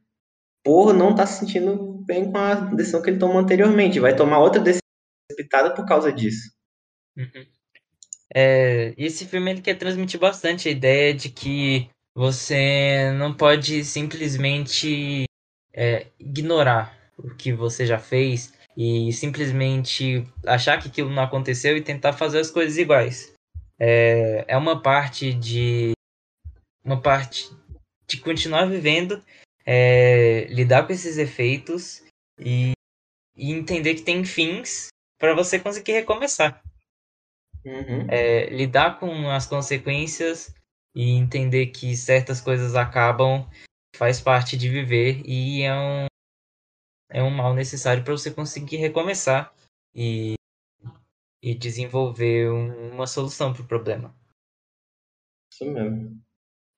por 0.63 0.93
não 0.93 1.11
estar 1.11 1.23
tá 1.23 1.27
se 1.27 1.39
sentindo 1.39 2.03
bem 2.05 2.31
com 2.31 2.37
a 2.37 2.55
decisão 2.55 3.01
que 3.01 3.09
ele 3.09 3.19
tomou 3.19 3.37
anteriormente. 3.37 3.99
Vai 3.99 4.15
tomar 4.15 4.39
outra 4.39 4.61
decisão 4.61 4.81
precipitada 5.27 5.73
por 5.73 5.85
causa 5.85 6.11
disso. 6.11 6.51
Uhum. 7.17 7.45
É, 8.33 8.93
esse 8.97 9.25
filme 9.25 9.51
ele 9.51 9.61
quer 9.61 9.75
transmitir 9.75 10.19
bastante 10.19 10.67
a 10.67 10.71
ideia 10.71 11.13
de 11.13 11.29
que 11.29 11.89
você 12.15 13.11
não 13.17 13.33
pode 13.33 13.83
simplesmente 13.83 15.25
é, 15.73 16.07
ignorar 16.19 16.95
o 17.17 17.33
que 17.35 17.51
você 17.51 17.85
já 17.85 17.97
fez 17.97 18.53
e 18.77 19.11
simplesmente 19.11 20.25
achar 20.45 20.79
que 20.79 20.87
aquilo 20.87 21.09
não 21.09 21.23
aconteceu 21.23 21.75
e 21.75 21.81
tentar 21.81 22.13
fazer 22.13 22.39
as 22.39 22.51
coisas 22.51 22.77
iguais. 22.77 23.33
É, 23.79 24.45
é 24.47 24.57
uma 24.57 24.81
parte 24.81 25.33
de 25.33 25.93
uma 26.83 27.01
parte 27.01 27.49
de 28.07 28.19
continuar 28.19 28.65
vivendo, 28.65 29.23
é, 29.65 30.45
lidar 30.45 30.85
com 30.85 30.93
esses 30.93 31.17
efeitos 31.17 32.03
e, 32.39 32.71
e 33.35 33.51
entender 33.51 33.95
que 33.95 34.01
tem 34.01 34.25
fins 34.25 34.87
para 35.19 35.35
você 35.35 35.59
conseguir 35.59 35.93
recomeçar. 35.93 36.63
Uhum. 37.65 38.07
É, 38.09 38.49
lidar 38.49 38.99
com 38.99 39.29
as 39.29 39.45
consequências 39.45 40.53
e 40.95 41.11
entender 41.11 41.67
que 41.67 41.95
certas 41.95 42.41
coisas 42.41 42.75
acabam 42.75 43.47
faz 43.95 44.21
parte 44.21 44.55
de 44.57 44.69
viver 44.69 45.21
e 45.25 45.63
é 45.63 45.73
um, 45.73 46.05
é 47.09 47.23
um 47.23 47.29
mal 47.29 47.53
necessário 47.53 48.03
para 48.03 48.13
você 48.13 48.31
conseguir 48.31 48.77
recomeçar 48.77 49.53
e, 49.93 50.35
e 51.43 51.53
desenvolver 51.53 52.49
um, 52.49 52.93
uma 52.93 53.05
solução 53.05 53.53
para 53.53 53.61
o 53.61 53.67
problema. 53.67 54.15
Isso 55.51 55.65
mesmo. 55.65 56.21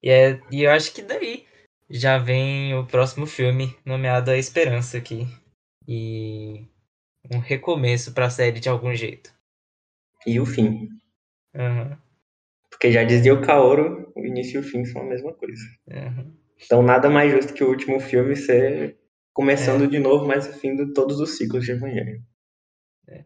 E, 0.03 0.09
é, 0.09 0.41
e 0.51 0.63
eu 0.63 0.71
acho 0.71 0.93
que 0.93 1.01
daí 1.01 1.45
já 1.89 2.17
vem 2.17 2.73
o 2.75 2.85
próximo 2.85 3.25
filme, 3.25 3.75
nomeado 3.85 4.31
A 4.31 4.37
Esperança 4.37 4.97
aqui. 4.97 5.27
E 5.87 6.65
um 7.29 7.39
recomeço 7.39 8.13
para 8.13 8.27
a 8.27 8.29
série 8.29 8.59
de 8.59 8.69
algum 8.69 8.93
jeito. 8.95 9.33
E 10.25 10.39
o 10.39 10.45
fim. 10.45 10.89
Uhum. 11.53 11.97
Porque 12.69 12.91
já 12.91 13.03
dizia 13.03 13.33
o 13.33 13.41
Kaoru, 13.41 14.11
o 14.15 14.25
início 14.25 14.57
e 14.57 14.59
o 14.59 14.63
fim 14.63 14.85
são 14.85 15.01
a 15.01 15.05
mesma 15.05 15.33
coisa. 15.33 15.61
Uhum. 15.87 16.35
Então 16.63 16.81
nada 16.81 17.09
mais 17.09 17.31
justo 17.31 17.53
que 17.53 17.63
o 17.63 17.69
último 17.69 17.99
filme 17.99 18.35
ser 18.35 18.97
começando 19.33 19.83
é. 19.83 19.87
de 19.87 19.99
novo, 19.99 20.25
mas 20.25 20.47
o 20.47 20.53
fim 20.53 20.75
de 20.75 20.93
todos 20.93 21.19
os 21.19 21.37
ciclos 21.37 21.65
de 21.65 21.71
Evangelho. 21.71 22.23
É. 23.07 23.25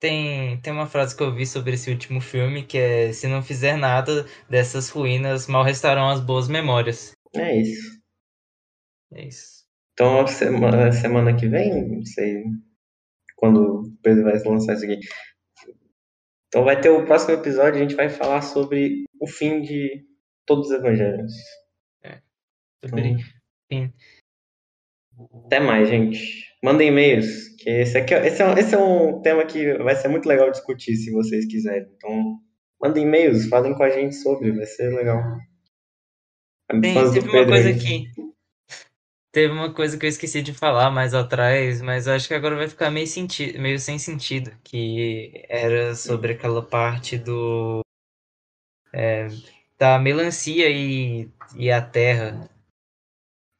Tem, 0.00 0.60
tem 0.60 0.72
uma 0.72 0.86
frase 0.86 1.16
que 1.16 1.22
eu 1.22 1.34
vi 1.34 1.44
sobre 1.44 1.74
esse 1.74 1.90
último 1.90 2.20
filme 2.20 2.64
que 2.64 2.78
é 2.78 3.12
se 3.12 3.26
não 3.26 3.42
fizer 3.42 3.76
nada 3.76 4.24
dessas 4.48 4.88
ruínas, 4.90 5.48
mal 5.48 5.64
restarão 5.64 6.08
as 6.08 6.20
boas 6.20 6.48
memórias. 6.48 7.12
É 7.34 7.60
isso. 7.60 8.00
É 9.12 9.26
isso. 9.26 9.64
Então 9.92 10.26
semana, 10.26 10.92
semana 10.92 11.34
que 11.34 11.48
vem, 11.48 11.88
não 11.88 12.04
sei 12.04 12.44
quando 13.34 13.80
o 13.80 13.96
Pedro 14.02 14.24
vai 14.24 14.38
lançar 14.44 14.74
isso 14.74 14.84
aqui. 14.84 15.00
Então 16.48 16.64
vai 16.64 16.80
ter 16.80 16.90
o 16.90 17.04
próximo 17.04 17.34
episódio, 17.34 17.76
a 17.76 17.82
gente 17.82 17.94
vai 17.94 18.08
falar 18.08 18.42
sobre 18.42 19.04
o 19.20 19.26
fim 19.26 19.60
de 19.60 20.06
todos 20.46 20.68
os 20.68 20.72
evangelhos. 20.72 21.32
É. 22.02 22.20
Sobre 22.84 23.10
Então, 23.10 23.24
fim. 23.68 23.92
Até 25.44 25.60
mais, 25.60 25.88
gente. 25.88 26.46
Mandem 26.62 26.88
e-mails, 26.88 27.48
que 27.58 27.70
esse, 27.70 27.96
aqui, 27.96 28.14
esse, 28.14 28.42
é, 28.42 28.58
esse 28.58 28.74
é 28.74 28.78
um 28.78 29.20
tema 29.22 29.44
que 29.44 29.74
vai 29.78 29.94
ser 29.94 30.08
muito 30.08 30.28
legal 30.28 30.50
discutir, 30.50 30.96
se 30.96 31.10
vocês 31.12 31.46
quiserem. 31.46 31.88
Então, 31.96 32.38
mandem 32.80 33.04
e-mails, 33.04 33.48
falem 33.48 33.74
com 33.74 33.82
a 33.82 33.90
gente 33.90 34.16
sobre, 34.16 34.50
vai 34.52 34.66
ser 34.66 34.90
legal. 34.94 35.22
Do 36.70 36.80
teve 37.12 37.28
uma 37.28 37.32
Pedro 37.32 37.48
coisa 37.48 37.68
aí. 37.68 37.78
que. 37.78 38.28
Teve 39.30 39.52
uma 39.52 39.72
coisa 39.72 39.96
que 39.96 40.06
eu 40.06 40.08
esqueci 40.08 40.42
de 40.42 40.52
falar 40.52 40.90
mais 40.90 41.14
atrás, 41.14 41.80
mas 41.80 42.08
acho 42.08 42.26
que 42.26 42.34
agora 42.34 42.56
vai 42.56 42.68
ficar 42.68 42.90
meio, 42.90 43.06
senti 43.06 43.56
meio 43.58 43.78
sem 43.78 43.98
sentido. 43.98 44.50
Que 44.64 45.44
era 45.48 45.94
sobre 45.94 46.32
aquela 46.32 46.62
parte 46.62 47.16
do. 47.16 47.80
é, 48.92 49.28
da 49.78 49.98
melancia 49.98 50.68
e, 50.68 51.30
e 51.56 51.70
a 51.70 51.80
terra. 51.80 52.50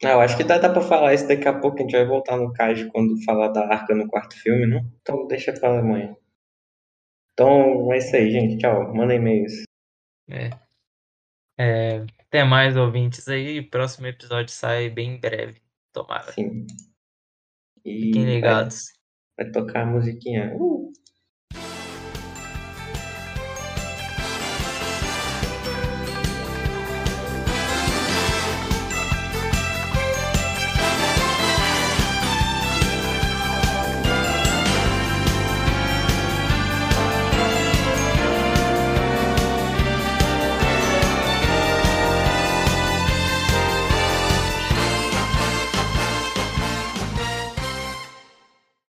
Ah, 0.04 0.10
eu 0.12 0.20
acho 0.20 0.36
que 0.36 0.44
dá, 0.44 0.58
dá 0.58 0.70
pra 0.72 0.80
falar 0.80 1.14
isso 1.14 1.26
daqui 1.26 1.48
a 1.48 1.58
pouco, 1.58 1.78
a 1.78 1.80
gente 1.82 1.92
vai 1.92 2.04
voltar 2.06 2.36
no 2.36 2.52
card 2.52 2.88
quando 2.92 3.20
falar 3.24 3.48
da 3.48 3.66
arca 3.66 3.94
no 3.94 4.08
quarto 4.08 4.36
filme, 4.40 4.66
não? 4.66 4.80
Então 5.02 5.26
deixa 5.26 5.52
pra 5.52 5.78
amanhã. 5.78 6.16
Então 7.32 7.92
é 7.92 7.98
isso 7.98 8.14
aí, 8.16 8.30
gente. 8.30 8.58
Tchau. 8.58 8.92
Manda 8.94 9.14
e-mails. 9.14 9.52
É. 10.30 10.50
É, 11.58 12.06
até 12.20 12.44
mais 12.44 12.76
ouvintes 12.76 13.26
aí. 13.28 13.62
Próximo 13.62 14.06
episódio 14.06 14.52
sai 14.52 14.88
bem 14.90 15.14
em 15.16 15.20
breve. 15.20 15.60
Tomara. 15.92 16.32
Sim. 16.32 16.66
E 17.84 18.12
Fiquem 18.12 18.24
vai, 18.24 18.34
ligados. 18.34 18.92
vai 19.36 19.50
tocar 19.50 19.82
a 19.82 19.86
musiquinha. 19.86 20.54
Uh! 20.56 20.92